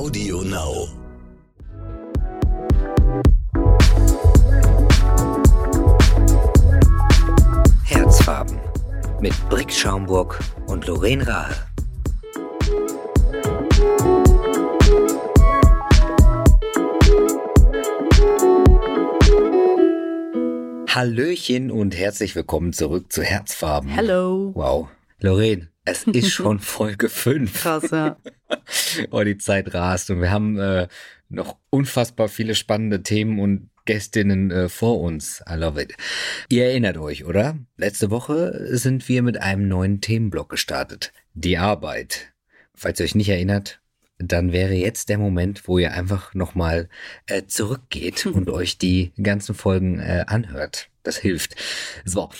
Audio 0.00 0.40
Now. 0.40 0.88
Herzfarben 7.84 8.58
mit 9.20 9.34
Brick 9.50 9.70
Schaumburg 9.70 10.40
und 10.68 10.86
Lorraine 10.86 11.26
Rahe. 11.26 11.54
Hallöchen 20.88 21.70
und 21.70 21.94
herzlich 21.94 22.34
willkommen 22.34 22.72
zurück 22.72 23.12
zu 23.12 23.22
Herzfarben. 23.22 23.90
Hello. 23.90 24.52
Wow. 24.54 24.88
Lorraine, 25.18 25.68
es 25.90 26.04
ist 26.04 26.30
schon 26.32 26.58
Folge 26.58 27.08
5. 27.08 27.52
Krass, 27.52 27.90
ja. 27.90 28.16
oh, 29.10 29.22
die 29.22 29.38
Zeit 29.38 29.74
rast 29.74 30.10
und 30.10 30.20
wir 30.20 30.30
haben 30.30 30.58
äh, 30.58 30.88
noch 31.28 31.56
unfassbar 31.70 32.28
viele 32.28 32.54
spannende 32.54 33.02
Themen 33.02 33.38
und 33.38 33.70
Gästinnen 33.84 34.50
äh, 34.50 34.68
vor 34.68 35.00
uns. 35.00 35.42
I 35.50 35.54
love 35.54 35.80
it. 35.80 35.94
Ihr 36.48 36.66
erinnert 36.66 36.96
euch, 36.96 37.24
oder? 37.24 37.58
Letzte 37.76 38.10
Woche 38.10 38.76
sind 38.76 39.08
wir 39.08 39.22
mit 39.22 39.40
einem 39.40 39.68
neuen 39.68 40.00
Themenblock 40.00 40.48
gestartet. 40.48 41.12
Die 41.34 41.58
Arbeit. 41.58 42.32
Falls 42.74 43.00
ihr 43.00 43.04
euch 43.04 43.14
nicht 43.14 43.28
erinnert, 43.28 43.80
dann 44.18 44.52
wäre 44.52 44.74
jetzt 44.74 45.08
der 45.08 45.18
Moment, 45.18 45.66
wo 45.66 45.78
ihr 45.78 45.92
einfach 45.92 46.34
nochmal 46.34 46.88
äh, 47.26 47.44
zurückgeht 47.46 48.26
und 48.26 48.48
euch 48.50 48.78
die 48.78 49.12
ganzen 49.20 49.54
Folgen 49.54 49.98
äh, 49.98 50.24
anhört. 50.26 50.88
Das 51.02 51.16
hilft. 51.16 51.56
So, 52.04 52.30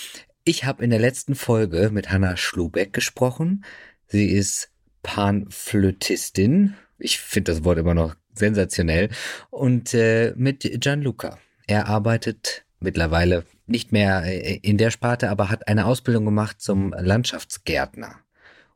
ich 0.45 0.65
habe 0.65 0.85
in 0.85 0.91
der 0.91 0.99
letzten 0.99 1.35
Folge 1.35 1.91
mit 1.93 2.11
Hanna 2.11 2.37
Schlubeck 2.37 2.93
gesprochen. 2.93 3.65
Sie 4.07 4.27
ist 4.27 4.71
Panflötistin. 5.03 6.75
Ich 6.99 7.19
finde 7.19 7.53
das 7.53 7.65
Wort 7.65 7.79
immer 7.79 7.95
noch 7.95 8.17
sensationell. 8.35 9.11
Und 9.51 9.95
äh, 9.95 10.33
mit 10.37 10.69
Gianluca. 10.81 11.39
Er 11.67 11.87
arbeitet 11.87 12.65
mittlerweile 12.81 13.45
nicht 13.67 13.93
mehr 13.93 14.25
äh, 14.25 14.57
in 14.63 14.79
der 14.79 14.91
Sparte, 14.91 15.31
aber 15.31 15.51
hat 15.51 15.69
eine 15.69 15.87
Ausbildung 15.87 16.25
gemacht 16.25 16.61
zum 16.61 16.93
Landschaftsgärtner. 16.93 18.17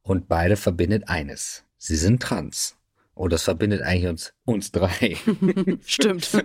Und 0.03 0.29
beide 0.29 0.57
verbindet 0.57 1.09
eines. 1.09 1.65
Sie 1.79 1.97
sind 1.97 2.23
trans. 2.23 2.77
Oh, 3.15 3.29
das 3.29 3.43
verbindet 3.43 3.83
eigentlich 3.83 4.11
uns, 4.11 4.35
uns 4.45 4.73
drei. 4.73 5.17
Stimmt. 5.87 6.31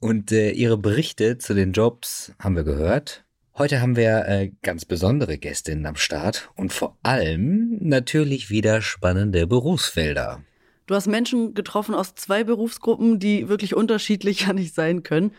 Und 0.00 0.32
äh, 0.32 0.50
ihre 0.50 0.76
Berichte 0.76 1.38
zu 1.38 1.54
den 1.54 1.72
Jobs 1.72 2.32
haben 2.38 2.56
wir 2.56 2.64
gehört. 2.64 3.23
Heute 3.56 3.80
haben 3.80 3.94
wir 3.94 4.26
äh, 4.26 4.50
ganz 4.62 4.84
besondere 4.84 5.38
Gästinnen 5.38 5.86
am 5.86 5.94
Start 5.94 6.50
und 6.56 6.72
vor 6.72 6.98
allem 7.04 7.78
natürlich 7.80 8.50
wieder 8.50 8.82
spannende 8.82 9.46
Berufsfelder. 9.46 10.42
Du 10.86 10.96
hast 10.96 11.06
Menschen 11.06 11.54
getroffen 11.54 11.94
aus 11.94 12.16
zwei 12.16 12.42
Berufsgruppen, 12.42 13.20
die 13.20 13.48
wirklich 13.48 13.76
unterschiedlicher 13.76 14.52
nicht 14.54 14.74
sein 14.74 15.04
können. 15.04 15.30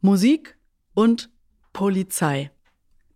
Musik 0.00 0.58
und 0.94 1.30
Polizei. 1.72 2.50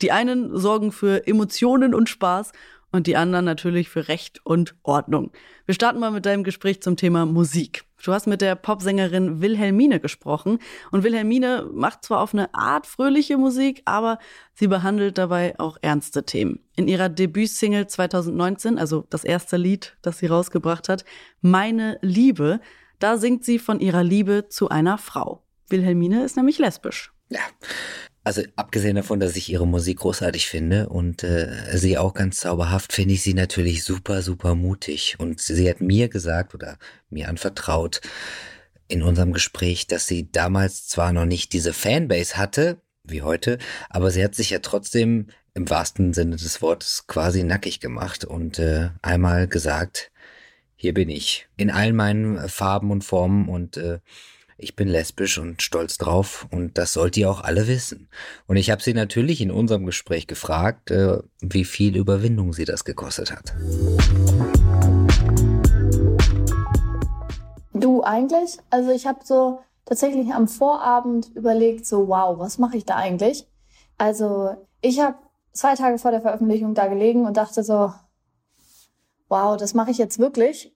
Die 0.00 0.12
einen 0.12 0.56
sorgen 0.56 0.92
für 0.92 1.26
Emotionen 1.26 1.92
und 1.92 2.08
Spaß 2.08 2.52
und 2.92 3.08
die 3.08 3.16
anderen 3.16 3.46
natürlich 3.46 3.88
für 3.88 4.06
Recht 4.06 4.46
und 4.46 4.76
Ordnung. 4.84 5.32
Wir 5.64 5.74
starten 5.74 5.98
mal 5.98 6.12
mit 6.12 6.24
deinem 6.24 6.44
Gespräch 6.44 6.80
zum 6.82 6.96
Thema 6.96 7.26
Musik. 7.26 7.85
Du 8.02 8.12
hast 8.12 8.26
mit 8.26 8.40
der 8.40 8.54
Popsängerin 8.54 9.40
Wilhelmine 9.40 10.00
gesprochen 10.00 10.58
und 10.90 11.02
Wilhelmine 11.02 11.68
macht 11.72 12.04
zwar 12.04 12.20
auf 12.20 12.34
eine 12.34 12.52
Art 12.54 12.86
fröhliche 12.86 13.38
Musik, 13.38 13.82
aber 13.84 14.18
sie 14.54 14.68
behandelt 14.68 15.18
dabei 15.18 15.58
auch 15.58 15.78
ernste 15.80 16.24
Themen. 16.24 16.60
In 16.76 16.88
ihrer 16.88 17.08
Debütsingle 17.08 17.86
2019, 17.86 18.78
also 18.78 19.06
das 19.10 19.24
erste 19.24 19.56
Lied, 19.56 19.96
das 20.02 20.18
sie 20.18 20.26
rausgebracht 20.26 20.88
hat, 20.88 21.04
Meine 21.40 21.98
Liebe, 22.02 22.60
da 22.98 23.18
singt 23.18 23.44
sie 23.44 23.58
von 23.58 23.80
ihrer 23.80 24.02
Liebe 24.02 24.48
zu 24.48 24.68
einer 24.68 24.98
Frau. 24.98 25.42
Wilhelmine 25.68 26.24
ist 26.24 26.36
nämlich 26.36 26.58
lesbisch. 26.58 27.12
Ja. 27.28 27.40
Also 28.26 28.42
abgesehen 28.56 28.96
davon, 28.96 29.20
dass 29.20 29.36
ich 29.36 29.52
ihre 29.52 29.68
Musik 29.68 29.98
großartig 29.98 30.48
finde 30.48 30.88
und 30.88 31.22
äh, 31.22 31.48
sie 31.74 31.96
auch 31.96 32.12
ganz 32.12 32.38
zauberhaft, 32.38 32.92
finde 32.92 33.14
ich 33.14 33.22
sie 33.22 33.34
natürlich 33.34 33.84
super, 33.84 34.20
super 34.20 34.56
mutig. 34.56 35.14
Und 35.18 35.40
sie 35.40 35.70
hat 35.70 35.80
mir 35.80 36.08
gesagt 36.08 36.52
oder 36.52 36.76
mir 37.08 37.28
anvertraut 37.28 38.00
in 38.88 39.04
unserem 39.04 39.32
Gespräch, 39.32 39.86
dass 39.86 40.08
sie 40.08 40.28
damals 40.32 40.88
zwar 40.88 41.12
noch 41.12 41.24
nicht 41.24 41.52
diese 41.52 41.72
Fanbase 41.72 42.36
hatte, 42.36 42.80
wie 43.04 43.22
heute, 43.22 43.58
aber 43.90 44.10
sie 44.10 44.24
hat 44.24 44.34
sich 44.34 44.50
ja 44.50 44.58
trotzdem 44.58 45.28
im 45.54 45.70
wahrsten 45.70 46.12
Sinne 46.12 46.34
des 46.34 46.60
Wortes 46.60 47.06
quasi 47.06 47.44
nackig 47.44 47.78
gemacht 47.78 48.24
und 48.24 48.58
äh, 48.58 48.90
einmal 49.02 49.46
gesagt, 49.46 50.10
hier 50.74 50.94
bin 50.94 51.10
ich 51.10 51.46
in 51.56 51.70
all 51.70 51.92
meinen 51.92 52.48
Farben 52.48 52.90
und 52.90 53.04
Formen 53.04 53.48
und 53.48 53.76
äh, 53.76 54.00
ich 54.58 54.74
bin 54.74 54.88
lesbisch 54.88 55.38
und 55.38 55.60
stolz 55.60 55.98
drauf 55.98 56.46
und 56.50 56.78
das 56.78 56.94
sollt 56.94 57.16
ihr 57.16 57.30
auch 57.30 57.42
alle 57.42 57.68
wissen. 57.68 58.08
Und 58.46 58.56
ich 58.56 58.70
habe 58.70 58.82
sie 58.82 58.94
natürlich 58.94 59.42
in 59.42 59.50
unserem 59.50 59.84
Gespräch 59.84 60.26
gefragt, 60.26 60.90
äh, 60.90 61.18
wie 61.40 61.64
viel 61.64 61.96
Überwindung 61.96 62.54
sie 62.54 62.64
das 62.64 62.84
gekostet 62.84 63.32
hat. 63.32 63.54
Du 67.74 68.02
eigentlich? 68.02 68.58
Also 68.70 68.90
ich 68.92 69.06
habe 69.06 69.20
so 69.24 69.60
tatsächlich 69.84 70.32
am 70.32 70.48
Vorabend 70.48 71.30
überlegt, 71.34 71.84
so 71.84 72.08
wow, 72.08 72.38
was 72.38 72.56
mache 72.56 72.78
ich 72.78 72.86
da 72.86 72.96
eigentlich? 72.96 73.46
Also 73.98 74.56
ich 74.80 75.00
habe 75.00 75.16
zwei 75.52 75.74
Tage 75.74 75.98
vor 75.98 76.10
der 76.10 76.22
Veröffentlichung 76.22 76.74
da 76.74 76.86
gelegen 76.86 77.26
und 77.26 77.36
dachte 77.36 77.62
so, 77.62 77.92
wow, 79.28 79.56
das 79.58 79.74
mache 79.74 79.90
ich 79.90 79.98
jetzt 79.98 80.18
wirklich 80.18 80.75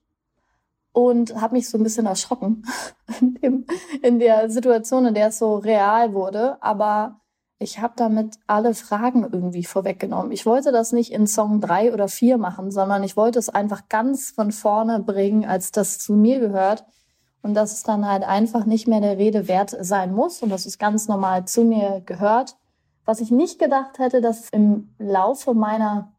und 0.93 1.39
habe 1.39 1.55
mich 1.55 1.69
so 1.69 1.77
ein 1.77 1.83
bisschen 1.83 2.05
erschrocken 2.05 2.63
in, 3.21 3.35
dem, 3.35 3.65
in 4.01 4.19
der 4.19 4.49
Situation, 4.49 5.05
in 5.05 5.13
der 5.13 5.27
es 5.27 5.39
so 5.39 5.55
real 5.55 6.13
wurde. 6.13 6.61
Aber 6.61 7.21
ich 7.59 7.79
habe 7.79 7.93
damit 7.95 8.39
alle 8.47 8.73
Fragen 8.73 9.23
irgendwie 9.23 9.63
vorweggenommen. 9.63 10.31
Ich 10.31 10.45
wollte 10.45 10.71
das 10.71 10.91
nicht 10.91 11.11
in 11.11 11.27
Song 11.27 11.61
drei 11.61 11.93
oder 11.93 12.07
vier 12.07 12.37
machen, 12.37 12.71
sondern 12.71 13.03
ich 13.03 13.15
wollte 13.15 13.39
es 13.39 13.49
einfach 13.49 13.87
ganz 13.87 14.31
von 14.31 14.51
vorne 14.51 14.99
bringen, 14.99 15.45
als 15.45 15.71
das 15.71 15.99
zu 15.99 16.13
mir 16.13 16.39
gehört. 16.39 16.85
Und 17.43 17.53
dass 17.53 17.71
es 17.73 17.83
dann 17.83 18.07
halt 18.07 18.23
einfach 18.23 18.65
nicht 18.65 18.87
mehr 18.87 19.01
der 19.01 19.17
Rede 19.17 19.47
wert 19.47 19.75
sein 19.79 20.13
muss 20.13 20.43
und 20.43 20.49
dass 20.49 20.65
es 20.65 20.77
ganz 20.77 21.07
normal 21.07 21.45
zu 21.45 21.63
mir 21.63 22.01
gehört. 22.05 22.55
Was 23.05 23.19
ich 23.19 23.31
nicht 23.31 23.57
gedacht 23.57 23.97
hätte, 23.97 24.21
dass 24.21 24.49
im 24.49 24.93
Laufe 24.99 25.53
meiner 25.53 26.13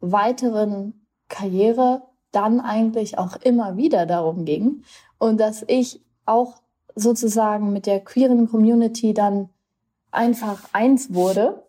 weiteren 0.00 1.06
Karriere 1.28 2.02
dann 2.32 2.60
eigentlich 2.60 3.18
auch 3.18 3.36
immer 3.36 3.76
wieder 3.76 4.06
darum 4.06 4.44
ging 4.44 4.82
und 5.18 5.38
dass 5.38 5.64
ich 5.66 6.00
auch 6.26 6.62
sozusagen 6.94 7.72
mit 7.72 7.86
der 7.86 8.00
queeren 8.00 8.48
Community 8.48 9.14
dann 9.14 9.48
einfach 10.10 10.64
eins 10.72 11.12
wurde. 11.14 11.62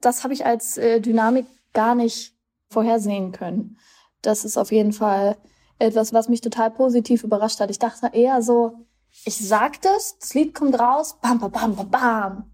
Das 0.00 0.24
habe 0.24 0.34
ich 0.34 0.46
als 0.46 0.76
äh, 0.76 1.00
Dynamik 1.00 1.46
gar 1.72 1.94
nicht 1.94 2.34
vorhersehen 2.70 3.32
können. 3.32 3.78
Das 4.22 4.44
ist 4.44 4.56
auf 4.56 4.72
jeden 4.72 4.92
Fall 4.92 5.36
etwas, 5.78 6.12
was 6.12 6.28
mich 6.28 6.40
total 6.40 6.70
positiv 6.70 7.24
überrascht 7.24 7.60
hat. 7.60 7.70
Ich 7.70 7.78
dachte 7.78 8.10
eher 8.12 8.42
so, 8.42 8.86
ich 9.24 9.46
sag 9.46 9.80
das, 9.82 10.16
das 10.18 10.34
Lied 10.34 10.54
kommt 10.54 10.78
raus, 10.78 11.18
bam, 11.20 11.38
bam, 11.38 11.50
bam, 11.50 11.76
bam, 11.76 11.90
bam. 11.90 12.50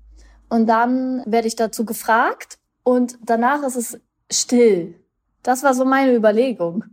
Und 0.48 0.66
dann 0.66 1.22
werde 1.26 1.46
ich 1.46 1.56
dazu 1.56 1.84
gefragt 1.84 2.58
und 2.82 3.18
danach 3.22 3.62
ist 3.62 3.76
es 3.76 4.00
still. 4.30 4.94
Das 5.42 5.62
war 5.62 5.74
so 5.74 5.84
meine 5.84 6.14
Überlegung. 6.14 6.84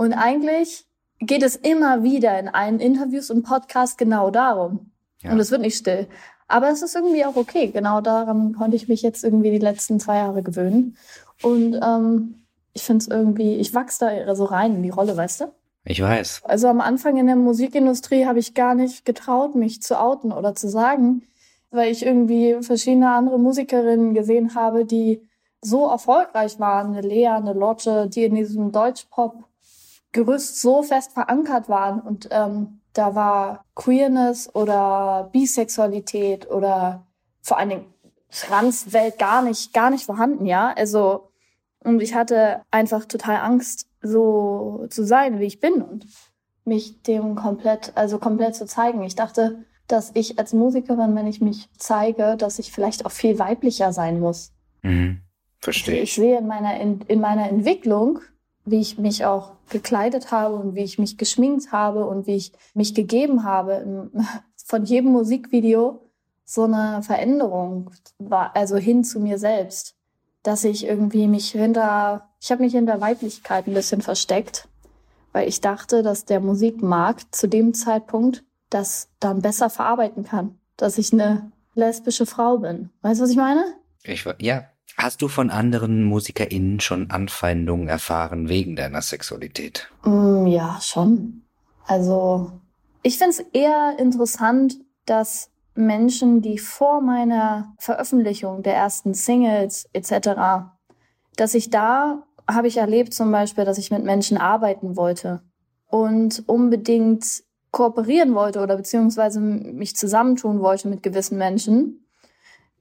Und 0.00 0.14
eigentlich 0.14 0.86
geht 1.18 1.42
es 1.42 1.56
immer 1.56 2.02
wieder 2.02 2.40
in 2.40 2.48
allen 2.48 2.80
Interviews 2.80 3.30
und 3.30 3.42
Podcasts 3.42 3.98
genau 3.98 4.30
darum. 4.30 4.92
Ja. 5.20 5.30
Und 5.30 5.40
es 5.40 5.50
wird 5.50 5.60
nicht 5.60 5.76
still. 5.76 6.06
Aber 6.48 6.70
es 6.70 6.80
ist 6.80 6.94
irgendwie 6.94 7.26
auch 7.26 7.36
okay. 7.36 7.66
Genau 7.66 8.00
daran 8.00 8.54
konnte 8.54 8.76
ich 8.76 8.88
mich 8.88 9.02
jetzt 9.02 9.22
irgendwie 9.22 9.50
die 9.50 9.58
letzten 9.58 10.00
zwei 10.00 10.16
Jahre 10.16 10.42
gewöhnen. 10.42 10.96
Und 11.42 11.78
ähm, 11.84 12.46
ich 12.72 12.84
finde 12.84 13.02
es 13.02 13.08
irgendwie, 13.08 13.56
ich 13.56 13.74
wachse 13.74 14.24
da 14.24 14.34
so 14.34 14.44
rein 14.46 14.76
in 14.76 14.82
die 14.82 14.88
Rolle, 14.88 15.18
weißt 15.18 15.42
du? 15.42 15.52
Ich 15.84 16.00
weiß. 16.00 16.44
Also 16.44 16.68
am 16.68 16.80
Anfang 16.80 17.18
in 17.18 17.26
der 17.26 17.36
Musikindustrie 17.36 18.24
habe 18.24 18.38
ich 18.38 18.54
gar 18.54 18.74
nicht 18.74 19.04
getraut, 19.04 19.54
mich 19.54 19.82
zu 19.82 20.00
outen 20.00 20.32
oder 20.32 20.54
zu 20.54 20.70
sagen, 20.70 21.24
weil 21.70 21.92
ich 21.92 22.06
irgendwie 22.06 22.56
verschiedene 22.62 23.10
andere 23.10 23.38
Musikerinnen 23.38 24.14
gesehen 24.14 24.54
habe, 24.54 24.86
die 24.86 25.28
so 25.60 25.90
erfolgreich 25.90 26.58
waren, 26.58 26.96
eine 26.96 27.06
Lea, 27.06 27.26
eine 27.26 27.52
Lotte, 27.52 28.08
die 28.08 28.24
in 28.24 28.34
diesem 28.34 28.72
Deutschpop 28.72 29.44
Gerüst 30.12 30.60
so 30.60 30.82
fest 30.82 31.12
verankert 31.12 31.68
waren 31.68 32.00
und 32.00 32.28
ähm, 32.30 32.80
da 32.92 33.14
war 33.14 33.64
Queerness 33.74 34.52
oder 34.54 35.30
Bisexualität 35.32 36.50
oder 36.50 37.06
vor 37.42 37.58
allen 37.58 37.68
Dingen 37.70 37.94
Transwelt 38.30 39.18
gar 39.18 39.42
nicht, 39.42 39.72
gar 39.72 39.90
nicht 39.90 40.04
vorhanden, 40.04 40.46
ja. 40.46 40.72
Also, 40.76 41.30
und 41.82 42.00
ich 42.00 42.14
hatte 42.14 42.62
einfach 42.70 43.04
total 43.04 43.36
Angst, 43.36 43.88
so 44.02 44.86
zu 44.88 45.04
sein, 45.04 45.40
wie 45.40 45.46
ich 45.46 45.60
bin 45.60 45.82
und 45.82 46.06
mich 46.64 47.02
dem 47.02 47.34
komplett, 47.34 47.92
also 47.96 48.18
komplett 48.18 48.54
zu 48.54 48.66
zeigen. 48.66 49.02
Ich 49.02 49.14
dachte, 49.14 49.64
dass 49.88 50.12
ich 50.14 50.38
als 50.38 50.52
Musikerin, 50.52 51.16
wenn 51.16 51.26
ich 51.26 51.40
mich 51.40 51.68
zeige, 51.76 52.36
dass 52.36 52.58
ich 52.58 52.70
vielleicht 52.72 53.04
auch 53.04 53.10
viel 53.10 53.38
weiblicher 53.38 53.92
sein 53.92 54.20
muss. 54.20 54.52
Mhm. 54.82 55.22
Verstehe. 55.58 56.02
Ich 56.02 56.14
sehe 56.14 56.38
in 56.38 56.46
meiner, 56.46 56.80
in, 56.80 57.00
in 57.02 57.20
meiner 57.20 57.48
Entwicklung 57.48 58.20
wie 58.64 58.80
ich 58.80 58.98
mich 58.98 59.24
auch 59.24 59.52
gekleidet 59.68 60.30
habe 60.30 60.56
und 60.56 60.74
wie 60.74 60.84
ich 60.84 60.98
mich 60.98 61.16
geschminkt 61.16 61.72
habe 61.72 62.04
und 62.06 62.26
wie 62.26 62.36
ich 62.36 62.52
mich 62.74 62.94
gegeben 62.94 63.44
habe. 63.44 64.10
Von 64.66 64.84
jedem 64.84 65.12
Musikvideo 65.12 66.10
so 66.44 66.64
eine 66.64 67.02
Veränderung 67.02 67.90
war, 68.18 68.54
also 68.54 68.76
hin 68.76 69.04
zu 69.04 69.20
mir 69.20 69.38
selbst, 69.38 69.94
dass 70.42 70.64
ich 70.64 70.84
irgendwie 70.84 71.26
mich 71.26 71.50
hinter, 71.50 72.28
ich 72.40 72.50
habe 72.50 72.62
mich 72.62 72.72
hinter 72.72 73.00
Weiblichkeit 73.00 73.66
ein 73.66 73.74
bisschen 73.74 74.00
versteckt, 74.00 74.68
weil 75.32 75.48
ich 75.48 75.60
dachte, 75.60 76.02
dass 76.02 76.24
der 76.24 76.40
Musikmarkt 76.40 77.34
zu 77.34 77.48
dem 77.48 77.74
Zeitpunkt 77.74 78.44
das 78.68 79.08
dann 79.20 79.42
besser 79.42 79.70
verarbeiten 79.70 80.24
kann, 80.24 80.58
dass 80.76 80.98
ich 80.98 81.12
eine 81.12 81.50
lesbische 81.74 82.26
Frau 82.26 82.58
bin. 82.58 82.90
Weißt 83.02 83.20
du, 83.20 83.24
was 83.24 83.30
ich 83.30 83.36
meine? 83.36 83.64
Ich, 84.02 84.24
ja. 84.40 84.64
Hast 85.02 85.22
du 85.22 85.28
von 85.28 85.48
anderen 85.48 86.04
MusikerInnen 86.04 86.78
schon 86.78 87.10
Anfeindungen 87.10 87.88
erfahren 87.88 88.50
wegen 88.50 88.76
deiner 88.76 89.00
Sexualität? 89.00 89.90
Mm, 90.04 90.46
ja, 90.46 90.78
schon. 90.82 91.42
Also, 91.86 92.52
ich 93.02 93.16
finde 93.16 93.30
es 93.30 93.40
eher 93.54 93.96
interessant, 93.98 94.76
dass 95.06 95.50
Menschen, 95.74 96.42
die 96.42 96.58
vor 96.58 97.00
meiner 97.00 97.74
Veröffentlichung 97.78 98.62
der 98.62 98.74
ersten 98.74 99.14
Singles 99.14 99.88
etc., 99.94 100.68
dass 101.36 101.54
ich 101.54 101.70
da 101.70 102.22
habe 102.46 102.68
ich 102.68 102.76
erlebt 102.76 103.14
zum 103.14 103.32
Beispiel, 103.32 103.64
dass 103.64 103.78
ich 103.78 103.90
mit 103.90 104.04
Menschen 104.04 104.36
arbeiten 104.36 104.96
wollte 104.96 105.40
und 105.86 106.42
unbedingt 106.46 107.24
kooperieren 107.70 108.34
wollte 108.34 108.60
oder 108.60 108.76
beziehungsweise 108.76 109.40
mich 109.40 109.96
zusammentun 109.96 110.60
wollte 110.60 110.88
mit 110.88 111.02
gewissen 111.02 111.38
Menschen, 111.38 111.99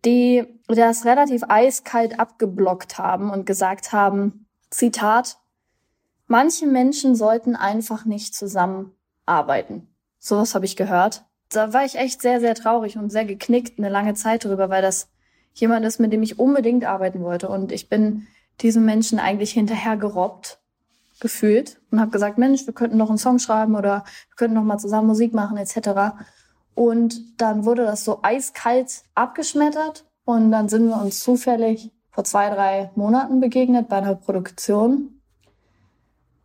die 0.05 0.45
das 0.67 1.05
relativ 1.05 1.43
eiskalt 1.47 2.19
abgeblockt 2.19 2.97
haben 2.97 3.29
und 3.29 3.45
gesagt 3.45 3.91
haben, 3.91 4.45
Zitat, 4.69 5.37
manche 6.27 6.67
Menschen 6.67 7.15
sollten 7.15 7.55
einfach 7.55 8.05
nicht 8.05 8.35
zusammenarbeiten. 8.35 9.87
Sowas 10.19 10.55
habe 10.55 10.65
ich 10.65 10.75
gehört. 10.75 11.25
Da 11.49 11.73
war 11.73 11.83
ich 11.83 11.95
echt 11.95 12.21
sehr, 12.21 12.39
sehr 12.39 12.55
traurig 12.55 12.97
und 12.97 13.09
sehr 13.09 13.25
geknickt 13.25 13.79
eine 13.79 13.89
lange 13.89 14.13
Zeit 14.13 14.45
drüber, 14.45 14.69
weil 14.69 14.81
das 14.81 15.09
jemand 15.53 15.85
ist, 15.85 15.99
mit 15.99 16.13
dem 16.13 16.21
ich 16.21 16.37
unbedingt 16.37 16.85
arbeiten 16.85 17.21
wollte. 17.21 17.49
Und 17.49 17.71
ich 17.71 17.89
bin 17.89 18.27
diesen 18.61 18.85
Menschen 18.85 19.19
eigentlich 19.19 19.51
hinterher 19.51 19.97
gerobbt 19.97 20.59
gefühlt 21.19 21.81
und 21.91 21.99
habe 21.99 22.11
gesagt, 22.11 22.37
Mensch, 22.37 22.65
wir 22.65 22.73
könnten 22.73 22.97
noch 22.97 23.09
einen 23.09 23.17
Song 23.17 23.39
schreiben 23.39 23.75
oder 23.75 24.03
wir 24.29 24.35
könnten 24.37 24.55
noch 24.55 24.63
mal 24.63 24.77
zusammen 24.77 25.07
Musik 25.07 25.33
machen 25.33 25.57
etc. 25.57 26.15
Und 26.79 27.41
dann 27.41 27.65
wurde 27.65 27.83
das 27.83 28.05
so 28.05 28.19
eiskalt 28.21 29.03
abgeschmettert 29.13 30.05
und 30.23 30.49
dann 30.49 30.69
sind 30.69 30.87
wir 30.87 31.01
uns 31.01 31.19
zufällig 31.19 31.91
vor 32.09 32.23
zwei, 32.23 32.49
drei 32.49 32.89
Monaten 32.95 33.41
begegnet 33.41 33.89
bei 33.89 33.97
einer 33.97 34.15
Produktion. 34.15 35.19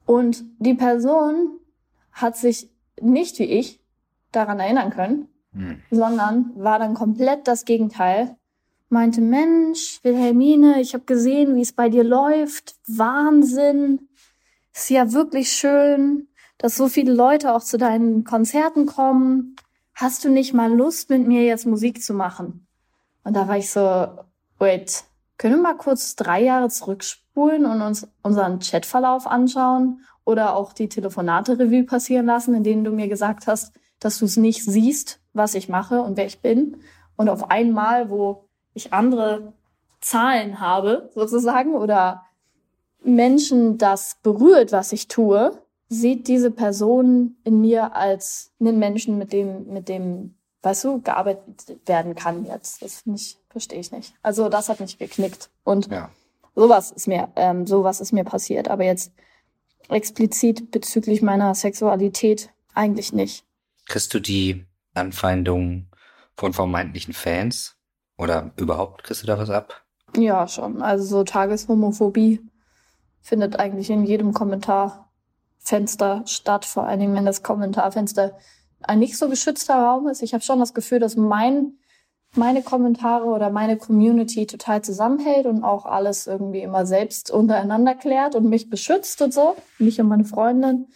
Und 0.06 0.42
die 0.58 0.74
Person 0.74 1.60
hat 2.10 2.36
sich 2.36 2.68
nicht 3.00 3.38
wie 3.38 3.44
ich 3.44 3.80
daran 4.32 4.58
erinnern 4.58 4.90
können, 4.90 5.28
hm. 5.52 5.80
sondern 5.92 6.50
war 6.56 6.80
dann 6.80 6.94
komplett 6.94 7.46
das 7.46 7.64
Gegenteil. 7.64 8.36
Meinte, 8.88 9.20
Mensch, 9.20 10.00
Wilhelmine, 10.02 10.80
ich 10.80 10.94
habe 10.94 11.04
gesehen, 11.04 11.54
wie 11.54 11.62
es 11.62 11.72
bei 11.72 11.88
dir 11.88 12.02
läuft. 12.02 12.74
Wahnsinn 12.88 14.08
ist 14.74 14.90
ja 14.90 15.12
wirklich 15.12 15.52
schön, 15.52 16.26
dass 16.58 16.76
so 16.76 16.88
viele 16.88 17.12
Leute 17.14 17.54
auch 17.54 17.62
zu 17.62 17.78
deinen 17.78 18.24
Konzerten 18.24 18.86
kommen. 18.86 19.54
Hast 19.94 20.24
du 20.24 20.28
nicht 20.28 20.54
mal 20.54 20.72
Lust, 20.72 21.08
mit 21.08 21.26
mir 21.26 21.44
jetzt 21.44 21.66
Musik 21.66 22.02
zu 22.02 22.14
machen? 22.14 22.66
Und 23.22 23.34
da 23.34 23.46
war 23.46 23.56
ich 23.56 23.70
so, 23.70 24.08
wait, 24.58 25.04
können 25.38 25.56
wir 25.56 25.62
mal 25.62 25.76
kurz 25.76 26.16
drei 26.16 26.42
Jahre 26.42 26.68
zurückspulen 26.68 27.64
und 27.64 27.80
uns 27.80 28.08
unseren 28.22 28.58
Chatverlauf 28.58 29.26
anschauen 29.26 30.00
oder 30.24 30.56
auch 30.56 30.72
die 30.72 30.88
Telefonate 30.88 31.58
Revue 31.58 31.84
passieren 31.84 32.26
lassen, 32.26 32.54
in 32.54 32.64
denen 32.64 32.84
du 32.84 32.90
mir 32.90 33.08
gesagt 33.08 33.46
hast, 33.46 33.72
dass 34.00 34.18
du 34.18 34.24
es 34.24 34.36
nicht 34.36 34.64
siehst, 34.64 35.20
was 35.32 35.54
ich 35.54 35.68
mache 35.68 36.02
und 36.02 36.16
wer 36.16 36.26
ich 36.26 36.40
bin. 36.40 36.78
Und 37.16 37.28
auf 37.28 37.50
einmal, 37.50 38.10
wo 38.10 38.48
ich 38.74 38.92
andere 38.92 39.52
Zahlen 40.00 40.60
habe, 40.60 41.10
sozusagen, 41.14 41.74
oder 41.74 42.24
Menschen 43.02 43.78
das 43.78 44.18
berührt, 44.22 44.72
was 44.72 44.92
ich 44.92 45.08
tue, 45.08 45.56
sieht 45.94 46.28
diese 46.28 46.50
Person 46.50 47.36
in 47.44 47.60
mir 47.60 47.94
als 47.96 48.52
einen 48.60 48.78
Menschen, 48.78 49.18
mit 49.18 49.32
dem, 49.32 49.66
mit 49.72 49.88
dem, 49.88 50.34
weißt 50.62 50.84
du, 50.84 51.00
gearbeitet 51.00 51.76
werden 51.86 52.14
kann 52.14 52.44
jetzt. 52.44 52.82
Das 52.82 53.04
verstehe 53.48 53.80
ich 53.80 53.92
nicht. 53.92 54.14
Also 54.22 54.48
das 54.48 54.68
hat 54.68 54.80
mich 54.80 54.98
geknickt. 54.98 55.50
Und 55.62 55.90
ja. 55.90 56.10
sowas 56.54 56.90
ist 56.90 57.06
mir, 57.06 57.28
ähm, 57.36 57.66
sowas 57.66 58.00
ist 58.00 58.12
mir 58.12 58.24
passiert. 58.24 58.68
Aber 58.68 58.84
jetzt 58.84 59.12
explizit 59.88 60.70
bezüglich 60.70 61.22
meiner 61.22 61.54
Sexualität 61.54 62.50
eigentlich 62.74 63.12
nicht. 63.12 63.44
Kriegst 63.86 64.12
du 64.14 64.20
die 64.20 64.66
Anfeindungen 64.94 65.90
von 66.36 66.52
vermeintlichen 66.52 67.14
Fans? 67.14 67.76
Oder 68.16 68.52
überhaupt 68.56 69.04
kriegst 69.04 69.22
du 69.22 69.26
da 69.26 69.38
was 69.38 69.50
ab? 69.50 69.84
Ja, 70.16 70.46
schon. 70.46 70.82
Also 70.82 71.04
so 71.04 71.24
Tageshomophobie 71.24 72.40
findet 73.20 73.58
eigentlich 73.58 73.90
in 73.90 74.04
jedem 74.04 74.32
Kommentarfenster 75.64 76.22
statt, 76.26 76.64
vor 76.64 76.84
allen 76.84 77.00
Dingen, 77.00 77.14
wenn 77.14 77.24
das 77.24 77.42
Kommentarfenster 77.42 78.36
ein 78.82 78.98
nicht 78.98 79.16
so 79.16 79.28
geschützter 79.28 79.76
Raum 79.76 80.08
ist. 80.08 80.22
Ich 80.22 80.34
habe 80.34 80.44
schon 80.44 80.60
das 80.60 80.74
Gefühl, 80.74 80.98
dass 80.98 81.16
mein, 81.16 81.78
meine 82.34 82.62
Kommentare 82.62 83.24
oder 83.24 83.48
meine 83.48 83.78
Community 83.78 84.46
total 84.46 84.82
zusammenhält 84.82 85.46
und 85.46 85.64
auch 85.64 85.86
alles 85.86 86.26
irgendwie 86.26 86.60
immer 86.60 86.84
selbst 86.84 87.30
untereinander 87.30 87.94
klärt 87.94 88.34
und 88.34 88.48
mich 88.48 88.68
beschützt 88.68 89.22
und 89.22 89.32
so, 89.32 89.56
mich 89.78 90.00
und 90.00 90.08
meine 90.08 90.24
Freundin. 90.24 90.88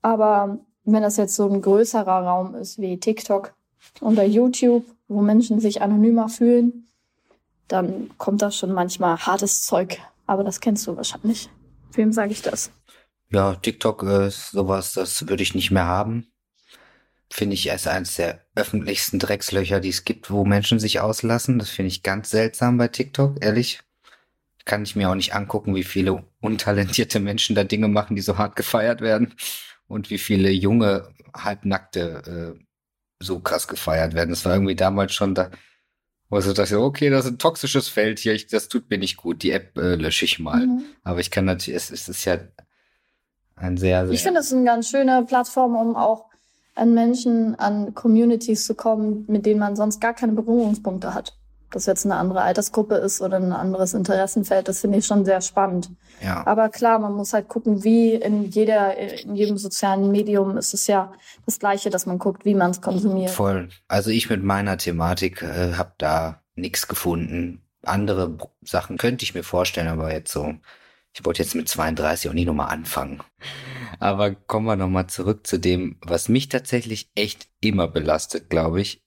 Aber 0.00 0.60
wenn 0.84 1.02
das 1.02 1.18
jetzt 1.18 1.36
so 1.36 1.46
ein 1.46 1.60
größerer 1.60 2.24
Raum 2.24 2.54
ist 2.54 2.78
wie 2.78 2.98
TikTok 2.98 3.54
oder 4.00 4.24
YouTube, 4.24 4.86
wo 5.08 5.20
Menschen 5.20 5.60
sich 5.60 5.82
anonymer 5.82 6.30
fühlen, 6.30 6.86
dann 7.68 8.10
kommt 8.16 8.40
da 8.40 8.50
schon 8.50 8.72
manchmal 8.72 9.18
hartes 9.18 9.64
Zeug 9.66 10.00
aber 10.30 10.44
das 10.44 10.60
kennst 10.60 10.86
du 10.86 10.96
wahrscheinlich. 10.96 11.50
Wem 11.92 12.12
sage 12.12 12.30
ich 12.30 12.40
das? 12.40 12.70
Ja, 13.32 13.54
TikTok 13.54 14.02
ist 14.02 14.50
sowas, 14.50 14.92
das 14.94 15.28
würde 15.28 15.42
ich 15.42 15.54
nicht 15.54 15.70
mehr 15.70 15.86
haben. 15.86 16.32
Finde 17.32 17.54
ich 17.54 17.70
als 17.70 17.86
eines 17.86 18.16
der 18.16 18.44
öffentlichsten 18.56 19.20
Dreckslöcher, 19.20 19.78
die 19.78 19.90
es 19.90 20.04
gibt, 20.04 20.30
wo 20.32 20.44
Menschen 20.44 20.80
sich 20.80 20.98
auslassen. 20.98 21.60
Das 21.60 21.70
finde 21.70 21.88
ich 21.88 22.02
ganz 22.02 22.30
seltsam 22.30 22.76
bei 22.76 22.88
TikTok, 22.88 23.36
ehrlich. 23.40 23.82
Kann 24.64 24.82
ich 24.82 24.96
mir 24.96 25.08
auch 25.08 25.14
nicht 25.14 25.32
angucken, 25.32 25.76
wie 25.76 25.84
viele 25.84 26.24
untalentierte 26.40 27.20
Menschen 27.20 27.54
da 27.54 27.62
Dinge 27.62 27.86
machen, 27.86 28.16
die 28.16 28.22
so 28.22 28.36
hart 28.36 28.56
gefeiert 28.56 29.00
werden. 29.00 29.34
Und 29.86 30.10
wie 30.10 30.18
viele 30.18 30.50
junge, 30.50 31.14
halbnackte 31.32 32.56
äh, 32.58 32.64
so 33.20 33.38
krass 33.38 33.68
gefeiert 33.68 34.14
werden. 34.14 34.30
Das 34.30 34.44
war 34.44 34.54
irgendwie 34.54 34.74
damals 34.74 35.14
schon 35.14 35.36
da, 35.36 35.50
also 36.30 36.52
dachte 36.52 36.74
ich, 36.74 36.80
okay, 36.80 37.10
das 37.10 37.26
ist 37.26 37.32
ein 37.32 37.38
toxisches 37.38 37.88
Feld 37.88 38.18
hier, 38.18 38.34
ich, 38.34 38.46
das 38.48 38.68
tut 38.68 38.90
mir 38.90 38.98
nicht 38.98 39.16
gut, 39.16 39.42
die 39.42 39.52
App 39.52 39.76
äh, 39.76 39.94
lösche 39.94 40.24
ich 40.24 40.38
mal. 40.38 40.66
Mhm. 40.66 40.84
Aber 41.04 41.20
ich 41.20 41.30
kann 41.30 41.44
natürlich, 41.44 41.76
es, 41.76 41.90
es 41.90 42.08
ist 42.08 42.24
ja 42.24 42.38
ein 43.60 43.76
sehr, 43.76 44.06
sehr. 44.06 44.14
Ich 44.14 44.22
finde 44.22 44.40
es 44.40 44.52
eine 44.52 44.64
ganz 44.64 44.88
schöne 44.88 45.24
Plattform, 45.24 45.76
um 45.76 45.96
auch 45.96 46.26
an 46.74 46.94
Menschen, 46.94 47.58
an 47.58 47.94
Communities 47.94 48.64
zu 48.64 48.74
kommen, 48.74 49.24
mit 49.28 49.44
denen 49.46 49.60
man 49.60 49.76
sonst 49.76 50.00
gar 50.00 50.14
keine 50.14 50.32
Berührungspunkte 50.32 51.14
hat 51.14 51.36
das 51.70 51.86
jetzt 51.86 52.04
eine 52.04 52.16
andere 52.16 52.42
Altersgruppe 52.42 52.96
ist 52.96 53.20
oder 53.20 53.36
ein 53.36 53.52
anderes 53.52 53.94
Interessenfeld, 53.94 54.68
das 54.68 54.80
finde 54.80 54.98
ich 54.98 55.06
schon 55.06 55.24
sehr 55.24 55.40
spannend. 55.40 55.90
Ja. 56.22 56.44
Aber 56.46 56.68
klar, 56.68 56.98
man 56.98 57.12
muss 57.12 57.32
halt 57.32 57.48
gucken, 57.48 57.84
wie 57.84 58.14
in 58.14 58.44
jeder, 58.44 58.96
in 58.96 59.36
jedem 59.36 59.56
sozialen 59.56 60.10
Medium 60.10 60.56
ist 60.56 60.74
es 60.74 60.86
ja 60.86 61.12
das 61.46 61.58
Gleiche, 61.58 61.90
dass 61.90 62.06
man 62.06 62.18
guckt, 62.18 62.44
wie 62.44 62.54
man 62.54 62.72
es 62.72 62.80
konsumiert. 62.80 63.30
Voll. 63.30 63.68
Also 63.88 64.10
ich 64.10 64.28
mit 64.28 64.42
meiner 64.42 64.76
Thematik 64.78 65.42
äh, 65.42 65.74
habe 65.74 65.92
da 65.98 66.42
nichts 66.56 66.88
gefunden. 66.88 67.62
Andere 67.82 68.36
Sachen 68.62 68.98
könnte 68.98 69.22
ich 69.22 69.34
mir 69.34 69.44
vorstellen, 69.44 69.88
aber 69.88 70.12
jetzt 70.12 70.32
so, 70.32 70.54
ich 71.12 71.24
wollte 71.24 71.42
jetzt 71.42 71.54
mit 71.54 71.68
32 71.68 72.30
auch 72.30 72.34
nie 72.34 72.44
nochmal 72.44 72.68
anfangen. 72.68 73.20
Aber 73.98 74.34
kommen 74.34 74.66
wir 74.66 74.76
nochmal 74.76 75.08
zurück 75.08 75.46
zu 75.46 75.58
dem, 75.58 75.98
was 76.02 76.28
mich 76.28 76.48
tatsächlich 76.48 77.10
echt 77.14 77.48
immer 77.60 77.88
belastet, 77.88 78.48
glaube 78.48 78.80
ich, 78.80 79.02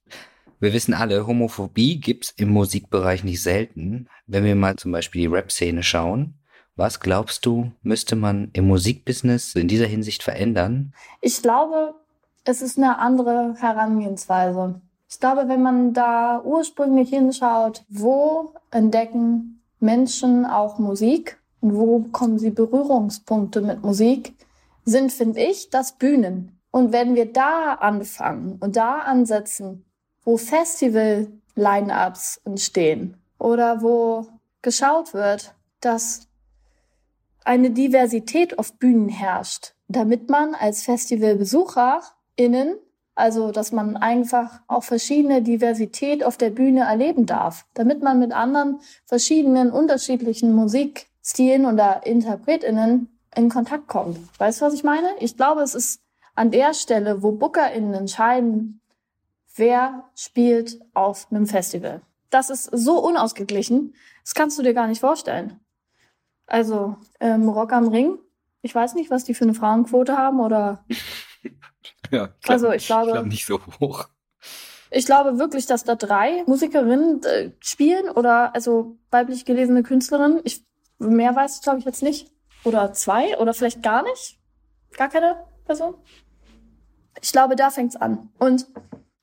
wir 0.63 0.72
wissen 0.72 0.93
alle, 0.93 1.27
Homophobie 1.27 2.00
gibt's 2.00 2.33
im 2.38 2.48
Musikbereich 2.48 3.25
nicht 3.25 3.43
selten. 3.43 4.07
Wenn 4.27 4.45
wir 4.45 4.55
mal 4.55 4.77
zum 4.77 4.93
Beispiel 4.93 5.24
die 5.24 5.27
Rap-Szene 5.27 5.83
schauen, 5.83 6.36
was 6.77 7.01
glaubst 7.01 7.45
du, 7.45 7.74
müsste 7.81 8.15
man 8.15 8.50
im 8.53 8.67
Musikbusiness 8.67 9.55
in 9.55 9.67
dieser 9.67 9.88
Hinsicht 9.88 10.24
verändern? 10.24 10.93
Ich 11.19 11.41
glaube, 11.41 11.95
es 12.45 12.62
ist 12.62 12.77
eine 12.77 12.98
andere 13.00 13.55
Herangehensweise. 13.60 14.79
Ich 15.10 15.19
glaube, 15.19 15.50
wenn 15.50 15.62
man 15.62 15.93
da 15.93 16.41
ursprünglich 16.41 17.10
hinschaut, 17.10 17.83
wo 17.89 18.53
entdecken 18.72 19.62
Menschen 19.81 20.45
auch 20.45 20.79
Musik 20.79 21.42
wo 21.72 22.00
bekommen 22.00 22.39
sie 22.39 22.51
Berührungspunkte 22.51 23.62
mit 23.62 23.84
Musik, 23.84 24.34
sind, 24.86 25.12
finde 25.12 25.41
ich, 25.41 25.70
das 25.70 25.98
Bühnen. 25.98 26.60
Und 26.72 26.91
wenn 26.91 27.15
wir 27.15 27.32
da 27.32 27.75
anfangen 27.75 28.58
und 28.60 28.75
da 28.75 29.00
ansetzen, 29.00 29.86
wo 30.25 30.38
Festival-Line-Ups 30.38 32.41
entstehen 32.46 33.17
oder 33.38 33.82
wo 33.82 34.27
geschaut 34.62 35.13
wird, 35.13 35.53
dass 35.82 36.27
eine 37.46 37.72
Diversität 37.72 38.58
auf 38.58 38.74
Bühnen 38.74 39.10
herrscht, 39.10 39.74
damit 39.88 40.29
man 40.29 40.55
als 40.55 40.84
FestivalbesucherInnen, 40.84 42.75
also 43.15 43.51
dass 43.51 43.72
man 43.72 43.98
einfach 43.98 44.62
auch 44.67 44.84
verschiedene 44.84 45.41
Diversität 45.41 46.24
auf 46.24 46.38
der 46.38 46.50
Bühne 46.50 46.82
erleben 46.82 47.25
darf, 47.25 47.65
damit 47.74 48.01
man 48.01 48.20
mit 48.20 48.32
anderen 48.32 48.79
verschiedenen 49.05 49.72
unterschiedlichen 49.72 50.53
Musikstilen 51.23 51.65
oder 51.65 52.05
InterpretInnen 52.05 53.07
in 53.35 53.49
Kontakt 53.49 53.87
kommt. 53.87 54.19
Weißt 54.39 54.59
du, 54.61 54.65
was 54.65 54.73
ich 54.73 54.83
meine? 54.83 55.07
Ich 55.19 55.37
glaube, 55.37 55.61
es 55.61 55.73
ist 55.73 56.01
an 56.35 56.51
der 56.51 56.73
Stelle, 56.73 57.23
wo 57.23 57.31
BookerInnen 57.31 57.93
entscheiden, 57.93 58.81
wer 59.55 60.03
spielt 60.15 60.81
auf 60.93 61.27
einem 61.31 61.47
Festival. 61.47 62.01
Das 62.29 62.49
ist 62.49 62.65
so 62.65 62.99
unausgeglichen, 62.99 63.95
das 64.23 64.33
kannst 64.33 64.59
du 64.59 64.63
dir 64.63 64.73
gar 64.73 64.87
nicht 64.87 64.99
vorstellen. 64.99 65.59
Also 66.45 66.97
ähm, 67.21 67.47
Rock 67.47 67.71
am 67.71 67.87
Ring, 67.87 68.17
ich 68.61 68.75
weiß 68.75 68.95
nicht, 68.95 69.09
was 69.09 69.23
die 69.23 69.33
für 69.33 69.45
eine 69.45 69.53
Frauenquote 69.53 70.17
haben 70.17 70.41
oder. 70.41 70.83
ja, 72.11 72.27
glaub, 72.41 72.49
also 72.49 72.71
ich 72.71 72.85
glaube, 72.85 73.07
ich 73.07 73.13
glaube 73.13 73.29
nicht 73.29 73.45
so 73.45 73.61
hoch. 73.79 74.09
Ich 74.91 75.05
glaube 75.05 75.39
wirklich, 75.39 75.65
dass 75.67 75.85
da 75.85 75.95
drei 75.95 76.43
Musikerinnen 76.47 77.23
äh, 77.23 77.51
spielen 77.61 78.09
oder 78.09 78.53
also 78.53 78.97
weiblich 79.09 79.45
gelesene 79.45 79.83
Künstlerinnen. 79.83 80.41
Ich 80.43 80.63
mehr 81.00 81.35
weiß 81.35 81.57
ich 81.57 81.62
glaube 81.62 81.79
ich 81.79 81.85
jetzt 81.85 82.03
nicht 82.03 82.31
oder 82.63 82.93
zwei 82.93 83.38
oder 83.39 83.53
vielleicht 83.53 83.83
gar 83.83 84.03
nicht, 84.03 84.39
gar 84.97 85.09
keine 85.09 85.45
Person. 85.65 85.95
Ich 87.21 87.31
glaube, 87.31 87.55
da 87.55 87.69
fängt's 87.69 87.95
an. 87.95 88.29
Und 88.39 88.67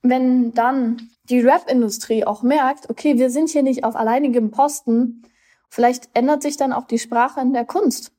wenn 0.02 0.52
dann 0.52 1.10
die 1.24 1.40
Rap-Industrie 1.40 2.24
auch 2.24 2.42
merkt, 2.42 2.88
okay, 2.88 3.18
wir 3.18 3.30
sind 3.30 3.50
hier 3.50 3.62
nicht 3.62 3.84
auf 3.84 3.96
alleinigem 3.96 4.50
Posten, 4.50 5.22
vielleicht 5.68 6.08
ändert 6.14 6.42
sich 6.42 6.56
dann 6.56 6.72
auch 6.72 6.86
die 6.86 6.98
Sprache 6.98 7.40
in 7.40 7.52
der 7.52 7.64
Kunst. 7.64 8.12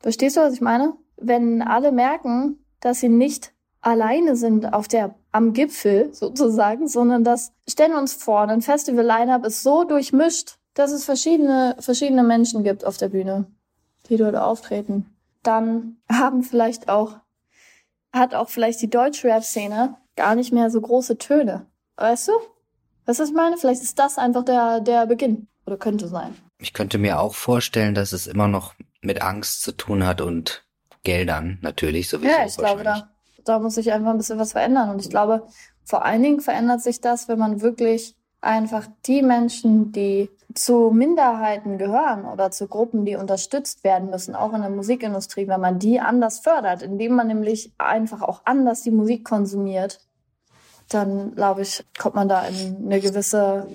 Verstehst 0.00 0.36
du, 0.36 0.40
was 0.40 0.54
ich 0.54 0.60
meine? 0.60 0.94
Wenn 1.16 1.62
alle 1.62 1.92
merken, 1.92 2.64
dass 2.80 3.00
sie 3.00 3.08
nicht 3.08 3.52
alleine 3.80 4.36
sind 4.36 4.72
auf 4.72 4.88
der, 4.88 5.14
am 5.32 5.52
Gipfel 5.52 6.12
sozusagen, 6.12 6.88
sondern 6.88 7.24
dass, 7.24 7.52
stellen 7.68 7.92
wir 7.92 7.98
uns 7.98 8.14
vor, 8.14 8.42
ein 8.42 8.62
Festival-Line-Up 8.62 9.44
ist 9.44 9.62
so 9.62 9.84
durchmischt, 9.84 10.57
dass 10.78 10.92
es 10.92 11.04
verschiedene, 11.04 11.76
verschiedene 11.80 12.22
Menschen 12.22 12.62
gibt 12.62 12.84
auf 12.84 12.96
der 12.96 13.08
Bühne, 13.08 13.46
die 14.08 14.16
dort 14.16 14.36
auftreten. 14.36 15.06
Dann 15.42 15.96
haben 16.10 16.42
vielleicht 16.44 16.88
auch, 16.88 17.16
hat 18.12 18.34
auch 18.34 18.48
vielleicht 18.48 18.80
die 18.82 18.90
deutsche 18.90 19.26
Rap-Szene 19.26 19.96
gar 20.14 20.36
nicht 20.36 20.52
mehr 20.52 20.70
so 20.70 20.80
große 20.80 21.18
Töne. 21.18 21.66
Weißt 21.96 22.28
du? 22.28 22.32
Was 23.06 23.18
ich 23.18 23.32
meine? 23.32 23.56
Vielleicht 23.56 23.82
ist 23.82 23.98
das 23.98 24.18
einfach 24.18 24.44
der, 24.44 24.80
der 24.80 25.06
Beginn. 25.06 25.48
Oder 25.66 25.78
könnte 25.78 26.06
sein. 26.06 26.36
Ich 26.58 26.72
könnte 26.72 26.98
mir 26.98 27.20
auch 27.20 27.34
vorstellen, 27.34 27.94
dass 27.94 28.12
es 28.12 28.26
immer 28.26 28.48
noch 28.48 28.74
mit 29.00 29.20
Angst 29.20 29.62
zu 29.62 29.72
tun 29.72 30.06
hat 30.06 30.20
und 30.20 30.64
Geldern 31.02 31.58
natürlich 31.60 32.08
sowieso. 32.08 32.30
Ja, 32.30 32.46
ich 32.46 32.56
glaube, 32.56 32.84
da, 32.84 33.10
da 33.44 33.58
muss 33.58 33.74
sich 33.74 33.92
einfach 33.92 34.10
ein 34.10 34.18
bisschen 34.18 34.38
was 34.38 34.52
verändern. 34.52 34.90
Und 34.90 35.00
ich 35.00 35.10
glaube, 35.10 35.46
vor 35.84 36.04
allen 36.04 36.22
Dingen 36.22 36.40
verändert 36.40 36.82
sich 36.82 37.00
das, 37.00 37.28
wenn 37.28 37.38
man 37.38 37.62
wirklich 37.62 38.14
einfach 38.40 38.86
die 39.06 39.22
Menschen, 39.22 39.92
die 39.92 40.30
zu 40.58 40.90
Minderheiten 40.90 41.78
gehören 41.78 42.24
oder 42.24 42.50
zu 42.50 42.68
Gruppen, 42.68 43.04
die 43.04 43.16
unterstützt 43.16 43.84
werden 43.84 44.10
müssen, 44.10 44.34
auch 44.34 44.52
in 44.52 44.60
der 44.60 44.70
Musikindustrie, 44.70 45.48
wenn 45.48 45.60
man 45.60 45.78
die 45.78 46.00
anders 46.00 46.40
fördert, 46.40 46.82
indem 46.82 47.14
man 47.14 47.26
nämlich 47.26 47.72
einfach 47.78 48.22
auch 48.22 48.42
anders 48.44 48.82
die 48.82 48.90
Musik 48.90 49.24
konsumiert, 49.24 50.00
dann 50.88 51.34
glaube 51.34 51.62
ich, 51.62 51.84
kommt 51.98 52.14
man 52.14 52.28
da 52.28 52.46
in 52.46 52.84
eine 52.84 53.00
gewisse 53.00 53.66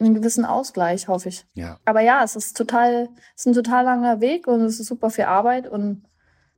einen 0.00 0.14
gewissen 0.14 0.44
Ausgleich, 0.44 1.08
hoffe 1.08 1.28
ich. 1.28 1.44
Ja. 1.54 1.78
Aber 1.84 2.00
ja, 2.00 2.22
es 2.22 2.36
ist 2.36 2.56
total, 2.56 3.08
es 3.34 3.42
ist 3.42 3.46
ein 3.46 3.52
total 3.52 3.84
langer 3.84 4.20
Weg 4.20 4.46
und 4.46 4.60
es 4.60 4.78
ist 4.78 4.86
super 4.86 5.10
viel 5.10 5.24
Arbeit 5.24 5.66
und 5.66 6.04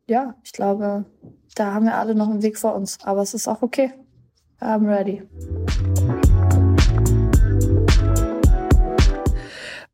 ja, 0.07 0.35
ich 0.43 0.53
glaube, 0.53 1.07
da 1.55 1.73
haben 1.73 1.87
wir 1.87 1.97
alle 1.97 2.15
noch 2.15 2.29
einen 2.29 2.43
Weg 2.43 2.59
vor 2.59 2.75
uns. 2.75 2.99
Aber 3.05 3.23
es 3.23 3.35
ist 3.35 3.49
auch 3.49 3.63
okay. 3.63 3.93
I'm 4.61 4.87
ready. 4.87 5.23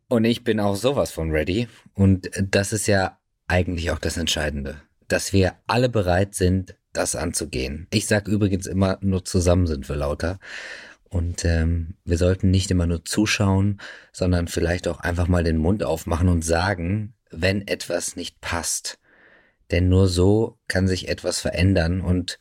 Und 0.09 0.25
ich 0.25 0.45
bin 0.45 0.61
auch 0.61 0.77
sowas 0.77 1.11
von 1.11 1.31
ready. 1.31 1.69
Und 1.95 2.31
das 2.41 2.73
ist 2.73 2.87
ja 2.87 3.19
eigentlich 3.49 3.91
auch 3.91 3.99
das 3.99 4.17
Entscheidende, 4.17 4.81
dass 5.09 5.33
wir 5.33 5.55
alle 5.67 5.89
bereit 5.89 6.35
sind, 6.35 6.77
das 6.93 7.17
anzugehen. 7.17 7.87
Ich 7.93 8.07
sage 8.07 8.31
übrigens 8.31 8.67
immer, 8.67 8.99
nur 9.01 9.25
zusammen 9.25 9.67
sind 9.67 9.89
wir 9.89 9.97
lauter. 9.97 10.39
Und 11.09 11.45
ähm, 11.45 11.95
wir 12.05 12.19
sollten 12.19 12.51
nicht 12.51 12.71
immer 12.71 12.87
nur 12.87 13.05
zuschauen, 13.05 13.81
sondern 14.13 14.49
vielleicht 14.49 14.89
auch 14.89 15.01
einfach 15.01 15.29
mal 15.29 15.45
den 15.45 15.59
Mund 15.59 15.83
aufmachen 15.83 16.29
und 16.29 16.43
sagen, 16.45 17.15
wenn 17.31 17.67
etwas 17.67 18.17
nicht 18.17 18.41
passt. 18.41 18.99
Denn 19.71 19.89
nur 19.89 20.09
so 20.09 20.59
kann 20.69 20.89
sich 20.89 21.09
etwas 21.09 21.41
verändern 21.41 22.01
und 22.01 22.39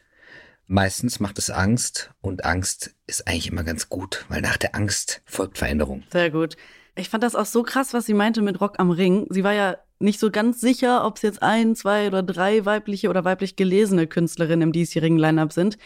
meistens 0.68 1.20
macht 1.20 1.38
es 1.38 1.50
Angst 1.50 2.12
und 2.22 2.46
Angst 2.46 2.96
ist 3.08 3.28
eigentlich 3.28 3.52
immer 3.52 3.64
ganz 3.64 3.90
gut, 3.90 4.26
weil 4.30 4.42
nach 4.42 4.58
der 4.58 4.76
Angst 4.76 5.22
folgt 5.26 5.58
Veränderung. 5.58 6.04
Sehr 6.12 6.30
gut. 6.30 6.56
Ich 6.98 7.10
fand 7.10 7.24
das 7.24 7.36
auch 7.36 7.46
so 7.46 7.64
krass, 7.64 7.94
was 7.94 8.06
sie 8.06 8.14
meinte 8.14 8.42
mit 8.42 8.62
Rock 8.62 8.80
am 8.80 8.90
Ring. 8.90 9.28
Sie 9.30 9.44
war 9.44 9.54
ja 9.54 9.78
nicht 10.00 10.20
so 10.20 10.32
ganz 10.32 10.62
sicher, 10.62 11.06
ob 11.06 11.18
es 11.18 11.24
jetzt 11.24 11.44
ein, 11.44 11.76
zwei 11.76 12.08
oder 12.08 12.24
drei 12.24 12.66
weibliche 12.66 13.10
oder 13.10 13.26
weiblich 13.26 13.56
gelesene 13.56 14.08
Künstlerinnen 14.08 14.70
im 14.70 14.72
diesjährigen 14.72 15.18
Line-Up 15.18 15.52
sind. 15.52 15.78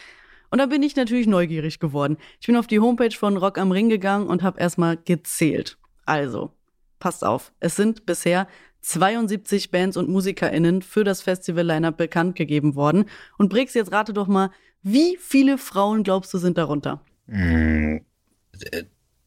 Und 0.50 0.58
da 0.58 0.66
bin 0.66 0.82
ich 0.82 0.96
natürlich 0.96 1.26
neugierig 1.26 1.78
geworden. 1.78 2.16
Ich 2.40 2.46
bin 2.46 2.56
auf 2.56 2.66
die 2.66 2.80
Homepage 2.80 3.14
von 3.14 3.36
Rock 3.36 3.58
am 3.58 3.72
Ring 3.72 3.88
gegangen 3.88 4.26
und 4.26 4.42
habe 4.42 4.60
erstmal 4.60 4.96
gezählt. 4.96 5.78
Also, 6.06 6.52
passt 6.98 7.24
auf, 7.24 7.52
es 7.60 7.76
sind 7.76 8.06
bisher 8.06 8.48
72 8.82 9.70
Bands 9.70 9.96
und 9.96 10.08
MusikerInnen 10.08 10.82
für 10.82 11.04
das 11.04 11.22
Festival-Lineup 11.22 11.96
bekannt 11.96 12.34
gegeben 12.36 12.74
worden. 12.74 13.04
Und 13.38 13.48
Brix, 13.48 13.74
jetzt 13.74 13.92
rate 13.92 14.12
doch 14.12 14.26
mal, 14.26 14.50
wie 14.82 15.16
viele 15.20 15.58
Frauen 15.58 16.02
glaubst 16.02 16.32
du 16.32 16.38
sind 16.38 16.56
darunter? 16.56 17.04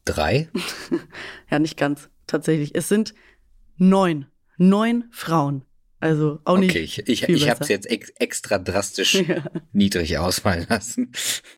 Drei? 0.04 0.48
ja, 1.50 1.58
nicht 1.58 1.76
ganz. 1.76 2.08
Tatsächlich. 2.26 2.74
Es 2.74 2.88
sind 2.88 3.14
neun. 3.76 4.26
Neun 4.56 5.04
Frauen. 5.10 5.64
Also 6.00 6.40
auch 6.44 6.58
nicht. 6.58 6.72
Okay, 6.72 6.80
ich, 6.80 6.98
ich, 7.08 7.28
ich 7.28 7.48
habe 7.48 7.62
es 7.62 7.68
jetzt 7.68 7.90
ex 7.90 8.10
extra 8.10 8.58
drastisch 8.58 9.14
ja. 9.26 9.42
niedrig 9.72 10.18
ausfallen 10.18 10.66
lassen. 10.68 11.12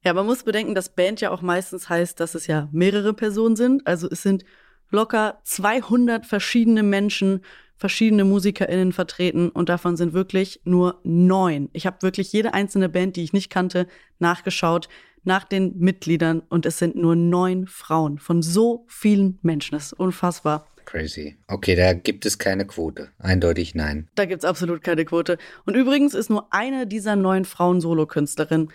Ja, 0.04 0.14
man 0.14 0.24
muss 0.24 0.44
bedenken, 0.44 0.76
dass 0.76 0.94
Band 0.94 1.20
ja 1.20 1.30
auch 1.32 1.42
meistens 1.42 1.88
heißt, 1.88 2.20
dass 2.20 2.36
es 2.36 2.46
ja 2.46 2.68
mehrere 2.70 3.12
Personen 3.12 3.56
sind. 3.56 3.84
Also 3.88 4.08
es 4.08 4.22
sind 4.22 4.44
locker 4.90 5.40
200 5.42 6.26
verschiedene 6.26 6.84
Menschen, 6.84 7.40
verschiedene 7.76 8.24
MusikerInnen 8.24 8.92
vertreten 8.92 9.50
und 9.50 9.68
davon 9.68 9.96
sind 9.96 10.12
wirklich 10.12 10.60
nur 10.64 11.00
neun. 11.04 11.68
Ich 11.72 11.86
habe 11.86 12.02
wirklich 12.02 12.32
jede 12.32 12.54
einzelne 12.54 12.88
Band, 12.88 13.16
die 13.16 13.24
ich 13.24 13.32
nicht 13.32 13.50
kannte, 13.50 13.86
nachgeschaut 14.18 14.88
nach 15.24 15.44
den 15.44 15.78
Mitgliedern 15.78 16.42
und 16.48 16.66
es 16.66 16.78
sind 16.78 16.96
nur 16.96 17.16
neun 17.16 17.66
Frauen 17.66 18.18
von 18.18 18.42
so 18.42 18.84
vielen 18.88 19.38
Menschen. 19.42 19.74
Das 19.74 19.86
ist 19.86 19.92
unfassbar. 19.94 20.66
Crazy. 20.86 21.36
Okay, 21.48 21.74
da 21.74 21.92
gibt 21.92 22.24
es 22.26 22.38
keine 22.38 22.64
Quote. 22.64 23.08
Eindeutig 23.18 23.74
nein. 23.74 24.08
Da 24.14 24.24
gibt 24.24 24.44
es 24.44 24.48
absolut 24.48 24.82
keine 24.82 25.04
Quote. 25.04 25.36
Und 25.66 25.74
übrigens 25.74 26.14
ist 26.14 26.30
nur 26.30 26.46
eine 26.52 26.86
dieser 26.86 27.16
neun 27.16 27.44
Frauen 27.44 27.80
Solokünstlerin. 27.80 28.68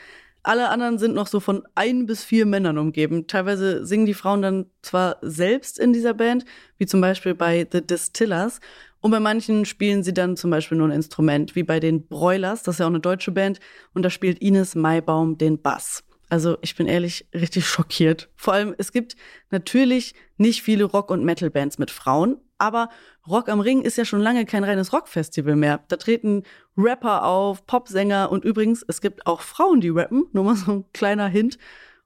Alle 0.43 0.69
anderen 0.69 0.97
sind 0.97 1.13
noch 1.13 1.27
so 1.27 1.39
von 1.39 1.63
ein 1.75 2.05
bis 2.07 2.23
vier 2.23 2.45
Männern 2.45 2.77
umgeben. 2.77 3.27
Teilweise 3.27 3.85
singen 3.85 4.05
die 4.05 4.13
Frauen 4.13 4.41
dann 4.41 4.65
zwar 4.81 5.17
selbst 5.21 5.79
in 5.79 5.93
dieser 5.93 6.13
Band, 6.13 6.45
wie 6.77 6.85
zum 6.85 6.99
Beispiel 6.99 7.33
bei 7.33 7.65
The 7.71 7.85
Distillers. 7.85 8.59
Und 9.01 9.11
bei 9.11 9.19
manchen 9.19 9.65
spielen 9.65 10.03
sie 10.03 10.13
dann 10.13 10.37
zum 10.37 10.51
Beispiel 10.51 10.77
nur 10.77 10.87
ein 10.87 10.93
Instrument, 10.93 11.55
wie 11.55 11.63
bei 11.63 11.79
den 11.79 12.07
Broilers, 12.07 12.63
das 12.63 12.75
ist 12.75 12.79
ja 12.79 12.85
auch 12.85 12.91
eine 12.91 12.99
deutsche 12.99 13.31
Band. 13.31 13.59
Und 13.93 14.03
da 14.03 14.09
spielt 14.09 14.39
Ines 14.39 14.75
Maibaum 14.75 15.37
den 15.37 15.61
Bass. 15.61 16.03
Also 16.29 16.57
ich 16.61 16.75
bin 16.75 16.87
ehrlich 16.87 17.27
richtig 17.33 17.67
schockiert. 17.67 18.29
Vor 18.35 18.53
allem, 18.53 18.73
es 18.77 18.93
gibt 18.93 19.17
natürlich 19.49 20.13
nicht 20.37 20.61
viele 20.61 20.85
Rock- 20.85 21.11
und 21.11 21.25
Metal-Bands 21.25 21.77
mit 21.77 21.91
Frauen, 21.91 22.37
aber 22.57 22.89
Rock 23.27 23.49
am 23.49 23.59
Ring 23.59 23.81
ist 23.81 23.97
ja 23.97 24.05
schon 24.05 24.21
lange 24.21 24.45
kein 24.45 24.63
reines 24.63 24.93
Rockfestival 24.93 25.55
mehr. 25.55 25.83
Da 25.89 25.97
treten 25.97 26.43
Rapper 26.77 27.25
auf, 27.25 27.65
Popsänger 27.65 28.31
und 28.31 28.45
übrigens, 28.45 28.85
es 28.87 29.01
gibt 29.01 29.25
auch 29.25 29.41
Frauen, 29.41 29.81
die 29.81 29.89
rappen, 29.89 30.27
nur 30.31 30.43
mal 30.43 30.55
so 30.55 30.71
ein 30.71 30.85
kleiner 30.93 31.27
Hint. 31.27 31.57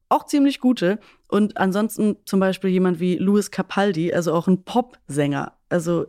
Auch 0.10 0.26
ziemlich 0.26 0.60
gute. 0.60 1.00
Und 1.28 1.58
ansonsten 1.58 2.18
zum 2.26 2.40
Beispiel 2.40 2.70
jemand 2.70 3.00
wie 3.00 3.18
Louis 3.18 3.52
Capaldi, 3.52 4.14
also 4.14 4.34
auch 4.34 4.48
ein 4.48 4.64
Popsänger. 4.64 5.54
Also 5.70 6.08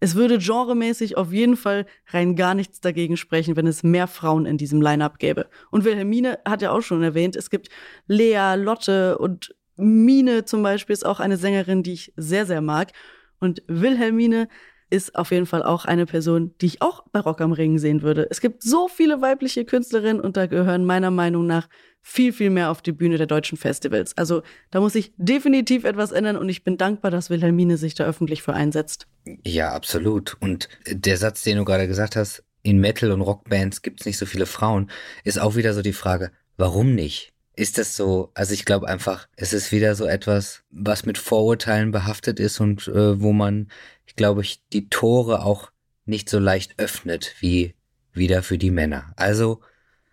es 0.00 0.14
würde 0.14 0.38
genremäßig 0.38 1.16
auf 1.16 1.32
jeden 1.32 1.56
Fall 1.56 1.86
rein 2.08 2.36
gar 2.36 2.54
nichts 2.54 2.80
dagegen 2.80 3.16
sprechen, 3.16 3.56
wenn 3.56 3.66
es 3.66 3.82
mehr 3.82 4.06
Frauen 4.06 4.46
in 4.46 4.58
diesem 4.58 4.80
Line-up 4.80 5.18
gäbe. 5.18 5.48
Und 5.70 5.84
Wilhelmine 5.84 6.38
hat 6.44 6.62
ja 6.62 6.70
auch 6.72 6.82
schon 6.82 7.02
erwähnt, 7.02 7.36
es 7.36 7.50
gibt 7.50 7.68
Lea, 8.06 8.54
Lotte 8.56 9.18
und 9.18 9.54
Mine 9.76 10.44
zum 10.44 10.62
Beispiel 10.62 10.92
ist 10.92 11.06
auch 11.06 11.20
eine 11.20 11.36
Sängerin, 11.36 11.82
die 11.82 11.92
ich 11.92 12.12
sehr, 12.16 12.46
sehr 12.46 12.60
mag. 12.60 12.92
Und 13.38 13.62
Wilhelmine 13.68 14.48
ist 14.90 15.14
auf 15.14 15.30
jeden 15.30 15.46
Fall 15.46 15.62
auch 15.62 15.84
eine 15.84 16.06
Person, 16.06 16.54
die 16.60 16.66
ich 16.66 16.82
auch 16.82 17.04
bei 17.12 17.20
Rock 17.20 17.40
am 17.40 17.52
Ring 17.52 17.78
sehen 17.78 18.02
würde. 18.02 18.26
Es 18.30 18.40
gibt 18.40 18.62
so 18.62 18.88
viele 18.88 19.20
weibliche 19.20 19.64
Künstlerinnen 19.64 20.20
und 20.20 20.36
da 20.36 20.46
gehören 20.46 20.84
meiner 20.84 21.10
Meinung 21.10 21.46
nach 21.46 21.68
viel, 22.00 22.32
viel 22.32 22.50
mehr 22.50 22.70
auf 22.70 22.80
die 22.80 22.92
Bühne 22.92 23.18
der 23.18 23.26
deutschen 23.26 23.58
Festivals. 23.58 24.16
Also 24.16 24.42
da 24.70 24.80
muss 24.80 24.94
sich 24.94 25.12
definitiv 25.16 25.84
etwas 25.84 26.12
ändern 26.12 26.36
und 26.36 26.48
ich 26.48 26.64
bin 26.64 26.78
dankbar, 26.78 27.10
dass 27.10 27.28
Wilhelmine 27.28 27.76
sich 27.76 27.94
da 27.94 28.04
öffentlich 28.04 28.42
für 28.42 28.54
einsetzt. 28.54 29.06
Ja, 29.44 29.72
absolut. 29.72 30.36
Und 30.40 30.68
der 30.86 31.18
Satz, 31.18 31.42
den 31.42 31.58
du 31.58 31.64
gerade 31.64 31.86
gesagt 31.86 32.16
hast, 32.16 32.44
in 32.62 32.78
Metal- 32.78 33.12
und 33.12 33.20
Rockbands 33.20 33.82
gibt 33.82 34.00
es 34.00 34.06
nicht 34.06 34.18
so 34.18 34.26
viele 34.26 34.46
Frauen, 34.46 34.90
ist 35.24 35.38
auch 35.38 35.54
wieder 35.54 35.74
so 35.74 35.82
die 35.82 35.92
Frage, 35.92 36.32
warum 36.56 36.94
nicht? 36.94 37.32
Ist 37.58 37.76
das 37.76 37.96
so, 37.96 38.30
also 38.34 38.54
ich 38.54 38.64
glaube 38.64 38.86
einfach, 38.86 39.26
es 39.34 39.52
ist 39.52 39.72
wieder 39.72 39.96
so 39.96 40.06
etwas, 40.06 40.62
was 40.70 41.04
mit 41.04 41.18
Vorurteilen 41.18 41.90
behaftet 41.90 42.38
ist 42.38 42.60
und 42.60 42.86
äh, 42.86 43.20
wo 43.20 43.32
man, 43.32 43.66
ich 44.06 44.14
glaube, 44.14 44.42
ich 44.42 44.62
die 44.72 44.88
Tore 44.88 45.42
auch 45.42 45.72
nicht 46.04 46.30
so 46.30 46.38
leicht 46.38 46.78
öffnet 46.78 47.34
wie 47.40 47.74
wieder 48.12 48.44
für 48.44 48.58
die 48.58 48.70
Männer. 48.70 49.12
Also, 49.16 49.60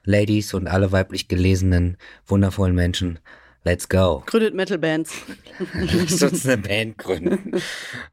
Ladies 0.03 0.55
und 0.55 0.67
alle 0.67 0.91
weiblich 0.91 1.27
gelesenen, 1.27 1.97
wundervollen 2.25 2.73
Menschen, 2.73 3.19
let's 3.63 3.89
go. 3.89 4.23
Gründet 4.25 4.55
Metal 4.55 4.79
Bands. 4.79 5.13
Lass 5.73 6.23
uns 6.23 6.47
eine 6.47 6.57
Band 6.57 6.97
gründen. 6.97 7.61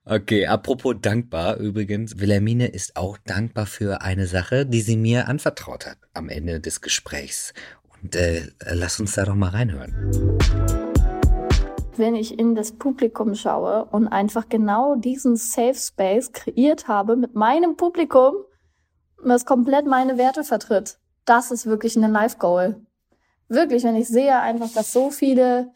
Okay, 0.04 0.44
apropos 0.44 0.96
dankbar 1.00 1.56
übrigens. 1.56 2.18
Wilhelmine 2.18 2.66
ist 2.66 2.96
auch 2.96 3.16
dankbar 3.24 3.64
für 3.64 4.02
eine 4.02 4.26
Sache, 4.26 4.66
die 4.66 4.82
sie 4.82 4.98
mir 4.98 5.26
anvertraut 5.28 5.86
hat 5.86 5.96
am 6.12 6.28
Ende 6.28 6.60
des 6.60 6.82
Gesprächs. 6.82 7.54
Und 8.02 8.16
äh, 8.16 8.48
lass 8.72 8.98
uns 8.98 9.14
da 9.14 9.24
doch 9.24 9.34
mal 9.34 9.50
reinhören. 9.50 9.94
Wenn 11.96 12.14
ich 12.14 12.38
in 12.38 12.54
das 12.54 12.72
Publikum 12.72 13.34
schaue 13.34 13.84
und 13.84 14.08
einfach 14.08 14.48
genau 14.48 14.96
diesen 14.96 15.36
Safe 15.36 15.74
Space 15.74 16.32
kreiert 16.32 16.88
habe 16.88 17.16
mit 17.16 17.34
meinem 17.34 17.76
Publikum, 17.76 18.34
was 19.18 19.44
komplett 19.44 19.86
meine 19.86 20.18
Werte 20.18 20.42
vertritt, 20.42 20.98
das 21.24 21.50
ist 21.50 21.66
wirklich 21.66 21.96
ein 21.96 22.10
Life 22.10 22.38
Goal. 22.38 22.80
Wirklich, 23.48 23.84
wenn 23.84 23.94
ich 23.94 24.08
sehe 24.08 24.38
einfach, 24.40 24.70
dass 24.72 24.92
so 24.92 25.10
viele 25.10 25.70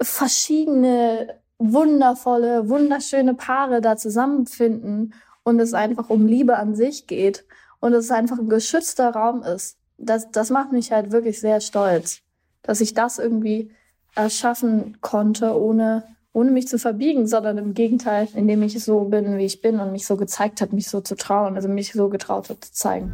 verschiedene, 0.00 1.40
wundervolle, 1.58 2.68
wunderschöne 2.68 3.34
Paare 3.34 3.80
da 3.80 3.96
zusammenfinden 3.96 5.14
und 5.44 5.60
es 5.60 5.72
einfach 5.72 6.10
um 6.10 6.26
Liebe 6.26 6.56
an 6.56 6.74
sich 6.74 7.06
geht 7.06 7.44
und 7.78 7.94
es 7.94 8.10
einfach 8.10 8.38
ein 8.38 8.48
geschützter 8.48 9.10
Raum 9.10 9.42
ist. 9.42 9.79
Das, 10.02 10.30
das 10.30 10.48
macht 10.48 10.72
mich 10.72 10.92
halt 10.92 11.12
wirklich 11.12 11.40
sehr 11.40 11.60
stolz, 11.60 12.22
dass 12.62 12.80
ich 12.80 12.94
das 12.94 13.18
irgendwie 13.18 13.70
erschaffen 14.14 14.96
konnte, 15.02 15.54
ohne, 15.54 16.04
ohne 16.32 16.50
mich 16.50 16.68
zu 16.68 16.78
verbiegen, 16.78 17.26
sondern 17.26 17.58
im 17.58 17.74
Gegenteil, 17.74 18.26
indem 18.34 18.62
ich 18.62 18.82
so 18.82 19.04
bin, 19.04 19.36
wie 19.36 19.44
ich 19.44 19.60
bin 19.60 19.78
und 19.78 19.92
mich 19.92 20.06
so 20.06 20.16
gezeigt 20.16 20.62
hat, 20.62 20.72
mich 20.72 20.88
so 20.88 21.02
zu 21.02 21.16
trauen, 21.16 21.54
also 21.54 21.68
mich 21.68 21.92
so 21.92 22.08
getraut 22.08 22.48
hat 22.48 22.64
zu 22.64 22.72
zeigen. 22.72 23.12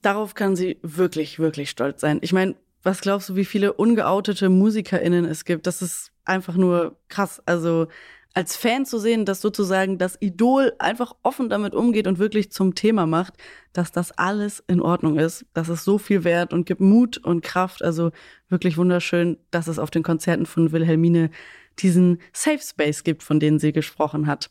Darauf 0.00 0.34
kann 0.34 0.54
sie 0.54 0.78
wirklich, 0.82 1.40
wirklich 1.40 1.68
stolz 1.68 2.00
sein. 2.00 2.18
Ich 2.22 2.32
meine, 2.32 2.54
was 2.84 3.00
glaubst 3.00 3.30
du, 3.30 3.34
wie 3.34 3.44
viele 3.44 3.72
ungeoutete 3.72 4.48
MusikerInnen 4.48 5.24
es 5.24 5.44
gibt? 5.44 5.66
Das 5.66 5.82
ist 5.82 6.12
einfach 6.24 6.54
nur 6.54 6.94
krass. 7.08 7.42
Also 7.46 7.88
als 8.34 8.56
Fan 8.56 8.86
zu 8.86 8.98
sehen, 8.98 9.24
dass 9.24 9.40
sozusagen 9.40 9.98
das 9.98 10.16
Idol 10.20 10.72
einfach 10.78 11.14
offen 11.22 11.48
damit 11.48 11.74
umgeht 11.74 12.06
und 12.06 12.18
wirklich 12.18 12.50
zum 12.50 12.74
Thema 12.74 13.06
macht, 13.06 13.34
dass 13.72 13.92
das 13.92 14.12
alles 14.12 14.62
in 14.66 14.80
Ordnung 14.80 15.18
ist. 15.18 15.44
Das 15.52 15.68
ist 15.68 15.84
so 15.84 15.98
viel 15.98 16.24
wert 16.24 16.52
und 16.52 16.64
gibt 16.64 16.80
Mut 16.80 17.18
und 17.18 17.42
Kraft. 17.42 17.82
Also 17.82 18.10
wirklich 18.48 18.78
wunderschön, 18.78 19.38
dass 19.50 19.68
es 19.68 19.78
auf 19.78 19.90
den 19.90 20.02
Konzerten 20.02 20.46
von 20.46 20.72
Wilhelmine 20.72 21.30
diesen 21.78 22.20
Safe 22.32 22.60
Space 22.60 23.04
gibt, 23.04 23.22
von 23.22 23.40
denen 23.40 23.58
sie 23.58 23.72
gesprochen 23.72 24.26
hat. 24.26 24.50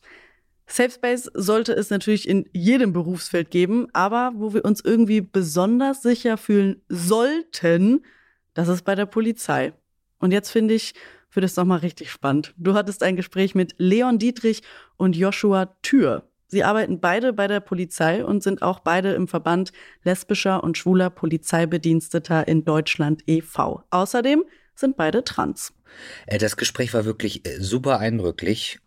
Safe 0.68 0.92
Space 0.92 1.30
sollte 1.34 1.74
es 1.74 1.90
natürlich 1.90 2.30
in 2.30 2.48
jedem 2.54 2.94
Berufsfeld 2.94 3.52
geben, 3.52 3.88
aber 3.94 4.32
wo 4.36 4.54
wir 4.54 4.64
uns 4.64 4.82
irgendwie 4.82 5.22
besonders 5.22 6.02
sicher 6.02 6.38
fühlen 6.38 6.82
sollten, 6.88 8.04
das 8.54 8.68
ist 8.68 8.84
bei 8.84 8.96
der 8.96 9.06
Polizei. 9.06 9.74
Und 10.20 10.32
jetzt 10.32 10.50
finde 10.50 10.76
ich, 10.76 10.94
wird 11.34 11.46
es 11.46 11.56
nochmal 11.56 11.80
richtig 11.80 12.12
spannend. 12.12 12.54
Du 12.58 12.74
hattest 12.74 13.04
ein 13.04 13.16
Gespräch 13.16 13.56
mit 13.56 13.76
Leon 13.78 14.20
Dietrich 14.20 14.62
und 14.98 15.16
Joshua 15.16 15.76
Thür. 15.82 16.28
Sie 16.48 16.66
arbeiten 16.66 17.00
beide 17.00 17.32
bei 17.32 17.48
der 17.48 17.62
Polizei 17.62 18.26
und 18.26 18.44
sind 18.44 18.62
auch 18.62 18.82
beide 18.82 19.14
im 19.14 19.30
Verband 19.30 19.72
lesbischer 20.04 20.64
und 20.64 20.78
schwuler 20.78 21.10
Polizeibediensteter 21.10 22.48
in 22.48 22.66
Deutschland 22.66 23.24
e.V. 23.26 23.84
Außerdem 23.90 24.44
sind 24.76 24.98
beide 24.98 25.24
trans. 25.24 25.74
Äh, 26.26 26.38
das 26.40 26.58
Gespräch 26.58 26.94
war 26.94 27.06
wirklich 27.06 27.48
äh, 27.48 27.62
super 27.62 28.00
eindrücklich, 28.00 28.80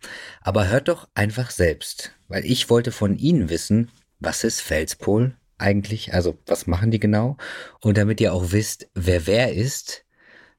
aber 0.43 0.69
hört 0.69 0.89
doch 0.89 1.09
einfach 1.15 1.51
selbst, 1.51 2.13
weil 2.29 2.45
ich 2.45 2.69
wollte 2.69 2.93
von 2.93 3.17
Ihnen 3.17 3.49
wissen, 3.49 3.91
was 4.21 4.45
ist 4.45 4.61
Felspol 4.61 5.35
eigentlich, 5.57 6.13
also 6.13 6.37
was 6.47 6.67
machen 6.67 6.91
die 6.91 7.01
genau? 7.01 7.37
Und 7.81 7.97
damit 7.97 8.21
ihr 8.21 8.35
auch 8.35 8.53
wisst, 8.53 8.89
wer 8.95 9.27
wer 9.27 9.55
ist, 9.55 10.05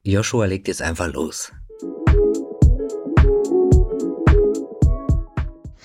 Joshua 0.02 0.46
legt 0.46 0.68
jetzt 0.68 0.82
einfach 0.82 1.12
los. 1.12 1.52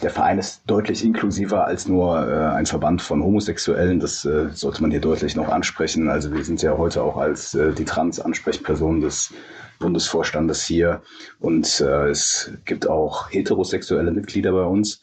Der 0.01 0.09
Verein 0.09 0.39
ist 0.39 0.63
deutlich 0.65 1.05
inklusiver 1.05 1.67
als 1.67 1.87
nur 1.87 2.27
äh, 2.27 2.55
ein 2.55 2.65
Verband 2.65 3.03
von 3.03 3.23
Homosexuellen. 3.23 3.99
Das 3.99 4.25
äh, 4.25 4.49
sollte 4.51 4.81
man 4.81 4.89
hier 4.89 4.99
deutlich 4.99 5.35
noch 5.35 5.49
ansprechen. 5.49 6.09
Also 6.09 6.33
wir 6.33 6.43
sind 6.43 6.61
ja 6.63 6.75
heute 6.75 7.03
auch 7.03 7.17
als 7.17 7.53
äh, 7.53 7.71
die 7.71 7.85
Trans-Ansprechperson 7.85 9.01
des 9.01 9.31
Bundesvorstandes 9.79 10.63
hier 10.63 11.01
und 11.39 11.81
äh, 11.81 12.09
es 12.09 12.51
gibt 12.65 12.87
auch 12.87 13.31
heterosexuelle 13.31 14.11
Mitglieder 14.11 14.51
bei 14.53 14.63
uns. 14.63 15.01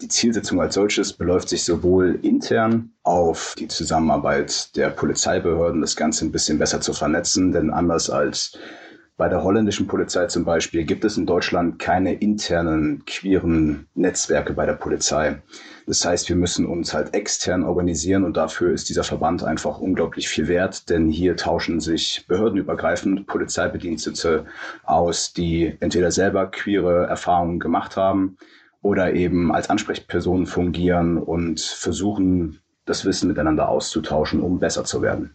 Die 0.00 0.08
Zielsetzung 0.08 0.60
als 0.60 0.74
solches 0.74 1.12
beläuft 1.12 1.48
sich 1.48 1.64
sowohl 1.64 2.18
intern 2.22 2.90
auf 3.02 3.54
die 3.58 3.68
Zusammenarbeit 3.68 4.76
der 4.76 4.90
Polizeibehörden, 4.90 5.80
das 5.80 5.94
Ganze 5.96 6.24
ein 6.24 6.32
bisschen 6.32 6.58
besser 6.58 6.80
zu 6.80 6.92
vernetzen, 6.92 7.52
denn 7.52 7.70
anders 7.70 8.10
als 8.10 8.58
bei 9.16 9.28
der 9.28 9.44
holländischen 9.44 9.86
Polizei 9.86 10.26
zum 10.26 10.44
Beispiel 10.44 10.84
gibt 10.84 11.04
es 11.04 11.16
in 11.16 11.24
Deutschland 11.24 11.78
keine 11.78 12.14
internen 12.14 13.04
queeren 13.04 13.86
Netzwerke 13.94 14.54
bei 14.54 14.66
der 14.66 14.72
Polizei. 14.72 15.40
Das 15.86 16.04
heißt, 16.04 16.28
wir 16.28 16.34
müssen 16.34 16.66
uns 16.66 16.94
halt 16.94 17.14
extern 17.14 17.62
organisieren 17.62 18.24
und 18.24 18.36
dafür 18.36 18.72
ist 18.72 18.88
dieser 18.88 19.04
Verband 19.04 19.44
einfach 19.44 19.78
unglaublich 19.78 20.28
viel 20.28 20.48
wert, 20.48 20.90
denn 20.90 21.08
hier 21.10 21.36
tauschen 21.36 21.78
sich 21.80 22.24
behördenübergreifend 22.26 23.26
Polizeibedienstete 23.28 24.46
aus, 24.82 25.32
die 25.32 25.76
entweder 25.78 26.10
selber 26.10 26.50
queere 26.50 27.06
Erfahrungen 27.06 27.60
gemacht 27.60 27.96
haben 27.96 28.36
oder 28.82 29.12
eben 29.14 29.52
als 29.54 29.70
Ansprechpersonen 29.70 30.46
fungieren 30.46 31.18
und 31.18 31.60
versuchen, 31.60 32.58
das 32.84 33.04
Wissen 33.04 33.28
miteinander 33.28 33.68
auszutauschen, 33.68 34.40
um 34.40 34.58
besser 34.58 34.84
zu 34.84 35.02
werden. 35.02 35.34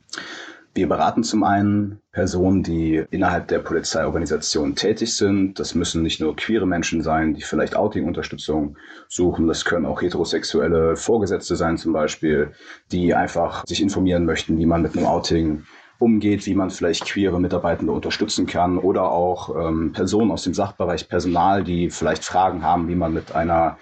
Wir 0.74 0.88
beraten 0.88 1.24
zum 1.24 1.44
einen 1.44 2.00
Personen, 2.12 2.64
die 2.64 3.04
innerhalb 3.10 3.48
der 3.48 3.60
Polizeiorganisation 3.60 4.76
tätig 4.76 5.16
sind. 5.16 5.60
Das 5.60 5.74
müssen 5.74 6.04
nicht 6.04 6.22
nur 6.22 6.36
queere 6.36 6.68
Menschen 6.68 7.02
sein, 7.02 7.34
die 7.34 7.42
vielleicht 7.42 7.76
Outing-Unterstützung 7.76 8.78
suchen. 9.08 9.48
Das 9.48 9.66
können 9.66 9.86
auch 9.86 10.02
heterosexuelle 10.02 10.96
Vorgesetzte 10.96 11.56
sein 11.56 11.78
zum 11.78 11.94
Beispiel, 11.94 12.52
die 12.92 13.14
einfach 13.14 13.66
sich 13.66 13.82
informieren 13.82 14.26
möchten, 14.26 14.58
wie 14.58 14.66
man 14.66 14.82
mit 14.82 14.96
einem 14.96 15.08
Outing 15.08 15.64
umgeht, 15.98 16.46
wie 16.46 16.56
man 16.56 16.70
vielleicht 16.70 17.06
queere 17.06 17.40
Mitarbeitende 17.40 17.92
unterstützen 17.92 18.46
kann 18.46 18.78
oder 18.78 19.12
auch 19.12 19.56
ähm, 19.56 19.92
Personen 19.92 20.32
aus 20.32 20.44
dem 20.44 20.54
Sachbereich 20.54 21.10
Personal, 21.10 21.64
die 21.64 21.90
vielleicht 21.90 22.24
Fragen 22.24 22.64
haben, 22.64 22.88
wie 22.88 22.96
man 22.96 23.14
mit 23.14 23.36
einer 23.36 23.78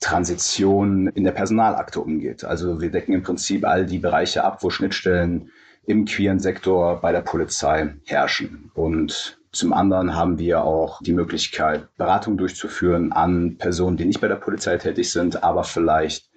Transition 0.00 1.08
in 1.08 1.24
der 1.24 1.32
Personalakte 1.32 2.00
umgeht. 2.00 2.44
Also 2.44 2.80
wir 2.80 2.90
decken 2.90 3.12
im 3.12 3.22
Prinzip 3.22 3.64
all 3.64 3.86
die 3.86 3.98
Bereiche 3.98 4.42
ab, 4.42 4.62
wo 4.62 4.70
Schnittstellen 4.70 5.50
im 5.86 6.04
queeren 6.04 6.38
Sektor 6.38 7.00
bei 7.00 7.12
der 7.12 7.22
Polizei 7.22 7.94
herrschen. 8.06 8.70
Und 8.74 9.40
zum 9.52 9.72
anderen 9.72 10.14
haben 10.14 10.38
wir 10.38 10.62
auch 10.64 11.00
die 11.02 11.12
Möglichkeit, 11.12 11.88
Beratung 11.96 12.36
durchzuführen 12.36 13.12
an 13.12 13.56
Personen, 13.58 13.96
die 13.96 14.04
nicht 14.04 14.20
bei 14.20 14.28
der 14.28 14.36
Polizei 14.36 14.76
tätig 14.76 15.10
sind, 15.10 15.42
aber 15.42 15.64
vielleicht 15.64 16.30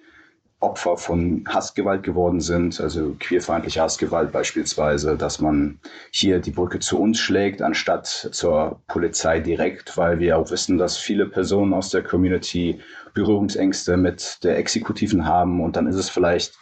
Opfer 0.64 0.96
von 0.96 1.44
Hassgewalt 1.46 2.02
geworden 2.02 2.40
sind, 2.40 2.80
also 2.80 3.14
queerfeindliche 3.20 3.82
Hassgewalt 3.82 4.32
beispielsweise, 4.32 5.16
dass 5.16 5.38
man 5.40 5.78
hier 6.10 6.38
die 6.40 6.52
Brücke 6.52 6.78
zu 6.78 6.98
uns 6.98 7.18
schlägt, 7.18 7.60
anstatt 7.60 8.06
zur 8.06 8.80
Polizei 8.88 9.40
direkt, 9.40 9.96
weil 9.98 10.18
wir 10.18 10.38
auch 10.38 10.50
wissen, 10.50 10.78
dass 10.78 10.96
viele 10.96 11.26
Personen 11.26 11.74
aus 11.74 11.90
der 11.90 12.02
Community 12.02 12.80
Berührungsängste 13.12 13.96
mit 13.96 14.42
der 14.42 14.56
Exekutiven 14.58 15.26
haben 15.26 15.62
und 15.62 15.76
dann 15.76 15.86
ist 15.86 15.96
es 15.96 16.08
vielleicht 16.08 16.54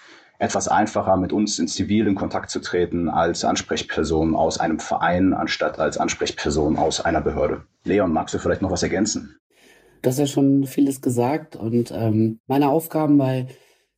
etwas 0.42 0.66
einfacher, 0.66 1.16
mit 1.16 1.32
uns 1.32 1.60
in 1.60 1.68
Zivil 1.68 2.08
in 2.08 2.16
Kontakt 2.16 2.50
zu 2.50 2.58
treten 2.60 3.08
als 3.08 3.44
Ansprechperson 3.44 4.34
aus 4.34 4.58
einem 4.58 4.80
Verein, 4.80 5.34
anstatt 5.34 5.78
als 5.78 5.98
Ansprechperson 5.98 6.76
aus 6.76 7.00
einer 7.00 7.20
Behörde. 7.20 7.62
Leon, 7.84 8.12
magst 8.12 8.34
du 8.34 8.38
vielleicht 8.38 8.60
noch 8.60 8.72
was 8.72 8.82
ergänzen? 8.82 9.36
Das 10.02 10.14
ist 10.14 10.20
ja 10.20 10.26
schon 10.26 10.64
vieles 10.66 11.00
gesagt 11.00 11.54
und 11.54 11.92
ähm, 11.92 12.40
meine 12.48 12.70
Aufgaben 12.70 13.18
bei 13.18 13.46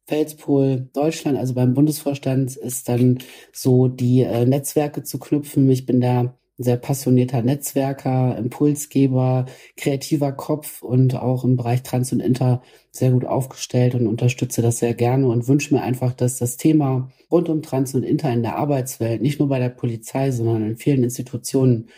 Felspol 0.06 0.90
Deutschland, 0.92 1.38
also 1.38 1.54
beim 1.54 1.72
Bundesvorstand, 1.72 2.56
ist 2.56 2.90
dann 2.90 3.20
so 3.50 3.88
die 3.88 4.20
äh, 4.20 4.44
Netzwerke 4.44 5.02
zu 5.02 5.18
knüpfen. 5.18 5.70
Ich 5.70 5.86
bin 5.86 6.02
da 6.02 6.36
sehr 6.56 6.76
passionierter 6.76 7.42
Netzwerker, 7.42 8.36
Impulsgeber, 8.38 9.46
kreativer 9.76 10.32
Kopf 10.32 10.82
und 10.82 11.16
auch 11.16 11.44
im 11.44 11.56
Bereich 11.56 11.82
Trans 11.82 12.12
und 12.12 12.20
Inter 12.20 12.62
sehr 12.92 13.10
gut 13.10 13.24
aufgestellt 13.24 13.94
und 13.94 14.06
unterstütze 14.06 14.62
das 14.62 14.78
sehr 14.78 14.94
gerne 14.94 15.26
und 15.26 15.48
wünsche 15.48 15.74
mir 15.74 15.82
einfach, 15.82 16.12
dass 16.12 16.38
das 16.38 16.56
Thema 16.56 17.10
rund 17.30 17.48
um 17.48 17.62
Trans 17.62 17.94
und 17.94 18.04
Inter 18.04 18.32
in 18.32 18.42
der 18.42 18.56
Arbeitswelt, 18.56 19.20
nicht 19.20 19.40
nur 19.40 19.48
bei 19.48 19.58
der 19.58 19.70
Polizei, 19.70 20.30
sondern 20.30 20.62
in 20.64 20.76
vielen 20.76 21.02
Institutionen 21.02 21.88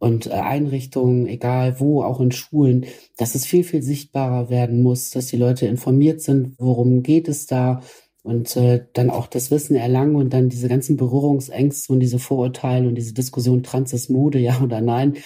und 0.00 0.26
äh, 0.26 0.30
Einrichtungen, 0.30 1.26
egal 1.28 1.78
wo, 1.78 2.02
auch 2.02 2.20
in 2.20 2.32
Schulen, 2.32 2.86
dass 3.16 3.36
es 3.36 3.46
viel, 3.46 3.62
viel 3.62 3.82
sichtbarer 3.82 4.50
werden 4.50 4.82
muss, 4.82 5.10
dass 5.10 5.26
die 5.26 5.36
Leute 5.36 5.66
informiert 5.66 6.20
sind, 6.20 6.56
worum 6.58 7.04
geht 7.04 7.28
es 7.28 7.46
da, 7.46 7.82
und 8.22 8.56
äh, 8.56 8.86
dann 8.92 9.10
auch 9.10 9.26
das 9.26 9.50
Wissen 9.50 9.76
erlangen 9.76 10.16
und 10.16 10.30
dann 10.30 10.48
diese 10.48 10.68
ganzen 10.68 10.96
Berührungsängste 10.96 11.92
und 11.92 12.00
diese 12.00 12.18
Vorurteile 12.18 12.88
und 12.88 12.94
diese 12.94 13.14
Diskussion 13.14 13.62
Trans 13.62 13.92
ist 13.92 14.10
Mode, 14.10 14.38
ja 14.38 14.60
oder 14.60 14.80
nein, 14.80 15.16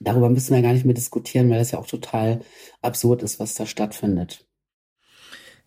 darüber 0.00 0.30
müssen 0.30 0.54
wir 0.54 0.62
gar 0.62 0.72
nicht 0.72 0.84
mehr 0.84 0.94
diskutieren, 0.94 1.50
weil 1.50 1.58
das 1.58 1.72
ja 1.72 1.78
auch 1.78 1.86
total 1.86 2.40
absurd 2.82 3.22
ist, 3.22 3.38
was 3.40 3.54
da 3.54 3.66
stattfindet. 3.66 4.46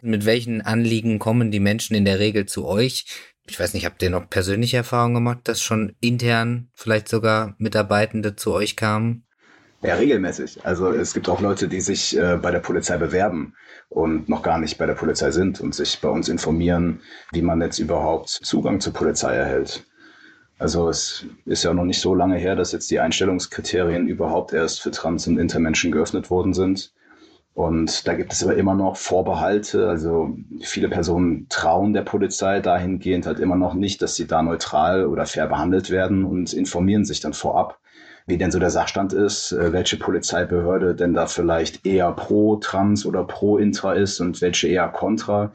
Mit 0.02 0.26
welchen 0.26 0.62
Anliegen 0.62 1.20
kommen 1.20 1.52
die 1.52 1.60
Menschen 1.60 1.96
in 1.96 2.06
der 2.06 2.20
Regel 2.20 2.48
zu 2.48 2.66
euch? 2.66 3.06
Ich 3.48 3.60
weiß 3.60 3.74
nicht, 3.74 3.86
habt 3.86 4.02
ihr 4.02 4.10
noch 4.10 4.30
persönliche 4.30 4.78
Erfahrungen 4.78 5.16
gemacht, 5.16 5.42
dass 5.44 5.62
schon 5.62 5.96
intern 6.02 6.70
vielleicht 6.74 7.08
sogar 7.08 7.56
Mitarbeitende 7.60 8.36
zu 8.36 8.54
euch 8.54 8.76
kamen? 8.76 9.26
Ja, 9.84 9.96
regelmäßig. 9.96 10.64
Also 10.64 10.92
es 10.92 11.14
gibt 11.14 11.28
auch 11.28 11.42
Leute, 11.42 11.68
die 11.68 11.82
sich 11.82 12.16
äh, 12.16 12.38
bei 12.38 12.52
der 12.52 12.60
Polizei 12.60 12.98
bewerben 12.98 13.56
und 13.90 14.30
noch 14.30 14.44
gar 14.44 14.60
nicht 14.60 14.78
bei 14.78 14.86
der 14.86 14.94
Polizei 14.94 15.32
sind 15.32 15.60
und 15.60 15.74
sich 15.74 16.00
bei 16.02 16.10
uns 16.10 16.30
informieren, 16.30 17.02
wie 17.32 17.42
man 17.42 17.62
jetzt 17.62 17.80
überhaupt 17.80 18.30
Zugang 18.30 18.80
zur 18.80 18.94
Polizei 18.94 19.34
erhält. 19.34 19.84
Also 20.60 20.88
es 20.90 21.26
ist 21.46 21.64
ja 21.64 21.74
noch 21.74 21.86
nicht 21.86 22.00
so 22.00 22.14
lange 22.14 22.38
her, 22.38 22.56
dass 22.56 22.72
jetzt 22.74 22.92
die 22.92 23.00
Einstellungskriterien 23.00 24.08
überhaupt 24.08 24.54
erst 24.54 24.82
für 24.82 24.92
Trans- 24.92 25.26
und 25.26 25.40
Intermenschen 25.40 25.92
geöffnet 25.92 26.30
worden 26.30 26.54
sind. 26.54 26.94
Und 27.56 28.08
da 28.08 28.14
gibt 28.14 28.34
es 28.34 28.44
aber 28.44 28.56
immer 28.56 28.76
noch 28.76 28.98
Vorbehalte. 28.98 29.90
Also 29.90 30.38
viele 30.62 30.90
Personen 30.90 31.48
trauen 31.50 31.94
der 31.94 32.04
Polizei 32.04 32.60
dahingehend 32.60 33.26
halt 33.26 33.40
immer 33.40 33.56
noch 33.56 33.74
nicht, 33.74 34.04
dass 34.04 34.16
sie 34.16 34.28
da 34.28 34.44
neutral 34.44 35.08
oder 35.08 35.26
fair 35.26 35.48
behandelt 35.48 35.90
werden 35.90 36.24
und 36.24 36.54
informieren 36.54 37.04
sich 37.04 37.20
dann 37.20 37.34
vorab 37.34 37.80
wie 38.28 38.38
denn 38.38 38.52
so 38.52 38.60
der 38.60 38.70
Sachstand 38.70 39.14
ist, 39.14 39.52
äh, 39.52 39.74
welche 39.74 39.98
Polizeibehörde 39.98 40.96
denn 40.96 41.14
da 41.14 41.28
vielleicht 41.28 41.86
eher 41.86 42.12
pro 42.12 42.58
Trans 42.58 43.06
oder 43.06 43.24
pro 43.24 43.58
Intra 43.58 43.94
ist 43.94 44.20
und 44.20 44.42
welche 44.42 44.68
eher 44.68 44.88
kontra. 44.88 45.54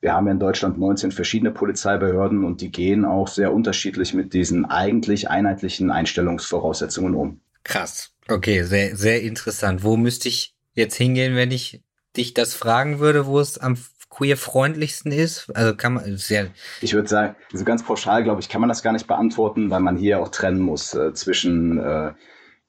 Wir 0.00 0.12
haben 0.12 0.26
ja 0.26 0.32
in 0.32 0.38
Deutschland 0.38 0.78
19 0.78 1.10
verschiedene 1.12 1.50
Polizeibehörden 1.50 2.44
und 2.44 2.60
die 2.60 2.70
gehen 2.70 3.04
auch 3.04 3.28
sehr 3.28 3.52
unterschiedlich 3.52 4.14
mit 4.14 4.34
diesen 4.34 4.64
eigentlich 4.64 5.30
einheitlichen 5.30 5.90
Einstellungsvoraussetzungen 5.90 7.14
um. 7.14 7.40
Krass. 7.64 8.12
Okay, 8.28 8.62
sehr, 8.62 8.96
sehr 8.96 9.22
interessant. 9.22 9.82
Wo 9.82 9.96
müsste 9.96 10.28
ich 10.28 10.54
jetzt 10.74 10.94
hingehen, 10.96 11.34
wenn 11.34 11.50
ich 11.50 11.82
dich 12.16 12.34
das 12.34 12.54
fragen 12.54 12.98
würde, 12.98 13.26
wo 13.26 13.40
es 13.40 13.58
am 13.58 13.76
queer-freundlichsten 14.16 15.12
ist? 15.12 15.54
Also 15.54 15.74
kann 15.74 15.94
man 15.94 16.16
sehr. 16.16 16.48
Ich 16.80 16.94
würde 16.94 17.08
sagen, 17.08 17.36
so 17.52 17.64
ganz 17.64 17.82
pauschal, 17.82 18.24
glaube 18.24 18.40
ich, 18.40 18.48
kann 18.48 18.60
man 18.60 18.68
das 18.68 18.82
gar 18.82 18.92
nicht 18.92 19.06
beantworten, 19.06 19.70
weil 19.70 19.80
man 19.80 19.96
hier 19.96 20.20
auch 20.20 20.28
trennen 20.28 20.60
muss 20.60 20.94
äh, 20.94 21.12
zwischen 21.12 21.78
äh, 21.78 22.12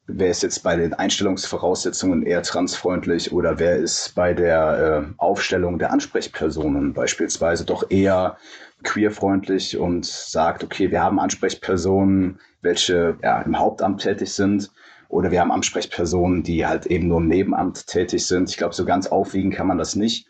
wer 0.07 0.29
ist 0.29 0.43
jetzt 0.43 0.63
bei 0.63 0.75
den 0.75 0.93
Einstellungsvoraussetzungen 0.93 2.23
eher 2.23 2.41
transfreundlich 2.41 3.31
oder 3.31 3.60
wer 3.60 3.75
ist 3.75 4.15
bei 4.15 4.33
der 4.33 5.05
äh, 5.10 5.13
Aufstellung 5.17 5.79
der 5.79 5.91
Ansprechpersonen 5.91 6.93
beispielsweise 6.93 7.65
doch 7.65 7.89
eher 7.89 8.38
queerfreundlich 8.83 9.77
und 9.77 10.05
sagt, 10.05 10.63
okay, 10.63 10.91
wir 10.91 11.01
haben 11.01 11.19
Ansprechpersonen, 11.19 12.39
welche 12.62 13.17
ja, 13.21 13.41
im 13.41 13.60
Hauptamt 13.60 14.01
tätig 14.01 14.33
sind 14.33 14.71
oder 15.10 15.31
wir 15.31 15.41
haben 15.41 15.51
Ansprechpersonen, 15.51 16.43
die 16.43 16.65
halt 16.65 16.86
eben 16.86 17.07
nur 17.07 17.19
im 17.19 17.27
Nebenamt 17.27 17.88
tätig 17.88 18.25
sind. 18.25 18.49
Ich 18.49 18.57
glaube, 18.57 18.75
so 18.75 18.86
ganz 18.86 19.07
aufwiegen 19.07 19.51
kann 19.51 19.67
man 19.67 19.77
das 19.77 19.95
nicht. 19.95 20.27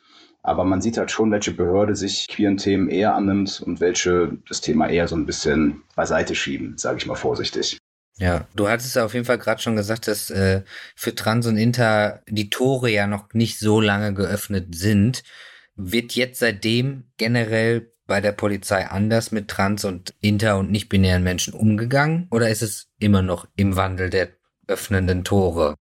Aber 0.48 0.64
man 0.64 0.80
sieht 0.80 0.98
halt 0.98 1.12
schon, 1.12 1.30
welche 1.30 1.52
Behörde 1.52 1.94
sich 1.94 2.26
queeren 2.30 2.56
Themen 2.56 2.88
eher 2.88 3.14
annimmt 3.14 3.62
und 3.66 3.82
welche 3.82 4.38
das 4.48 4.62
Thema 4.62 4.88
eher 4.88 5.06
so 5.10 5.18
ein 5.18 5.26
bisschen 5.26 5.84
beiseite 5.94 6.36
schieben, 6.36 6.78
sage 6.78 7.00
ich 7.00 7.06
mal 7.06 7.16
vorsichtig. 7.16 7.78
Ja, 8.18 8.48
du 8.56 8.70
hattest 8.70 8.98
auf 8.98 9.14
jeden 9.14 9.26
Fall 9.26 9.40
gerade 9.40 9.62
schon 9.62 9.76
gesagt, 9.76 10.08
dass 10.08 10.30
äh, 10.30 10.62
für 10.96 11.14
Trans 11.14 11.48
und 11.48 11.58
Inter 11.58 12.22
die 12.30 12.50
Tore 12.50 12.90
ja 12.90 13.08
noch 13.08 13.34
nicht 13.34 13.60
so 13.60 13.82
lange 13.82 14.14
geöffnet 14.14 14.74
sind. 14.74 15.24
Wird 15.76 16.14
jetzt 16.14 16.40
seitdem 16.40 17.04
generell 17.18 17.92
bei 18.06 18.22
der 18.22 18.32
Polizei 18.32 18.88
anders 18.88 19.34
mit 19.34 19.50
Trans 19.50 19.84
und 19.84 20.16
Inter 20.22 20.60
und 20.60 20.72
nicht-binären 20.72 21.24
Menschen 21.24 21.54
umgegangen? 21.56 22.28
Oder 22.32 22.50
ist 22.50 22.62
es 22.62 22.88
immer 23.00 23.22
noch 23.22 23.50
im 23.58 23.76
Wandel 23.76 24.10
der 24.10 24.30
öffnenden 24.68 25.26
Tore? 25.26 25.76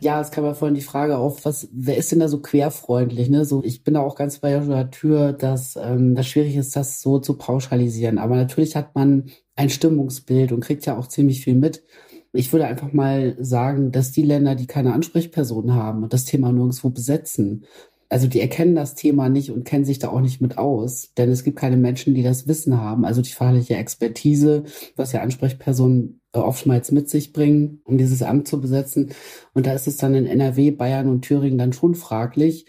Ja, 0.00 0.20
es 0.20 0.30
kam 0.30 0.44
ja 0.44 0.54
vorhin 0.54 0.74
die 0.74 0.82
Frage 0.82 1.16
auf, 1.16 1.44
was, 1.44 1.68
wer 1.72 1.96
ist 1.96 2.12
denn 2.12 2.20
da 2.20 2.28
so 2.28 2.40
querfreundlich? 2.40 3.30
Ne? 3.30 3.44
So, 3.44 3.62
ich 3.64 3.84
bin 3.84 3.94
da 3.94 4.00
auch 4.00 4.16
ganz 4.16 4.38
bei 4.38 4.50
der 4.50 4.90
Tür, 4.90 5.32
dass 5.32 5.76
ähm, 5.76 6.14
das 6.14 6.26
schwierig 6.26 6.56
ist, 6.56 6.76
das 6.76 7.00
so 7.00 7.18
zu 7.18 7.38
pauschalisieren. 7.38 8.18
Aber 8.18 8.36
natürlich 8.36 8.76
hat 8.76 8.94
man 8.94 9.30
ein 9.56 9.70
Stimmungsbild 9.70 10.52
und 10.52 10.60
kriegt 10.60 10.84
ja 10.86 10.98
auch 10.98 11.06
ziemlich 11.08 11.42
viel 11.42 11.54
mit. 11.54 11.84
Ich 12.32 12.52
würde 12.52 12.66
einfach 12.66 12.92
mal 12.92 13.36
sagen, 13.38 13.92
dass 13.92 14.10
die 14.12 14.22
Länder, 14.22 14.56
die 14.56 14.66
keine 14.66 14.92
Ansprechpersonen 14.92 15.74
haben 15.74 16.02
und 16.02 16.12
das 16.12 16.24
Thema 16.24 16.52
nirgendwo 16.52 16.90
besetzen, 16.90 17.64
also 18.08 18.28
die 18.28 18.40
erkennen 18.40 18.74
das 18.74 18.94
Thema 18.94 19.28
nicht 19.28 19.50
und 19.50 19.64
kennen 19.64 19.84
sich 19.84 19.98
da 19.98 20.08
auch 20.08 20.20
nicht 20.20 20.40
mit 20.40 20.58
aus, 20.58 21.12
denn 21.16 21.30
es 21.30 21.42
gibt 21.42 21.58
keine 21.58 21.76
Menschen, 21.76 22.14
die 22.14 22.22
das 22.22 22.46
Wissen 22.46 22.80
haben. 22.80 23.04
Also 23.04 23.22
die 23.22 23.32
fachliche 23.32 23.76
Expertise, 23.76 24.64
was 24.96 25.12
ja 25.12 25.20
Ansprechpersonen 25.22 26.20
oftmals 26.42 26.92
mit 26.92 27.08
sich 27.08 27.32
bringen, 27.32 27.80
um 27.84 27.98
dieses 27.98 28.22
Amt 28.22 28.48
zu 28.48 28.60
besetzen. 28.60 29.10
Und 29.52 29.66
da 29.66 29.72
ist 29.72 29.86
es 29.86 29.96
dann 29.96 30.14
in 30.14 30.26
NRW, 30.26 30.70
Bayern 30.70 31.08
und 31.08 31.22
Thüringen 31.22 31.58
dann 31.58 31.72
schon 31.72 31.94
fraglich, 31.94 32.66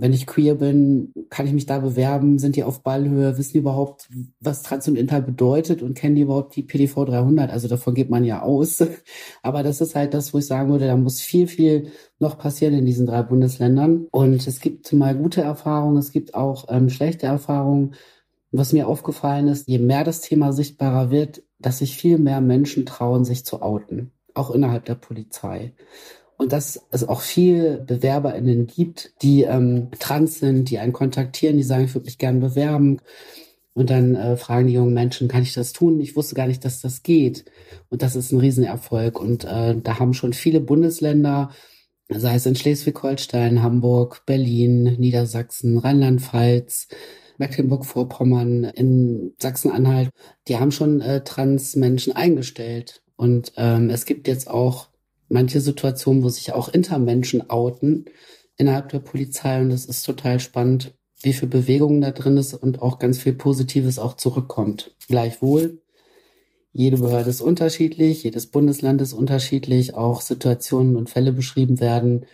wenn 0.00 0.12
ich 0.12 0.26
queer 0.26 0.54
bin, 0.56 1.12
kann 1.30 1.46
ich 1.46 1.52
mich 1.52 1.66
da 1.66 1.78
bewerben? 1.78 2.38
Sind 2.38 2.56
die 2.56 2.64
auf 2.64 2.82
Ballhöhe? 2.82 3.38
Wissen 3.38 3.52
die 3.52 3.58
überhaupt, 3.58 4.08
was 4.40 4.62
Trans 4.62 4.88
und 4.88 4.96
Inter 4.96 5.20
bedeutet? 5.20 5.82
Und 5.82 5.94
kennen 5.94 6.16
die 6.16 6.22
überhaupt 6.22 6.56
die 6.56 6.62
PDV 6.62 7.04
300? 7.06 7.50
Also 7.50 7.68
davon 7.68 7.94
geht 7.94 8.10
man 8.10 8.24
ja 8.24 8.42
aus. 8.42 8.84
Aber 9.42 9.62
das 9.62 9.80
ist 9.80 9.94
halt 9.94 10.14
das, 10.14 10.34
wo 10.34 10.38
ich 10.38 10.46
sagen 10.46 10.70
würde, 10.70 10.86
da 10.86 10.96
muss 10.96 11.20
viel, 11.20 11.46
viel 11.46 11.90
noch 12.18 12.38
passieren 12.38 12.74
in 12.74 12.84
diesen 12.84 13.06
drei 13.06 13.22
Bundesländern. 13.22 14.06
Und 14.10 14.46
es 14.46 14.60
gibt 14.60 14.92
mal 14.92 15.16
gute 15.16 15.42
Erfahrungen, 15.42 15.98
es 15.98 16.12
gibt 16.12 16.34
auch 16.34 16.66
ähm, 16.68 16.88
schlechte 16.90 17.26
Erfahrungen. 17.26 17.94
Was 18.52 18.72
mir 18.72 18.88
aufgefallen 18.88 19.48
ist, 19.48 19.68
je 19.68 19.78
mehr 19.78 20.04
das 20.04 20.20
Thema 20.20 20.52
sichtbarer 20.52 21.10
wird, 21.10 21.42
dass 21.58 21.78
sich 21.78 21.96
viel 21.96 22.18
mehr 22.18 22.40
Menschen 22.40 22.86
trauen, 22.86 23.24
sich 23.24 23.44
zu 23.44 23.62
outen. 23.62 24.12
Auch 24.34 24.50
innerhalb 24.50 24.84
der 24.84 24.94
Polizei 24.94 25.72
und 26.36 26.52
dass 26.52 26.80
es 26.90 27.08
auch 27.08 27.20
viel 27.20 27.78
BewerberInnen 27.78 28.66
gibt, 28.66 29.12
die 29.22 29.42
ähm, 29.42 29.88
trans 29.98 30.38
sind, 30.38 30.70
die 30.70 30.78
einen 30.78 30.92
kontaktieren, 30.92 31.56
die 31.56 31.62
sagen, 31.62 31.84
ich 31.84 31.94
würde 31.94 32.06
mich 32.06 32.18
gerne 32.18 32.40
bewerben. 32.40 33.00
Und 33.72 33.90
dann 33.90 34.14
äh, 34.14 34.36
fragen 34.36 34.68
die 34.68 34.74
jungen 34.74 34.94
Menschen, 34.94 35.28
kann 35.28 35.42
ich 35.42 35.54
das 35.54 35.72
tun? 35.72 36.00
Ich 36.00 36.16
wusste 36.16 36.34
gar 36.34 36.46
nicht, 36.46 36.64
dass 36.64 36.80
das 36.80 37.02
geht. 37.02 37.44
Und 37.90 38.02
das 38.02 38.16
ist 38.16 38.32
ein 38.32 38.40
Riesenerfolg. 38.40 39.20
Und 39.20 39.44
äh, 39.44 39.76
da 39.82 39.98
haben 39.98 40.14
schon 40.14 40.32
viele 40.32 40.60
Bundesländer, 40.60 41.50
sei 42.08 42.36
es 42.36 42.46
in 42.46 42.56
Schleswig-Holstein, 42.56 43.62
Hamburg, 43.62 44.22
Berlin, 44.26 44.96
Niedersachsen, 44.98 45.78
Rheinland-Pfalz, 45.78 46.88
Mecklenburg-Vorpommern, 47.38 48.64
in 48.64 49.34
Sachsen-Anhalt, 49.38 50.10
die 50.48 50.58
haben 50.58 50.72
schon 50.72 51.00
äh, 51.00 51.22
Trans-Menschen 51.24 52.14
eingestellt. 52.14 53.02
Und 53.16 53.52
ähm, 53.56 53.90
es 53.90 54.04
gibt 54.04 54.28
jetzt 54.28 54.48
auch 54.48 54.88
manche 55.28 55.60
Situationen, 55.60 56.22
wo 56.22 56.28
sich 56.28 56.52
auch 56.52 56.68
Intermenschen 56.68 57.50
outen 57.50 58.06
innerhalb 58.56 58.88
der 58.90 59.00
Polizei 59.00 59.60
und 59.60 59.70
das 59.70 59.84
ist 59.84 60.02
total 60.02 60.40
spannend, 60.40 60.94
wie 61.22 61.32
viel 61.32 61.48
Bewegung 61.48 62.00
da 62.00 62.10
drin 62.10 62.36
ist 62.36 62.54
und 62.54 62.82
auch 62.82 62.98
ganz 62.98 63.18
viel 63.18 63.34
Positives 63.34 63.98
auch 63.98 64.14
zurückkommt. 64.14 64.94
Gleichwohl, 65.08 65.82
jede 66.72 66.98
Behörde 66.98 67.30
ist 67.30 67.40
unterschiedlich, 67.40 68.22
jedes 68.22 68.48
Bundesland 68.48 69.00
ist 69.00 69.14
unterschiedlich, 69.14 69.94
auch 69.94 70.20
Situationen 70.20 70.96
und 70.96 71.08
Fälle 71.08 71.32
beschrieben 71.32 71.80
werden, 71.80 72.26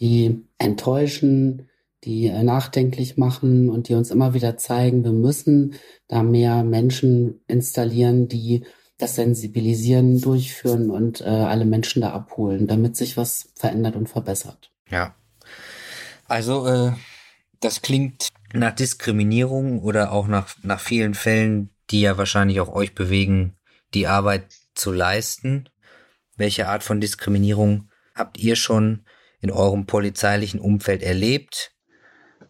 die 0.00 0.44
enttäuschen, 0.58 1.68
die 2.04 2.26
äh, 2.26 2.42
nachdenklich 2.42 3.16
machen 3.16 3.68
und 3.70 3.88
die 3.88 3.94
uns 3.94 4.10
immer 4.10 4.34
wieder 4.34 4.56
zeigen, 4.56 5.04
wir 5.04 5.12
müssen 5.12 5.74
da 6.08 6.22
mehr 6.22 6.62
Menschen 6.62 7.40
installieren, 7.48 8.28
die 8.28 8.64
das 8.98 9.16
Sensibilisieren 9.16 10.20
durchführen 10.20 10.90
und 10.90 11.20
äh, 11.20 11.24
alle 11.24 11.64
Menschen 11.64 12.02
da 12.02 12.12
abholen, 12.12 12.66
damit 12.66 12.96
sich 12.96 13.16
was 13.16 13.50
verändert 13.54 13.96
und 13.96 14.08
verbessert. 14.08 14.70
Ja. 14.88 15.14
Also, 16.26 16.66
äh, 16.66 16.92
das 17.60 17.82
klingt 17.82 18.28
nach 18.52 18.74
Diskriminierung 18.74 19.82
oder 19.82 20.12
auch 20.12 20.28
nach, 20.28 20.54
nach 20.62 20.80
vielen 20.80 21.14
Fällen, 21.14 21.70
die 21.90 22.00
ja 22.00 22.16
wahrscheinlich 22.16 22.60
auch 22.60 22.68
euch 22.68 22.94
bewegen, 22.94 23.56
die 23.94 24.06
Arbeit 24.06 24.46
zu 24.74 24.92
leisten. 24.92 25.68
Welche 26.36 26.68
Art 26.68 26.82
von 26.82 27.00
Diskriminierung 27.00 27.90
habt 28.14 28.38
ihr 28.38 28.56
schon 28.56 29.04
in 29.40 29.50
eurem 29.50 29.86
polizeilichen 29.86 30.60
Umfeld 30.60 31.02
erlebt? 31.02 31.75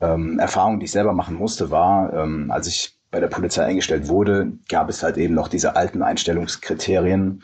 Ähm, 0.00 0.38
Erfahrung, 0.38 0.78
die 0.78 0.84
ich 0.84 0.92
selber 0.92 1.12
machen 1.12 1.36
musste, 1.36 1.70
war, 1.70 2.12
ähm, 2.12 2.50
als 2.50 2.66
ich 2.66 2.98
bei 3.10 3.20
der 3.20 3.28
Polizei 3.28 3.64
eingestellt 3.64 4.08
wurde, 4.08 4.52
gab 4.68 4.88
es 4.88 5.02
halt 5.02 5.16
eben 5.16 5.34
noch 5.34 5.48
diese 5.48 5.76
alten 5.76 6.02
Einstellungskriterien, 6.02 7.42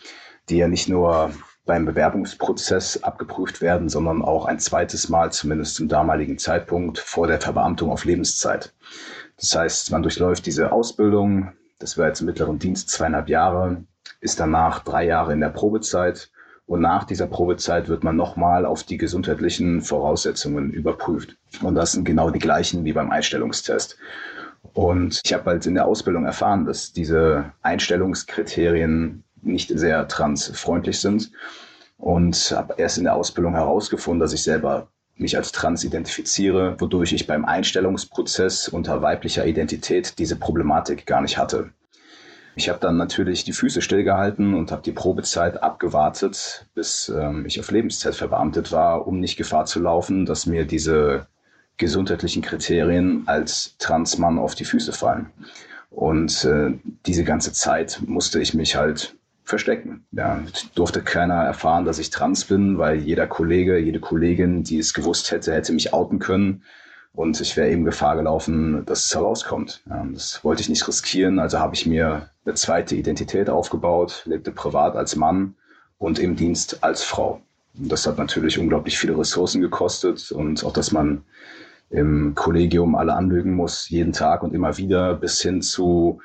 die 0.48 0.58
ja 0.58 0.68
nicht 0.68 0.88
nur 0.88 1.32
beim 1.64 1.86
Bewerbungsprozess 1.86 3.02
abgeprüft 3.02 3.60
werden, 3.60 3.88
sondern 3.88 4.22
auch 4.22 4.46
ein 4.46 4.58
zweites 4.58 5.08
Mal, 5.08 5.30
zumindest 5.30 5.76
zum 5.76 5.88
damaligen 5.88 6.38
Zeitpunkt, 6.38 6.98
vor 6.98 7.26
der 7.26 7.40
Verbeamtung 7.40 7.90
auf 7.90 8.04
Lebenszeit. 8.04 8.74
Das 9.38 9.54
heißt, 9.54 9.90
man 9.92 10.02
durchläuft 10.02 10.44
diese 10.46 10.72
Ausbildung, 10.72 11.52
das 11.78 11.96
war 11.98 12.08
jetzt 12.08 12.20
im 12.20 12.26
mittleren 12.26 12.58
Dienst 12.58 12.90
zweieinhalb 12.90 13.28
Jahre, 13.28 13.84
ist 14.20 14.40
danach 14.40 14.80
drei 14.80 15.06
Jahre 15.06 15.32
in 15.32 15.40
der 15.40 15.48
Probezeit 15.50 16.30
und 16.72 16.80
nach 16.80 17.04
dieser 17.04 17.26
Probezeit 17.26 17.88
wird 17.88 18.02
man 18.02 18.16
nochmal 18.16 18.64
auf 18.64 18.82
die 18.82 18.96
gesundheitlichen 18.96 19.82
Voraussetzungen 19.82 20.70
überprüft. 20.70 21.36
Und 21.60 21.74
das 21.74 21.92
sind 21.92 22.04
genau 22.04 22.30
die 22.30 22.38
gleichen 22.38 22.86
wie 22.86 22.94
beim 22.94 23.10
Einstellungstest. 23.10 23.98
Und 24.72 25.20
ich 25.22 25.34
habe 25.34 25.50
halt 25.50 25.66
in 25.66 25.74
der 25.74 25.84
Ausbildung 25.84 26.24
erfahren, 26.24 26.64
dass 26.64 26.94
diese 26.94 27.52
Einstellungskriterien 27.60 29.22
nicht 29.42 29.68
sehr 29.68 30.08
transfreundlich 30.08 30.98
sind 30.98 31.30
und 31.98 32.54
habe 32.56 32.76
erst 32.78 32.96
in 32.96 33.04
der 33.04 33.16
Ausbildung 33.16 33.52
herausgefunden, 33.52 34.20
dass 34.20 34.32
ich 34.32 34.42
selber 34.42 34.88
mich 35.16 35.36
als 35.36 35.52
trans 35.52 35.84
identifiziere, 35.84 36.76
wodurch 36.78 37.12
ich 37.12 37.26
beim 37.26 37.44
Einstellungsprozess 37.44 38.68
unter 38.68 39.02
weiblicher 39.02 39.44
Identität 39.44 40.18
diese 40.18 40.36
Problematik 40.36 41.04
gar 41.04 41.20
nicht 41.20 41.36
hatte. 41.36 41.74
Ich 42.54 42.68
habe 42.68 42.80
dann 42.80 42.96
natürlich 42.96 43.44
die 43.44 43.52
Füße 43.52 43.80
stillgehalten 43.80 44.54
und 44.54 44.70
habe 44.72 44.82
die 44.82 44.92
Probezeit 44.92 45.62
abgewartet, 45.62 46.66
bis 46.74 47.08
ähm, 47.08 47.46
ich 47.46 47.58
auf 47.58 47.70
Lebenszeit 47.70 48.14
verbeamtet 48.14 48.72
war, 48.72 49.06
um 49.06 49.20
nicht 49.20 49.36
Gefahr 49.36 49.64
zu 49.64 49.80
laufen, 49.80 50.26
dass 50.26 50.46
mir 50.46 50.66
diese 50.66 51.26
gesundheitlichen 51.78 52.42
Kriterien 52.42 53.22
als 53.26 53.76
Transmann 53.78 54.38
auf 54.38 54.54
die 54.54 54.66
Füße 54.66 54.92
fallen. 54.92 55.30
Und 55.90 56.44
äh, 56.44 56.72
diese 57.06 57.24
ganze 57.24 57.52
Zeit 57.52 58.00
musste 58.06 58.40
ich 58.40 58.54
mich 58.54 58.76
halt 58.76 59.16
verstecken. 59.44 60.04
Ja, 60.12 60.42
durfte 60.74 61.02
keiner 61.02 61.42
erfahren, 61.42 61.84
dass 61.84 61.98
ich 61.98 62.10
trans 62.10 62.44
bin, 62.44 62.78
weil 62.78 62.98
jeder 62.98 63.26
Kollege, 63.26 63.78
jede 63.78 64.00
Kollegin, 64.00 64.62
die 64.62 64.78
es 64.78 64.94
gewusst 64.94 65.30
hätte, 65.30 65.52
hätte 65.52 65.72
mich 65.72 65.92
outen 65.92 66.18
können. 66.18 66.62
Und 67.14 67.40
ich 67.40 67.56
wäre 67.56 67.70
eben 67.70 67.84
Gefahr 67.84 68.16
gelaufen, 68.16 68.84
dass 68.86 69.04
es 69.04 69.14
herauskommt. 69.14 69.82
Ja, 69.88 70.06
das 70.12 70.42
wollte 70.44 70.62
ich 70.62 70.68
nicht 70.68 70.86
riskieren, 70.88 71.38
also 71.38 71.58
habe 71.58 71.74
ich 71.74 71.86
mir 71.86 72.30
eine 72.44 72.54
zweite 72.54 72.96
Identität 72.96 73.50
aufgebaut, 73.50 74.22
lebte 74.24 74.50
privat 74.50 74.96
als 74.96 75.14
Mann 75.14 75.54
und 75.98 76.18
im 76.18 76.36
Dienst 76.36 76.82
als 76.82 77.02
Frau. 77.04 77.42
Und 77.78 77.92
das 77.92 78.06
hat 78.06 78.18
natürlich 78.18 78.58
unglaublich 78.58 78.98
viele 78.98 79.16
Ressourcen 79.16 79.60
gekostet 79.60 80.32
und 80.32 80.64
auch, 80.64 80.72
dass 80.72 80.92
man 80.92 81.24
im 81.90 82.34
Kollegium 82.34 82.94
alle 82.94 83.14
anlügen 83.14 83.54
muss, 83.54 83.90
jeden 83.90 84.12
Tag 84.12 84.42
und 84.42 84.54
immer 84.54 84.78
wieder, 84.78 85.14
bis 85.14 85.42
hin 85.42 85.60
zu 85.60 86.20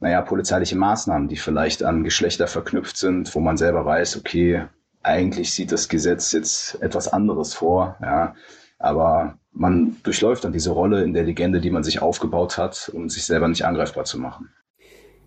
naja, 0.00 0.20
polizeiliche 0.20 0.76
Maßnahmen, 0.76 1.28
die 1.28 1.36
vielleicht 1.36 1.82
an 1.82 2.04
Geschlechter 2.04 2.48
verknüpft 2.48 2.96
sind, 2.96 3.34
wo 3.34 3.40
man 3.40 3.56
selber 3.56 3.84
weiß, 3.84 4.18
okay, 4.18 4.66
eigentlich 5.02 5.52
sieht 5.52 5.72
das 5.72 5.88
Gesetz 5.88 6.32
jetzt 6.32 6.82
etwas 6.82 7.08
anderes 7.08 7.54
vor, 7.54 7.96
ja, 8.02 8.34
aber 8.78 9.38
man 9.56 9.96
durchläuft 10.02 10.44
dann 10.44 10.52
diese 10.52 10.70
Rolle 10.70 11.02
in 11.02 11.14
der 11.14 11.24
Legende, 11.24 11.60
die 11.60 11.70
man 11.70 11.82
sich 11.82 12.02
aufgebaut 12.02 12.58
hat, 12.58 12.90
um 12.94 13.08
sich 13.08 13.24
selber 13.24 13.48
nicht 13.48 13.64
angreifbar 13.64 14.04
zu 14.04 14.18
machen. 14.18 14.50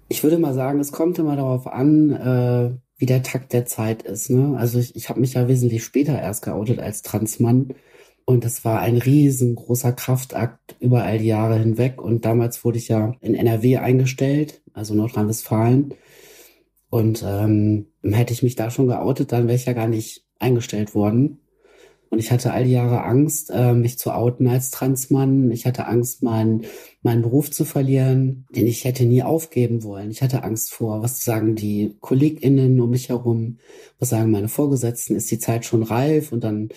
Ich 0.08 0.24
würde 0.24 0.39
mal 0.39 0.54
sagen, 0.54 0.80
es 0.80 0.92
kommt 0.92 1.20
immer 1.20 1.36
darauf 1.36 1.68
an, 1.68 2.12
äh, 2.12 2.72
wie 2.98 3.06
der 3.06 3.24
Takt 3.24 3.54
der 3.54 3.65
Zeit 3.65 4.04
ist. 4.04 4.30
Ne? 4.30 4.56
Also 4.58 4.80
ich, 4.80 4.96
ich 4.96 5.10
habe 5.10 5.20
mich 5.20 5.34
ja 5.34 5.48
wesentlich 5.48 5.84
später 5.84 6.20
erst 6.20 6.44
geoutet 6.44 6.80
als 6.80 7.02
Transmann. 7.02 7.74
Und 8.26 8.46
das 8.46 8.63
war 8.63 8.80
ein 8.82 8.98
riesengroßer 8.98 9.94
Kraftakt 9.94 10.76
über 10.80 11.04
all 11.04 11.18
die 11.18 11.28
Jahre 11.28 11.58
hinweg. 11.58 12.02
Und 12.02 12.26
damals 12.26 12.63
wurde 12.63 12.78
ich 12.78 12.88
ja 12.88 13.15
in 13.22 13.34
NRW 13.34 13.78
eingestellt, 13.78 14.62
also 14.74 14.94
Nordrhein-Westfalen. 14.94 15.96
Und 16.92 17.24
ähm, 17.26 17.88
hätte 18.04 18.34
ich 18.34 18.44
mich 18.44 18.56
da 18.56 18.70
schon 18.70 18.88
geoutet, 18.88 19.32
dann 19.32 19.48
wäre 19.48 19.56
ich 19.56 19.65
ja 19.65 19.74
gar 19.74 19.88
nicht 19.88 20.26
eingestellt 20.39 20.94
worden. 20.94 21.39
Und 22.10 22.19
ich 22.19 22.32
hatte 22.32 22.54
all 22.54 22.63
die 22.63 22.72
Jahre 22.72 23.04
Angst, 23.04 23.52
äh, 23.54 23.74
mich 23.74 24.00
zu 24.00 24.12
outen 24.12 24.48
als 24.48 24.72
Transmann. 24.72 25.52
Ich 25.52 25.65
hatte 25.65 25.86
Angst, 25.86 26.24
meinen, 26.24 26.65
meinen 27.04 27.22
Beruf 27.22 27.52
zu 27.52 27.65
verlieren, 27.65 28.48
den 28.56 28.65
ich 28.65 28.84
hätte 28.84 29.06
nie 29.06 29.22
aufgeben 29.22 29.84
wollen. 29.84 30.10
Ich 30.10 30.22
hatte 30.22 30.43
Angst 30.43 30.74
vor, 30.74 31.04
was 31.04 31.24
sagen 31.24 31.56
die 31.56 31.95
KollegInnen 32.02 32.80
um 32.80 32.89
mich 32.89 33.10
herum, 33.10 33.60
was 34.00 34.10
sagen 34.10 34.32
meine 34.32 34.50
Vorgesetzten, 34.50 35.15
ist 35.15 35.30
die 35.30 35.39
Zeit 35.39 35.65
schon 35.65 35.84
reif? 35.84 36.32
Und 36.32 36.43
dann 36.43 36.69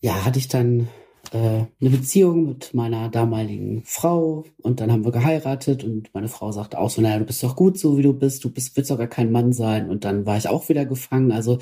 ja, 0.00 0.24
hatte 0.24 0.38
ich 0.38 0.48
dann 0.48 0.88
äh, 1.32 1.38
eine 1.80 1.90
Beziehung 1.90 2.46
mit 2.46 2.74
meiner 2.74 3.08
damaligen 3.08 3.82
Frau 3.84 4.44
und 4.62 4.80
dann 4.80 4.92
haben 4.92 5.04
wir 5.04 5.12
geheiratet 5.12 5.84
und 5.84 6.12
meine 6.14 6.28
Frau 6.28 6.52
sagte 6.52 6.78
auch 6.78 6.90
so, 6.90 7.02
naja, 7.02 7.18
du 7.18 7.24
bist 7.24 7.42
doch 7.42 7.56
gut 7.56 7.78
so, 7.78 7.98
wie 7.98 8.02
du 8.02 8.12
bist, 8.12 8.44
du 8.44 8.50
bist, 8.50 8.76
willst 8.76 8.90
doch 8.90 8.98
gar 8.98 9.08
kein 9.08 9.32
Mann 9.32 9.52
sein 9.52 9.90
und 9.90 10.04
dann 10.04 10.26
war 10.26 10.36
ich 10.36 10.48
auch 10.48 10.68
wieder 10.68 10.84
gefangen. 10.84 11.32
Also 11.32 11.58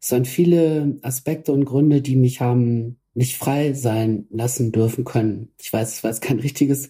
es 0.00 0.12
waren 0.12 0.24
viele 0.24 0.98
Aspekte 1.02 1.52
und 1.52 1.64
Gründe, 1.64 2.02
die 2.02 2.16
mich 2.16 2.40
haben 2.40 2.98
nicht 3.14 3.36
frei 3.36 3.72
sein 3.72 4.26
lassen 4.30 4.72
dürfen 4.72 5.04
können. 5.04 5.48
Ich 5.58 5.72
weiß, 5.72 5.94
es 5.94 6.04
war 6.04 6.10
jetzt 6.10 6.22
kein 6.22 6.38
richtiges 6.38 6.88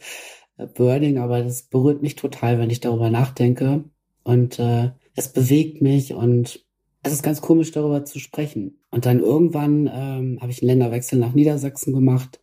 äh, 0.58 0.66
Wording, 0.74 1.18
aber 1.18 1.42
das 1.42 1.62
berührt 1.62 2.02
mich 2.02 2.16
total, 2.16 2.58
wenn 2.58 2.70
ich 2.70 2.80
darüber 2.80 3.10
nachdenke 3.10 3.84
und 4.24 4.58
äh, 4.58 4.90
es 5.14 5.32
bewegt 5.32 5.82
mich 5.82 6.14
und 6.14 6.64
es 7.02 7.12
ist 7.12 7.22
ganz 7.22 7.40
komisch, 7.40 7.70
darüber 7.70 8.04
zu 8.04 8.18
sprechen. 8.18 8.80
Und 8.90 9.06
dann 9.06 9.20
irgendwann 9.20 9.88
ähm, 9.92 10.38
habe 10.40 10.50
ich 10.50 10.60
einen 10.60 10.68
Länderwechsel 10.70 11.18
nach 11.18 11.32
Niedersachsen 11.32 11.94
gemacht, 11.94 12.40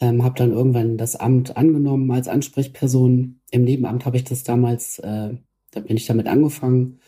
ähm, 0.00 0.22
habe 0.22 0.38
dann 0.38 0.52
irgendwann 0.52 0.96
das 0.96 1.16
Amt 1.16 1.56
angenommen 1.56 2.10
als 2.12 2.28
Ansprechperson. 2.28 3.40
Im 3.50 3.62
Nebenamt 3.62 4.06
habe 4.06 4.16
ich 4.16 4.24
das 4.24 4.44
damals, 4.44 5.00
äh, 5.00 5.34
da 5.72 5.80
bin 5.80 5.96
ich 5.96 6.06
damit 6.06 6.28
angefangen 6.28 7.00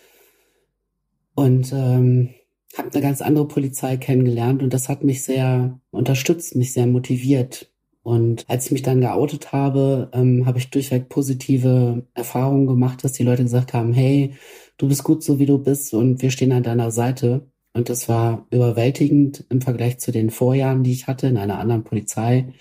und 1.34 1.72
ähm, 1.72 2.30
habe 2.76 2.90
eine 2.92 3.02
ganz 3.02 3.22
andere 3.22 3.48
Polizei 3.48 3.96
kennengelernt 3.96 4.62
und 4.62 4.74
das 4.74 4.88
hat 4.88 5.04
mich 5.04 5.22
sehr 5.22 5.80
unterstützt, 5.90 6.54
mich 6.54 6.72
sehr 6.72 6.86
motiviert. 6.86 7.72
Und 8.02 8.44
als 8.48 8.66
ich 8.66 8.72
mich 8.72 8.82
dann 8.82 9.00
geoutet 9.00 9.52
habe, 9.52 10.10
ähm, 10.14 10.46
habe 10.46 10.58
ich 10.58 10.70
durchweg 10.70 11.08
positive 11.08 12.06
Erfahrungen 12.14 12.66
gemacht, 12.66 13.04
dass 13.04 13.12
die 13.12 13.22
Leute 13.22 13.42
gesagt 13.42 13.74
haben, 13.74 13.92
hey, 13.92 14.34
du 14.78 14.88
bist 14.88 15.04
gut 15.04 15.22
so 15.22 15.38
wie 15.38 15.46
du 15.46 15.58
bist 15.58 15.92
und 15.92 16.22
wir 16.22 16.30
stehen 16.30 16.52
an 16.52 16.62
deiner 16.62 16.90
Seite. 16.90 17.50
Und 17.74 17.90
das 17.90 18.08
war 18.08 18.46
überwältigend 18.50 19.44
im 19.50 19.60
Vergleich 19.60 19.98
zu 19.98 20.10
den 20.10 20.30
Vorjahren, 20.30 20.84
die 20.84 20.92
ich 20.92 21.06
hatte 21.06 21.26
in 21.26 21.36
einer 21.36 21.58
anderen 21.58 21.84
Polizei, 21.84 22.54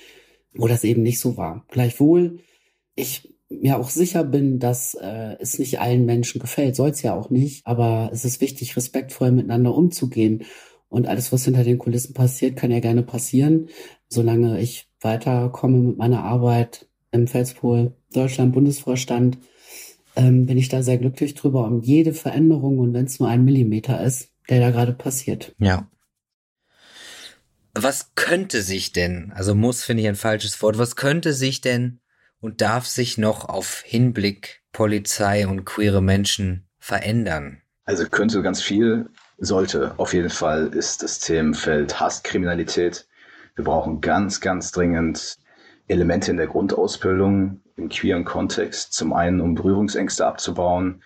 wo 0.54 0.67
das 0.67 0.84
eben 0.84 1.04
nicht 1.04 1.20
so 1.20 1.38
war. 1.38 1.65
Gleichwohl, 1.70 2.39
ich 2.96 3.37
mir 3.49 3.77
auch 3.77 3.89
sicher 3.89 4.23
bin, 4.23 4.60
dass 4.60 4.93
äh, 4.95 5.36
es 5.39 5.60
nicht 5.60 5.79
allen 5.79 6.05
Menschen 6.05 6.39
gefällt, 6.39 6.75
soll 6.75 6.89
es 6.89 7.01
ja 7.01 7.13
auch 7.13 7.29
nicht, 7.29 7.65
aber 7.65 8.10
es 8.12 8.25
ist 8.25 8.41
wichtig, 8.41 8.75
respektvoll 8.75 9.31
miteinander 9.31 9.73
umzugehen. 9.73 10.43
Und 10.89 11.07
alles, 11.07 11.31
was 11.31 11.45
hinter 11.45 11.63
den 11.63 11.77
Kulissen 11.77 12.13
passiert, 12.13 12.55
kann 12.55 12.71
ja 12.71 12.79
gerne 12.79 13.03
passieren, 13.03 13.67
solange 14.07 14.60
ich 14.62 14.88
weiterkomme 15.01 15.79
mit 15.79 15.97
meiner 15.97 16.23
Arbeit 16.23 16.88
im 17.12 17.27
Felspol 17.27 17.93
Deutschland 18.13 18.53
Bundesvorstand 18.53 19.38
ähm, 20.15 20.45
bin 20.45 20.57
ich 20.57 20.69
da 20.69 20.81
sehr 20.81 20.97
glücklich 20.97 21.36
drüber 21.36 21.65
um 21.65 21.81
jede 21.81 22.13
Veränderung 22.13 22.79
und 22.79 22.93
wenn 22.93 23.05
es 23.05 23.19
nur 23.19 23.29
ein 23.29 23.45
Millimeter 23.45 24.03
ist, 24.03 24.31
der 24.49 24.60
da 24.60 24.71
gerade 24.71 24.93
passiert. 24.93 25.55
Ja. 25.60 25.89
Was 27.73 28.13
könnte 28.15 28.63
sich 28.63 28.91
denn, 28.91 29.31
also 29.36 29.53
muss 29.53 29.83
finde 29.83 30.01
ich 30.01 30.10
ein 30.10 30.15
falsches 30.15 30.62
Wort, 30.62 30.79
was 30.79 30.95
könnte 30.95 31.33
sich 31.33 31.62
denn 31.62 31.99
und 32.39 32.62
darf 32.62 32.86
sich 32.86 33.17
noch 33.17 33.47
auf 33.50 33.82
Hinblick 33.86 34.62
Polizei 34.71 35.47
und 35.47 35.65
queere 35.65 36.02
Menschen 36.02 36.67
verändern? 36.80 37.62
Also 37.86 38.08
könnte 38.08 38.41
ganz 38.41 38.62
viel, 38.62 39.10
sollte 39.38 39.93
auf 39.97 40.13
jeden 40.13 40.30
Fall 40.30 40.67
ist 40.67 41.04
das 41.04 41.19
Themenfeld 41.19 42.00
Hasskriminalität. 42.00 43.08
Wir 43.56 43.63
brauchen 43.63 44.02
ganz, 44.02 44.41
ganz 44.41 44.71
dringend 44.71 45.38
Elemente 45.88 46.32
in 46.32 46.38
der 46.38 46.47
Grundausbildung 46.47 47.62
im 47.76 47.89
queeren 47.89 48.26
Kontext. 48.26 48.93
Zum 48.93 49.13
einen, 49.13 49.39
um 49.39 49.56
Berührungsängste 49.56 50.26
abzubauen. 50.26 51.02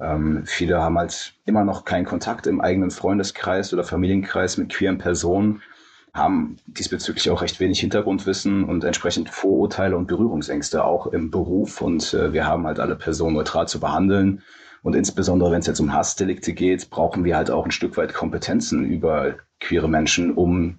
Ähm, 0.00 0.44
viele 0.46 0.82
haben 0.82 0.98
halt 0.98 1.34
immer 1.44 1.64
noch 1.64 1.84
keinen 1.84 2.04
Kontakt 2.04 2.46
im 2.46 2.60
eigenen 2.60 2.90
Freundeskreis 2.90 3.72
oder 3.72 3.84
Familienkreis 3.84 4.56
mit 4.56 4.70
queeren 4.72 4.98
Personen, 4.98 5.62
haben 6.16 6.56
diesbezüglich 6.66 7.30
auch 7.30 7.42
recht 7.42 7.60
wenig 7.60 7.80
Hintergrundwissen 7.80 8.64
und 8.64 8.84
entsprechend 8.84 9.30
Vorurteile 9.30 9.96
und 9.96 10.06
Berührungsängste 10.06 10.84
auch 10.84 11.06
im 11.06 11.30
Beruf. 11.30 11.80
Und 11.80 12.14
äh, 12.14 12.32
wir 12.32 12.46
haben 12.46 12.66
halt 12.66 12.80
alle 12.80 12.96
Personen 12.96 13.34
neutral 13.34 13.68
zu 13.68 13.80
behandeln. 13.80 14.42
Und 14.82 14.94
insbesondere, 14.94 15.50
wenn 15.50 15.60
es 15.60 15.66
jetzt 15.66 15.80
um 15.80 15.92
Hassdelikte 15.92 16.52
geht, 16.52 16.90
brauchen 16.90 17.24
wir 17.24 17.36
halt 17.36 17.50
auch 17.50 17.64
ein 17.64 17.70
Stück 17.70 17.96
weit 17.96 18.14
Kompetenzen 18.14 18.84
über 18.84 19.34
queere 19.60 19.88
Menschen, 19.88 20.32
um 20.32 20.78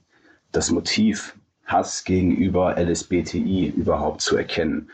das 0.52 0.72
Motiv 0.72 1.36
Hass 1.66 2.06
gegenüber 2.06 2.78
LSBTI 2.78 3.74
überhaupt 3.76 4.22
zu 4.22 4.38
erkennen. 4.38 4.90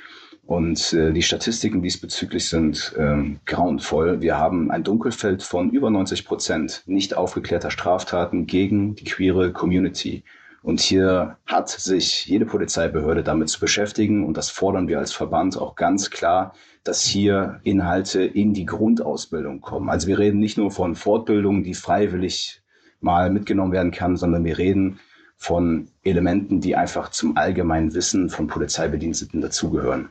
Und 0.46 0.92
äh, 0.94 1.14
die 1.14 1.22
Statistiken 1.22 1.82
diesbezüglich 1.82 2.50
sind 2.50 2.94
ähm, 2.98 3.40
grauenvoll. 3.46 4.22
Wir 4.22 4.38
haben 4.38 4.72
ein 4.72 4.84
Dunkelfeld 4.84 5.42
von 5.42 5.72
über 5.72 5.90
90 5.90 6.26
Prozent 6.26 6.84
nicht 6.86 7.16
aufgeklärter 7.16 7.72
Straftaten 7.72 8.46
gegen 8.46 8.96
die 8.96 9.06
queere 9.06 9.54
Community. 9.54 10.24
Und 10.62 10.80
hier 10.80 11.38
hat 11.46 11.70
sich 11.70 12.26
jede 12.26 12.46
Polizeibehörde 12.46 13.24
damit 13.24 13.50
zu 13.50 13.60
beschäftigen 13.60 14.26
und 14.26 14.38
das 14.38 14.50
fordern 14.50 14.88
wir 14.88 15.00
als 15.00 15.12
Verband 15.12 15.58
auch 15.58 15.76
ganz 15.76 16.10
klar, 16.10 16.54
dass 16.86 17.04
hier 17.04 17.60
Inhalte 17.64 18.24
in 18.24 18.54
die 18.54 18.66
Grundausbildung 18.66 19.60
kommen. 19.60 19.90
Also 19.90 20.08
wir 20.08 20.20
reden 20.20 20.40
nicht 20.40 20.58
nur 20.58 20.72
von 20.72 20.96
Fortbildungen, 20.96 21.64
die 21.64 21.74
freiwillig 21.74 22.62
mal 23.02 23.30
mitgenommen 23.30 23.74
werden 23.74 23.92
kann, 23.92 24.16
sondern 24.16 24.46
wir 24.46 24.58
reden 24.58 25.00
von 25.44 25.90
Elementen, 26.04 26.62
die 26.62 26.78
einfach 26.78 27.10
zum 27.10 27.36
allgemeinen 27.36 27.94
Wissen 27.94 28.30
von 28.30 28.48
Polizeibediensteten 28.48 29.42
dazugehören. 29.42 30.08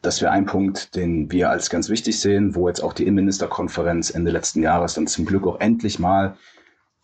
Das 0.00 0.22
wäre 0.22 0.32
ein 0.32 0.46
Punkt, 0.46 0.96
den 0.96 1.30
wir 1.30 1.50
als 1.50 1.68
ganz 1.68 1.90
wichtig 1.90 2.18
sehen, 2.18 2.54
wo 2.54 2.66
jetzt 2.66 2.82
auch 2.82 2.94
die 2.94 3.02
Innenministerkonferenz 3.02 4.08
Ende 4.08 4.30
letzten 4.30 4.62
Jahres 4.62 4.94
dann 4.94 5.06
zum 5.06 5.26
Glück 5.26 5.46
auch 5.46 5.60
endlich 5.60 5.98
mal 5.98 6.38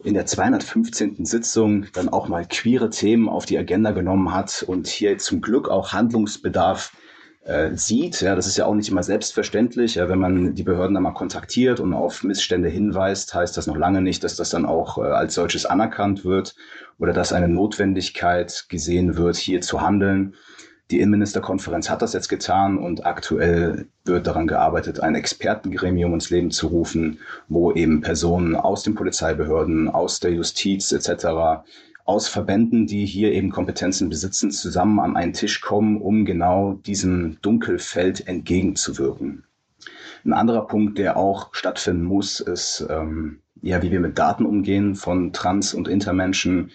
in 0.03 0.15
der 0.15 0.25
215. 0.25 1.27
Sitzung 1.27 1.85
dann 1.93 2.09
auch 2.09 2.29
mal 2.29 2.47
queere 2.47 2.89
Themen 2.89 3.29
auf 3.29 3.45
die 3.45 3.59
Agenda 3.59 3.91
genommen 3.91 4.33
hat 4.33 4.65
und 4.67 4.87
hier 4.87 5.19
zum 5.19 5.43
Glück 5.43 5.69
auch 5.69 5.93
Handlungsbedarf 5.93 6.93
äh, 7.47 7.77
sieht. 7.77 8.21
Ja, 8.21 8.35
das 8.35 8.47
ist 8.47 8.57
ja 8.57 8.67
auch 8.67 8.75
nicht 8.75 8.91
immer 8.91 9.03
selbstverständlich. 9.03 9.95
Ja, 9.95 10.09
wenn 10.09 10.19
man 10.19 10.55
die 10.55 10.63
Behörden 10.63 10.95
dann 10.95 11.03
mal 11.05 11.13
kontaktiert 11.13 11.81
und 11.81 11.95
auf 11.95 12.23
Missstände 12.23 12.69
hinweist, 12.69 13.35
heißt 13.35 13.57
das 13.57 13.67
noch 13.67 13.77
lange 13.77 14.03
nicht, 14.03 14.25
dass 14.25 14.37
das 14.37 14.51
dann 14.51 14.67
auch 14.67 14.99
äh, 14.99 15.03
als 15.03 15.35
solches 15.35 15.65
anerkannt 15.65 16.25
wird 16.25 16.57
oder 16.99 17.13
dass 17.13 17.33
eine 17.33 17.49
Notwendigkeit 17.49 18.67
gesehen 18.69 19.17
wird, 19.17 19.37
hier 19.37 19.61
zu 19.61 19.81
handeln. 19.81 20.35
Die 20.91 21.01
Innenministerkonferenz 21.01 21.91
hat 21.91 22.03
das 22.03 22.13
jetzt 22.13 22.29
getan 22.29 22.79
und 22.79 23.07
aktuell 23.07 23.87
wird 24.05 24.27
daran 24.27 24.47
gearbeitet, 24.47 25.01
ein 25.01 25.17
Expertengremium 25.17 26.15
ins 26.15 26.31
Leben 26.31 26.53
zu 26.53 26.69
rufen, 26.69 27.19
wo 27.49 27.73
eben 27.73 28.03
Personen 28.03 28.55
aus 28.55 28.85
den 28.85 28.95
Polizeibehörden, 28.95 29.89
aus 29.89 30.21
der 30.21 30.33
Justiz 30.33 30.93
etc 30.93 31.65
aus 32.07 32.29
Verbänden, 32.29 32.87
die 32.87 33.05
hier 33.05 33.33
eben 33.33 33.51
Kompetenzen 33.51 34.09
besitzen, 34.09 34.51
zusammen 34.51 35.01
an 35.01 35.17
einen 35.17 35.33
Tisch 35.33 35.61
kommen, 35.61 36.01
um 36.01 36.25
genau 36.25 36.75
diesem 36.75 37.39
Dunkelfeld 37.43 38.27
entgegenzuwirken. 38.27 39.45
Ein 40.25 40.33
anderer 40.33 40.67
Punkt, 40.67 40.99
der 40.99 41.17
auch 41.17 41.55
stattfinden 41.55 42.05
muss, 42.05 42.41
ist, 42.41 42.87
ähm, 42.89 43.41
ja, 43.61 43.83
wie 43.83 43.91
wir 43.91 44.01
mit 44.01 44.19
Daten 44.19 44.47
umgehen 44.47 44.95
von 44.95 45.33
Trans- 45.33 45.75
und 45.75 45.89
Intermenschen 45.89 46.71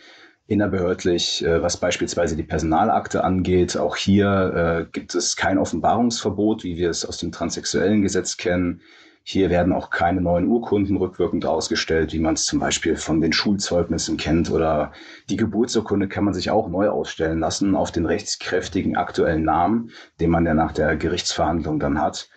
innerbehördlich, 0.47 1.43
äh, 1.45 1.61
was 1.61 1.77
beispielsweise 1.77 2.35
die 2.35 2.43
Personalakte 2.43 3.23
angeht. 3.23 3.77
Auch 3.77 3.95
hier 3.95 4.85
äh, 4.87 4.91
gibt 4.91 5.15
es 5.15 5.37
kein 5.37 5.57
Offenbarungsverbot, 5.57 6.63
wie 6.63 6.77
wir 6.77 6.89
es 6.89 7.05
aus 7.05 7.17
dem 7.17 7.31
transsexuellen 7.31 8.01
Gesetz 8.01 8.37
kennen. 8.37 8.81
Hier 9.23 9.51
werden 9.51 9.71
auch 9.71 9.91
keine 9.91 10.19
neuen 10.19 10.47
Urkunden 10.47 10.97
rückwirkend 10.97 11.45
ausgestellt, 11.45 12.11
wie 12.11 12.19
man 12.19 12.33
es 12.33 12.45
zum 12.45 12.59
Beispiel 12.59 12.95
von 12.95 13.21
den 13.21 13.33
Schulzeugnissen 13.33 14.17
kennt 14.17 14.49
oder 14.49 14.93
die 15.29 15.37
Geburtsurkunde 15.37 16.07
kann 16.07 16.23
man 16.23 16.33
sich 16.33 16.49
auch 16.49 16.69
neu 16.69 16.89
ausstellen 16.89 17.39
lassen 17.39 17.75
auf 17.75 17.91
den 17.91 18.07
rechtskräftigen 18.07 18.97
aktuellen 18.97 19.43
Namen, 19.43 19.91
den 20.19 20.31
man 20.31 20.45
ja 20.45 20.55
nach 20.55 20.71
der 20.71 20.95
Gerichtsverhandlung 20.95 21.79
dann 21.79 22.01
hat. 22.01 22.29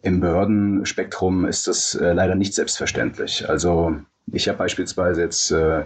Im 0.00 0.20
Behördenspektrum 0.20 1.44
ist 1.44 1.68
das 1.68 1.94
äh, 1.94 2.12
leider 2.12 2.34
nicht 2.34 2.54
selbstverständlich. 2.54 3.48
Also 3.48 3.96
ich 4.32 4.48
habe 4.48 4.58
beispielsweise 4.58 5.20
jetzt 5.22 5.50
äh, 5.50 5.84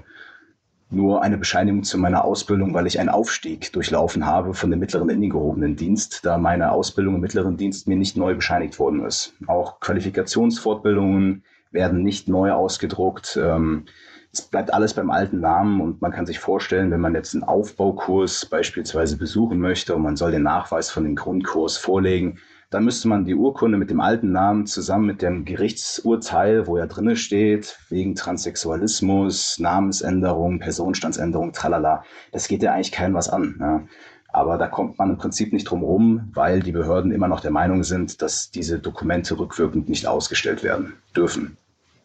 nur 0.91 1.23
eine 1.23 1.37
Bescheinigung 1.37 1.83
zu 1.83 1.99
meiner 1.99 2.25
Ausbildung, 2.25 2.73
weil 2.73 2.87
ich 2.87 2.99
einen 2.99 3.11
Aufstieg 3.11 3.73
durchlaufen 3.73 4.25
habe 4.25 4.55
von 4.55 4.71
dem 4.71 4.81
mittleren 4.81 5.11
in 5.11 5.21
den 5.21 5.31
gehobenen 5.31 5.77
Dienst, 5.77 6.25
da 6.25 6.39
meine 6.39 6.73
Ausbildung 6.73 7.17
im 7.17 7.21
mittleren 7.21 7.57
Dienst 7.57 7.89
mir 7.89 7.97
nicht 7.97 8.17
neu 8.17 8.35
bescheinigt 8.35 8.79
worden 8.79 9.05
ist. 9.05 9.35
Auch 9.47 9.81
Qualifikationsfortbildungen 9.81 11.43
werden 11.71 12.03
nicht 12.03 12.29
neu 12.29 12.53
ausgedruckt. 12.53 13.39
Ähm, 13.43 13.85
es 14.33 14.43
bleibt 14.43 14.73
alles 14.73 14.95
beim 14.95 15.11
alten 15.11 15.41
Namen 15.41 15.81
und 15.81 16.01
man 16.01 16.13
kann 16.13 16.27
sich 16.27 16.39
vorstellen, 16.39 16.91
wenn 16.91 17.01
man 17.01 17.15
jetzt 17.15 17.35
einen 17.35 17.45
Aufbaukurs 17.45 18.47
beispielsweise 18.47 19.17
besuchen 19.17 19.59
möchte 19.59 19.95
und 19.95 20.03
man 20.03 20.17
soll 20.17 20.31
den 20.31 20.43
Nachweis 20.43 20.91
von 20.91 21.05
dem 21.05 21.17
Grundkurs 21.17 21.77
vorlegen, 21.77 22.39
dann 22.71 22.85
müsste 22.85 23.09
man 23.09 23.25
die 23.25 23.35
Urkunde 23.35 23.79
mit 23.79 23.89
dem 23.89 24.01
alten 24.01 24.31
Namen 24.31 24.67
zusammen 24.67 25.07
mit 25.07 25.23
dem 25.23 25.45
Gerichtsurteil, 25.45 26.67
wo 26.67 26.77
ja 26.77 26.87
drinne 26.87 27.17
steht, 27.17 27.79
wegen 27.89 28.15
Transsexualismus, 28.15 29.59
Namensänderung, 29.59 30.59
Personenstandsänderung, 30.59 31.53
tralala. 31.53 32.05
Das 32.31 32.47
geht 32.47 32.63
ja 32.63 32.75
eigentlich 32.75 32.93
keinem 32.93 33.15
was 33.15 33.31
an. 33.31 33.57
Ja. 33.59 33.83
Aber 34.31 34.59
da 34.59 34.67
kommt 34.67 34.99
man 34.99 35.11
im 35.11 35.17
Prinzip 35.17 35.55
nicht 35.55 35.65
drum 35.65 35.83
rum, 35.83 36.31
weil 36.35 36.61
die 36.61 36.73
Behörden 36.73 37.11
immer 37.11 37.29
noch 37.29 37.41
der 37.41 37.51
Meinung 37.51 37.83
sind, 37.85 38.21
dass 38.21 38.51
diese 38.51 38.79
Dokumente 38.79 39.39
rückwirkend 39.39 39.89
nicht 39.89 40.07
ausgestellt 40.07 40.63
werden 40.63 40.93
dürfen. 41.17 41.57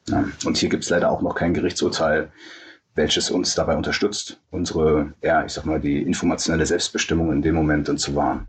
Ja. 0.07 0.25
Und 0.45 0.55
hier 0.55 0.69
gibt 0.69 0.83
es 0.85 0.89
leider 0.89 1.11
auch 1.11 1.21
noch 1.21 1.35
kein 1.35 1.53
Gerichtsurteil, 1.53 2.31
welches 2.95 3.29
uns 3.29 3.55
dabei 3.55 3.75
unterstützt, 3.75 4.39
unsere, 4.51 5.13
ja, 5.21 5.43
ich 5.43 5.51
sag 5.51 5.65
mal, 5.65 5.81
die 5.81 6.01
informationelle 6.01 6.65
Selbstbestimmung 6.65 7.33
in 7.33 7.41
dem 7.41 7.55
Moment 7.55 7.89
dann 7.89 7.97
zu 7.97 8.15
wahren. 8.15 8.45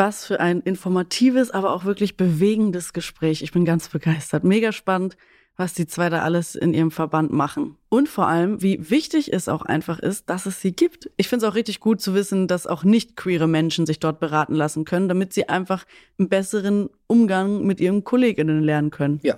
Was 0.00 0.24
für 0.24 0.40
ein 0.40 0.62
informatives, 0.62 1.50
aber 1.50 1.74
auch 1.74 1.84
wirklich 1.84 2.16
bewegendes 2.16 2.94
Gespräch. 2.94 3.42
Ich 3.42 3.52
bin 3.52 3.66
ganz 3.66 3.90
begeistert. 3.90 4.44
Mega 4.44 4.72
spannend, 4.72 5.18
was 5.58 5.74
die 5.74 5.86
zwei 5.86 6.08
da 6.08 6.22
alles 6.22 6.54
in 6.54 6.72
ihrem 6.72 6.90
Verband 6.90 7.34
machen. 7.34 7.76
Und 7.90 8.08
vor 8.08 8.26
allem, 8.26 8.62
wie 8.62 8.88
wichtig 8.88 9.30
es 9.30 9.46
auch 9.46 9.60
einfach 9.60 9.98
ist, 9.98 10.30
dass 10.30 10.46
es 10.46 10.62
sie 10.62 10.72
gibt. 10.72 11.10
Ich 11.18 11.28
finde 11.28 11.44
es 11.44 11.52
auch 11.52 11.54
richtig 11.54 11.80
gut 11.80 12.00
zu 12.00 12.14
wissen, 12.14 12.48
dass 12.48 12.66
auch 12.66 12.82
nicht 12.82 13.14
queere 13.14 13.46
Menschen 13.46 13.84
sich 13.84 14.00
dort 14.00 14.20
beraten 14.20 14.54
lassen 14.54 14.86
können, 14.86 15.06
damit 15.06 15.34
sie 15.34 15.50
einfach 15.50 15.84
einen 16.18 16.30
besseren 16.30 16.88
Umgang 17.06 17.66
mit 17.66 17.78
ihren 17.78 18.02
Kolleginnen 18.02 18.62
lernen 18.62 18.90
können. 18.90 19.20
Ja. 19.22 19.34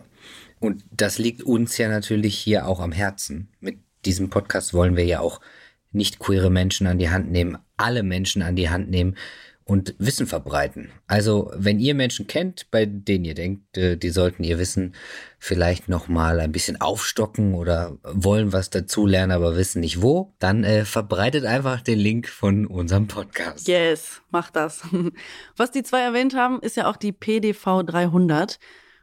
Und 0.61 0.85
das 0.93 1.19
liegt 1.19 1.43
uns 1.43 1.77
ja 1.77 1.89
natürlich 1.89 2.39
hier 2.39 2.69
auch 2.69 2.79
am 2.79 2.93
Herzen. 2.93 3.49
Mit 3.59 3.79
diesem 4.05 4.31
Podcast 4.31 4.75
wollen 4.75 4.97
wir 4.97 5.07
ja 5.07 5.19
auch 5.19 5.41
nicht 5.91 6.21
queere 6.21 6.51
Menschen 6.51 6.87
an 6.87 6.99
die 7.01 7.11
Hand 7.11 7.33
nehmen, 7.33 7.59
alle 7.77 8.05
Menschen 8.05 8.43
an 8.43 8.55
die 8.55 8.71
Hand 8.71 8.89
nehmen 8.91 9.17
und 9.73 9.95
Wissen 9.99 10.27
verbreiten. 10.27 10.91
Also, 11.07 11.51
wenn 11.55 11.81
ihr 11.81 11.95
Menschen 11.95 12.27
kennt, 12.27 12.71
bei 12.71 12.85
denen 12.85 13.25
ihr 13.25 13.33
denkt, 13.33 13.79
äh, 13.79 13.97
die 13.97 14.11
sollten 14.11 14.45
ihr 14.45 14.59
Wissen 14.59 14.95
vielleicht 15.39 15.89
noch 15.89 16.09
mal 16.09 16.41
ein 16.41 16.53
bisschen 16.53 16.79
aufstocken 16.79 17.55
oder 17.55 17.97
wollen 18.03 18.53
was 18.53 18.69
dazulernen, 18.69 19.33
aber 19.33 19.57
wissen 19.57 19.81
nicht 19.81 20.03
wo, 20.03 20.35
dann 20.39 20.63
äh, 20.63 20.85
verbreitet 20.85 21.47
einfach 21.47 21.81
den 21.81 21.99
Link 21.99 22.29
von 22.29 22.67
unserem 22.67 23.07
Podcast. 23.09 23.67
Yes, 23.67 24.21
macht 24.31 24.57
das. 24.57 24.83
Was 25.57 25.71
die 25.71 25.83
zwei 25.83 26.03
erwähnt 26.03 26.35
haben, 26.35 26.61
ist 26.61 26.77
ja 26.77 26.89
auch 26.89 26.97
die 26.97 27.13
PDV 27.13 27.83
300. 27.83 28.59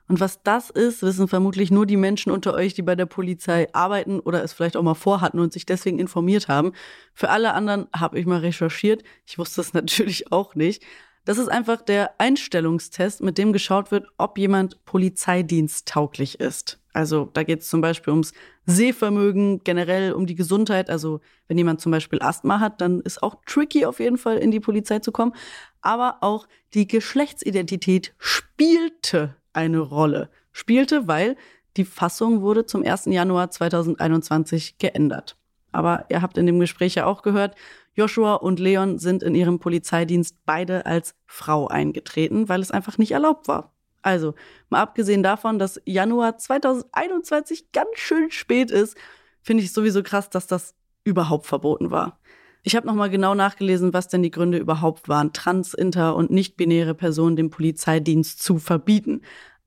Und 0.09 0.19
was 0.19 0.41
das 0.41 0.71
ist, 0.71 1.03
wissen 1.03 1.27
vermutlich 1.27 1.69
nur 1.69 1.85
die 1.85 1.95
Menschen 1.95 2.31
unter 2.31 2.55
euch, 2.55 2.73
die 2.73 2.81
bei 2.81 2.95
der 2.95 3.05
Polizei 3.05 3.67
arbeiten 3.73 4.19
oder 4.19 4.43
es 4.43 4.53
vielleicht 4.53 4.75
auch 4.75 4.81
mal 4.81 4.95
vorhatten 4.95 5.39
und 5.39 5.53
sich 5.53 5.67
deswegen 5.67 5.99
informiert 5.99 6.47
haben. 6.47 6.73
Für 7.13 7.29
alle 7.29 7.53
anderen 7.53 7.87
habe 7.95 8.19
ich 8.19 8.25
mal 8.25 8.39
recherchiert. 8.39 9.03
Ich 9.27 9.37
wusste 9.37 9.61
es 9.61 9.73
natürlich 9.75 10.31
auch 10.31 10.55
nicht. 10.55 10.83
Das 11.25 11.37
ist 11.37 11.47
einfach 11.47 11.83
der 11.83 12.19
Einstellungstest, 12.19 13.21
mit 13.21 13.37
dem 13.37 13.53
geschaut 13.53 13.91
wird, 13.91 14.07
ob 14.17 14.39
jemand 14.39 14.83
polizeidiensttauglich 14.83 16.39
ist. 16.39 16.79
Also 16.91 17.29
da 17.33 17.43
geht 17.43 17.61
es 17.61 17.69
zum 17.69 17.81
Beispiel 17.81 18.11
ums 18.11 18.33
Sehvermögen, 18.65 19.63
generell 19.63 20.13
um 20.13 20.25
die 20.25 20.33
Gesundheit. 20.33 20.89
Also 20.89 21.21
wenn 21.47 21.59
jemand 21.59 21.81
zum 21.81 21.91
Beispiel 21.91 22.19
Asthma 22.19 22.59
hat, 22.59 22.81
dann 22.81 23.01
ist 23.01 23.21
auch 23.21 23.35
tricky 23.45 23.85
auf 23.85 23.99
jeden 23.99 24.17
Fall 24.17 24.37
in 24.39 24.49
die 24.49 24.59
Polizei 24.59 24.97
zu 24.99 25.11
kommen. 25.11 25.33
Aber 25.81 26.17
auch 26.21 26.47
die 26.73 26.87
Geschlechtsidentität 26.87 28.15
spielte 28.17 29.35
eine 29.59 29.79
Rolle 29.79 30.29
spielte, 30.51 31.07
weil 31.07 31.35
die 31.77 31.85
Fassung 31.85 32.41
wurde 32.41 32.65
zum 32.65 32.83
1. 32.83 33.05
Januar 33.05 33.51
2021 33.51 34.77
geändert. 34.77 35.37
Aber 35.71 36.05
ihr 36.09 36.21
habt 36.21 36.37
in 36.37 36.45
dem 36.45 36.59
Gespräch 36.59 36.95
ja 36.95 37.05
auch 37.05 37.21
gehört, 37.21 37.55
Joshua 37.93 38.35
und 38.35 38.59
Leon 38.59 38.97
sind 38.97 39.21
in 39.23 39.35
ihrem 39.35 39.59
Polizeidienst 39.59 40.37
beide 40.45 40.85
als 40.85 41.15
Frau 41.25 41.67
eingetreten, 41.67 42.49
weil 42.49 42.61
es 42.61 42.71
einfach 42.71 42.97
nicht 42.97 43.11
erlaubt 43.11 43.47
war. 43.47 43.73
Also, 44.01 44.33
mal 44.69 44.81
abgesehen 44.81 45.23
davon, 45.23 45.59
dass 45.59 45.81
Januar 45.85 46.37
2021 46.37 47.71
ganz 47.71 47.89
schön 47.95 48.31
spät 48.31 48.71
ist, 48.71 48.97
finde 49.41 49.63
ich 49.63 49.73
sowieso 49.73 50.01
krass, 50.01 50.29
dass 50.29 50.47
das 50.47 50.73
überhaupt 51.03 51.45
verboten 51.45 51.91
war. 51.91 52.19
Ich 52.63 52.75
habe 52.75 52.87
nochmal 52.87 53.09
genau 53.09 53.35
nachgelesen, 53.35 53.93
was 53.93 54.09
denn 54.09 54.21
die 54.21 54.31
Gründe 54.31 54.57
überhaupt 54.57 55.07
waren, 55.07 55.31
trans, 55.31 55.73
inter 55.73 56.15
und 56.15 56.29
nicht-binäre 56.29 56.93
Personen 56.93 57.35
dem 57.35 57.49
Polizeidienst 57.49 58.43
zu 58.43 58.57
verbieten. 58.57 59.21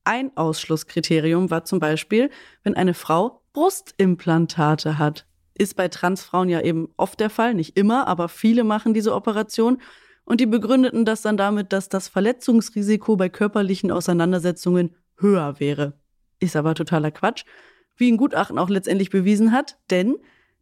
Ein 0.05 0.37
Ausschlusskriterium 0.37 1.50
war 1.50 1.64
zum 1.64 1.78
Beispiel, 1.78 2.31
wenn 2.64 2.74
eine 2.74 2.94
Frau 2.94 3.42
Brustimplantate 3.52 4.98
hat. 4.98 5.26
Ist 5.55 5.76
bei 5.76 5.88
Transfrauen 5.88 6.48
ja 6.48 6.61
eben 6.61 6.88
oft 6.96 7.20
der 7.20 7.31
Fall, 7.31 7.55
nicht 7.55 7.78
immer, 7.78 8.09
aber 8.09 8.28
viele 8.28 8.64
machen 8.64 8.94
diese 8.94 9.14
Operation. 9.14 9.81
Und 10.24 10.40
die 10.40 10.46
begründeten 10.46 11.05
das 11.05 11.22
dann 11.22 11.37
damit, 11.37 11.72
dass 11.72 11.88
das 11.88 12.09
Verletzungsrisiko 12.09 13.16
bei 13.16 13.28
körperlichen 13.28 13.90
Auseinandersetzungen 13.90 14.94
höher 15.16 15.61
wäre. 15.61 15.94
Ist 16.40 16.57
aber 16.57 16.74
totaler 16.74 17.11
Quatsch, 17.11 17.44
wie 17.96 18.11
ein 18.11 18.16
Gutachten 18.16 18.59
auch 18.59 18.68
letztendlich 18.68 19.11
bewiesen 19.11 19.52
hat, 19.52 19.78
denn 19.90 20.16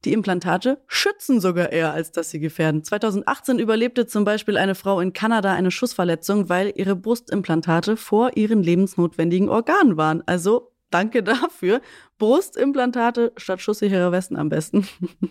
die 0.05 0.13
Implantate 0.13 0.81
schützen 0.87 1.41
sogar 1.41 1.73
eher, 1.73 1.93
als 1.93 2.11
dass 2.11 2.31
sie 2.31 2.41
gefährden. 2.41 2.83
2018 2.83 3.59
überlebte 3.59 4.07
zum 4.07 4.25
Beispiel 4.25 4.57
eine 4.57 4.75
Frau 4.75 5.01
in 5.01 5.13
Kanada 5.13 5.53
eine 5.53 5.71
Schussverletzung, 5.71 6.49
weil 6.49 6.73
ihre 6.75 6.97
Brustimplantate 6.97 7.97
vor 7.97 8.37
ihren 8.37 8.63
lebensnotwendigen 8.63 9.49
Organen 9.51 9.97
waren. 9.97 10.23
Also 10.27 10.73
danke 10.91 11.23
dafür. 11.23 11.83
Brustimplantate 12.19 13.33
statt 13.37 13.61
schusssichere 13.61 14.11
Westen 14.11 14.37
am 14.37 14.49
besten. 14.49 14.89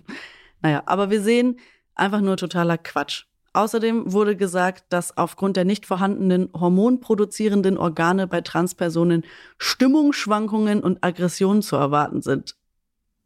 naja, 0.61 0.83
aber 0.85 1.09
wir 1.09 1.21
sehen 1.21 1.59
einfach 1.95 2.21
nur 2.21 2.37
totaler 2.37 2.77
Quatsch. 2.77 3.25
Außerdem 3.53 4.13
wurde 4.13 4.35
gesagt, 4.35 4.85
dass 4.89 5.17
aufgrund 5.17 5.57
der 5.57 5.65
nicht 5.65 5.87
vorhandenen 5.87 6.49
hormonproduzierenden 6.53 7.79
Organe 7.79 8.27
bei 8.27 8.41
Transpersonen 8.41 9.25
Stimmungsschwankungen 9.57 10.83
und 10.83 11.03
Aggressionen 11.03 11.63
zu 11.63 11.75
erwarten 11.75 12.21
sind. 12.21 12.55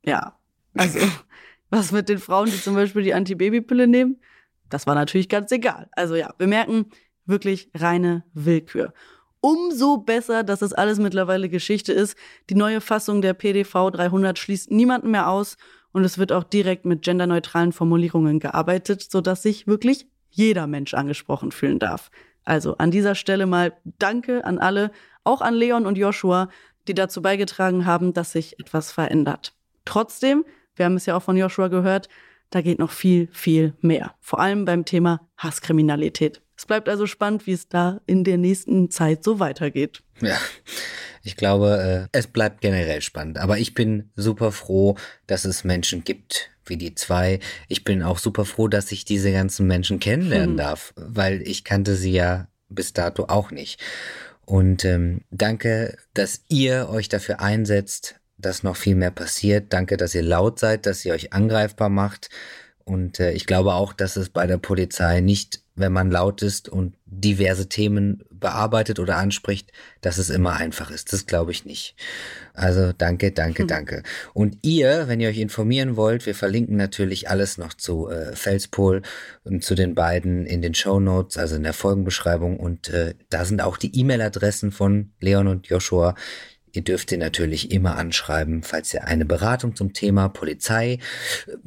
Ja, 0.05 0.37
also 0.75 0.99
was 1.69 1.91
mit 1.91 2.09
den 2.09 2.19
Frauen, 2.19 2.49
die 2.49 2.61
zum 2.61 2.75
Beispiel 2.75 3.03
die 3.03 3.13
Antibabypille 3.13 3.87
nehmen? 3.87 4.19
Das 4.69 4.87
war 4.87 4.95
natürlich 4.95 5.29
ganz 5.29 5.51
egal. 5.51 5.89
Also 5.93 6.15
ja, 6.15 6.33
wir 6.37 6.47
merken 6.47 6.87
wirklich 7.25 7.69
reine 7.73 8.23
Willkür. 8.33 8.93
Umso 9.39 9.97
besser, 9.97 10.43
dass 10.43 10.59
das 10.59 10.73
alles 10.73 10.99
mittlerweile 10.99 11.49
Geschichte 11.49 11.91
ist. 11.91 12.15
Die 12.49 12.55
neue 12.55 12.79
Fassung 12.79 13.21
der 13.21 13.33
PDV 13.33 13.91
300 13.91 14.39
schließt 14.39 14.71
niemanden 14.71 15.11
mehr 15.11 15.29
aus 15.29 15.57
und 15.91 16.03
es 16.03 16.17
wird 16.17 16.31
auch 16.31 16.43
direkt 16.43 16.85
mit 16.85 17.03
genderneutralen 17.03 17.71
Formulierungen 17.71 18.39
gearbeitet, 18.39 19.01
sodass 19.01 19.43
sich 19.43 19.67
wirklich 19.67 20.07
jeder 20.29 20.65
Mensch 20.65 20.93
angesprochen 20.93 21.51
fühlen 21.51 21.79
darf. 21.79 22.09
Also 22.45 22.77
an 22.77 22.91
dieser 22.91 23.15
Stelle 23.15 23.45
mal 23.45 23.73
Danke 23.99 24.43
an 24.45 24.59
alle, 24.59 24.91
auch 25.23 25.41
an 25.41 25.53
Leon 25.53 25.85
und 25.85 25.97
Joshua, 25.97 26.49
die 26.87 26.93
dazu 26.93 27.21
beigetragen 27.21 27.85
haben, 27.85 28.13
dass 28.13 28.31
sich 28.31 28.59
etwas 28.59 28.91
verändert. 28.91 29.53
Trotzdem, 29.85 30.45
wir 30.75 30.85
haben 30.85 30.95
es 30.95 31.05
ja 31.05 31.15
auch 31.15 31.23
von 31.23 31.37
Joshua 31.37 31.67
gehört, 31.67 32.09
da 32.49 32.61
geht 32.61 32.79
noch 32.79 32.91
viel, 32.91 33.29
viel 33.31 33.73
mehr. 33.81 34.13
Vor 34.19 34.39
allem 34.39 34.65
beim 34.65 34.85
Thema 34.85 35.27
Hasskriminalität. 35.37 36.41
Es 36.55 36.67
bleibt 36.67 36.87
also 36.87 37.07
spannend, 37.07 37.47
wie 37.47 37.53
es 37.53 37.67
da 37.67 37.99
in 38.05 38.23
der 38.23 38.37
nächsten 38.37 38.91
Zeit 38.91 39.23
so 39.23 39.39
weitergeht. 39.39 40.03
Ja, 40.21 40.37
ich 41.23 41.35
glaube, 41.35 42.09
äh, 42.13 42.17
es 42.17 42.27
bleibt 42.27 42.61
generell 42.61 43.01
spannend. 43.01 43.39
Aber 43.39 43.57
ich 43.57 43.73
bin 43.73 44.11
super 44.15 44.51
froh, 44.51 44.95
dass 45.25 45.45
es 45.45 45.63
Menschen 45.63 46.03
gibt 46.03 46.51
wie 46.65 46.77
die 46.77 46.95
zwei. 46.95 47.39
Ich 47.67 47.83
bin 47.83 48.03
auch 48.03 48.19
super 48.19 48.45
froh, 48.45 48.67
dass 48.67 48.91
ich 48.91 49.03
diese 49.03 49.31
ganzen 49.31 49.67
Menschen 49.67 49.99
kennenlernen 49.99 50.51
hm. 50.51 50.57
darf, 50.57 50.93
weil 50.95 51.41
ich 51.41 51.63
kannte 51.63 51.95
sie 51.95 52.11
ja 52.11 52.47
bis 52.69 52.93
dato 52.93 53.25
auch 53.27 53.51
nicht. 53.51 53.81
Und 54.45 54.85
ähm, 54.85 55.21
danke, 55.31 55.97
dass 56.13 56.43
ihr 56.49 56.89
euch 56.89 57.09
dafür 57.09 57.39
einsetzt, 57.39 58.19
dass 58.37 58.63
noch 58.63 58.75
viel 58.75 58.95
mehr 58.95 59.11
passiert. 59.11 59.73
Danke, 59.73 59.97
dass 59.97 60.15
ihr 60.15 60.23
laut 60.23 60.59
seid, 60.59 60.85
dass 60.85 61.05
ihr 61.05 61.13
euch 61.13 61.33
angreifbar 61.33 61.89
macht. 61.89 62.29
Und 62.85 63.19
äh, 63.19 63.31
ich 63.31 63.45
glaube 63.45 63.73
auch, 63.73 63.93
dass 63.93 64.17
es 64.17 64.29
bei 64.29 64.45
der 64.45 64.57
Polizei 64.57 65.21
nicht, 65.21 65.61
wenn 65.75 65.93
man 65.93 66.11
laut 66.11 66.41
ist 66.41 66.69
und 66.69 66.95
diverse 67.05 67.69
Themen 67.69 68.23
bearbeitet 68.29 68.99
oder 68.99 69.17
anspricht, 69.17 69.71
dass 70.01 70.17
es 70.17 70.29
immer 70.29 70.53
einfach 70.53 70.91
ist. 70.91 71.13
Das 71.13 71.25
glaube 71.25 71.51
ich 71.51 71.65
nicht. 71.65 71.95
Also 72.53 72.91
danke, 72.91 73.31
danke, 73.31 73.63
hm. 73.63 73.67
danke. 73.67 74.03
Und 74.33 74.57
ihr, 74.61 75.07
wenn 75.07 75.19
ihr 75.19 75.29
euch 75.29 75.39
informieren 75.39 75.95
wollt, 75.95 76.25
wir 76.25 76.35
verlinken 76.35 76.75
natürlich 76.75 77.29
alles 77.29 77.57
noch 77.57 77.73
zu 77.73 78.09
äh, 78.09 78.35
Felspol 78.35 79.01
und 79.43 79.63
zu 79.63 79.73
den 79.73 79.95
beiden 79.95 80.45
in 80.45 80.61
den 80.61 80.75
Show 80.75 80.99
Notes, 80.99 81.37
also 81.37 81.55
in 81.55 81.63
der 81.63 81.73
Folgenbeschreibung. 81.73 82.59
Und 82.59 82.89
äh, 82.89 83.15
da 83.29 83.45
sind 83.45 83.61
auch 83.61 83.77
die 83.77 83.97
E-Mail-Adressen 83.97 84.71
von 84.71 85.13
Leon 85.21 85.47
und 85.47 85.67
Joshua. 85.67 86.15
Ihr 86.73 86.83
dürft 86.83 87.11
ihn 87.11 87.19
natürlich 87.19 87.71
immer 87.71 87.95
anschreiben, 87.97 88.63
falls 88.63 88.93
ihr 88.93 89.05
eine 89.05 89.25
Beratung 89.25 89.75
zum 89.75 89.93
Thema 89.93 90.27
Polizei, 90.27 90.97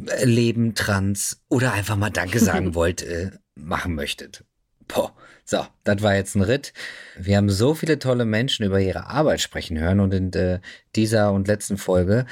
äh, 0.09 0.25
Leben, 0.25 0.75
Trans 0.75 1.41
oder 1.49 1.73
einfach 1.73 1.97
mal 1.97 2.11
Danke 2.11 2.41
sagen 2.41 2.75
wollt, 2.75 3.03
äh, 3.03 3.31
machen 3.55 3.95
möchtet. 3.95 4.45
Boah. 4.89 5.15
So, 5.49 5.65
das 5.85 6.03
war 6.03 6.17
jetzt 6.17 6.35
ein 6.35 6.43
Ritt. 6.43 6.73
Wir 7.17 7.37
haben 7.37 7.49
so 7.51 7.75
viele 7.75 8.01
tolle 8.01 8.25
Menschen 8.25 8.67
über 8.67 8.81
ihre 8.81 9.07
Arbeit 9.07 9.41
sprechen 9.41 9.79
hören 9.79 10.01
und 10.01 10.13
in 10.13 10.33
äh, 10.33 10.59
dieser 10.97 11.33
und 11.33 11.47
letzten 11.47 11.79
Folge 11.79 12.27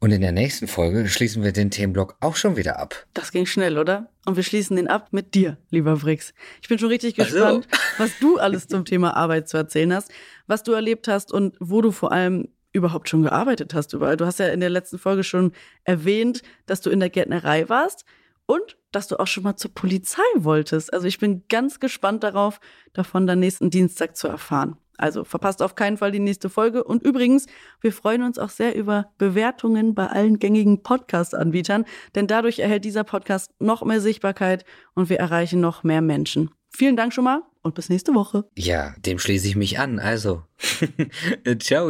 und 0.00 0.12
in 0.12 0.22
der 0.22 0.32
nächsten 0.32 0.66
Folge 0.66 1.06
schließen 1.08 1.42
wir 1.42 1.52
den 1.52 1.70
Themenblock 1.70 2.16
auch 2.20 2.34
schon 2.34 2.56
wieder 2.56 2.78
ab. 2.78 3.06
Das 3.12 3.32
ging 3.32 3.44
schnell, 3.44 3.76
oder? 3.76 4.10
Und 4.24 4.36
wir 4.36 4.42
schließen 4.42 4.76
den 4.76 4.88
ab 4.88 5.08
mit 5.12 5.34
dir, 5.34 5.58
lieber 5.68 5.96
Frix. 5.98 6.32
Ich 6.62 6.68
bin 6.68 6.78
schon 6.78 6.88
richtig 6.88 7.16
gespannt, 7.16 7.68
so. 7.70 7.78
was 7.98 8.18
du 8.18 8.38
alles 8.38 8.66
zum 8.66 8.86
Thema 8.86 9.14
Arbeit 9.14 9.48
zu 9.48 9.58
erzählen 9.58 9.92
hast, 9.92 10.10
was 10.46 10.62
du 10.62 10.72
erlebt 10.72 11.06
hast 11.06 11.30
und 11.30 11.54
wo 11.60 11.82
du 11.82 11.92
vor 11.92 12.12
allem 12.12 12.48
überhaupt 12.72 13.08
schon 13.08 13.22
gearbeitet 13.22 13.74
hast 13.74 13.92
überall. 13.92 14.16
Du 14.16 14.24
hast 14.24 14.38
ja 14.38 14.48
in 14.48 14.60
der 14.60 14.70
letzten 14.70 14.98
Folge 14.98 15.22
schon 15.22 15.52
erwähnt, 15.84 16.42
dass 16.66 16.80
du 16.80 16.88
in 16.88 17.00
der 17.00 17.10
Gärtnerei 17.10 17.68
warst 17.68 18.06
und 18.50 18.76
dass 18.90 19.06
du 19.06 19.20
auch 19.20 19.28
schon 19.28 19.44
mal 19.44 19.54
zur 19.54 19.72
Polizei 19.72 20.22
wolltest. 20.34 20.92
Also 20.92 21.06
ich 21.06 21.20
bin 21.20 21.44
ganz 21.48 21.78
gespannt 21.78 22.24
darauf, 22.24 22.60
davon 22.92 23.28
dann 23.28 23.38
nächsten 23.38 23.70
Dienstag 23.70 24.16
zu 24.16 24.26
erfahren. 24.26 24.76
Also 24.98 25.22
verpasst 25.22 25.62
auf 25.62 25.76
keinen 25.76 25.96
Fall 25.96 26.10
die 26.10 26.18
nächste 26.18 26.50
Folge. 26.50 26.82
Und 26.82 27.04
übrigens, 27.04 27.46
wir 27.80 27.92
freuen 27.92 28.24
uns 28.24 28.40
auch 28.40 28.50
sehr 28.50 28.74
über 28.74 29.12
Bewertungen 29.18 29.94
bei 29.94 30.08
allen 30.08 30.40
gängigen 30.40 30.82
Podcast-Anbietern, 30.82 31.84
denn 32.16 32.26
dadurch 32.26 32.58
erhält 32.58 32.84
dieser 32.84 33.04
Podcast 33.04 33.52
noch 33.60 33.84
mehr 33.84 34.00
Sichtbarkeit 34.00 34.64
und 34.94 35.08
wir 35.08 35.20
erreichen 35.20 35.60
noch 35.60 35.84
mehr 35.84 36.02
Menschen. 36.02 36.50
Vielen 36.70 36.96
Dank 36.96 37.14
schon 37.14 37.24
mal 37.24 37.42
und 37.62 37.76
bis 37.76 37.88
nächste 37.88 38.14
Woche. 38.14 38.44
Ja, 38.58 38.94
dem 38.98 39.20
schließe 39.20 39.46
ich 39.46 39.54
mich 39.56 39.78
an. 39.78 40.00
Also, 40.00 40.42
ciao. 41.60 41.88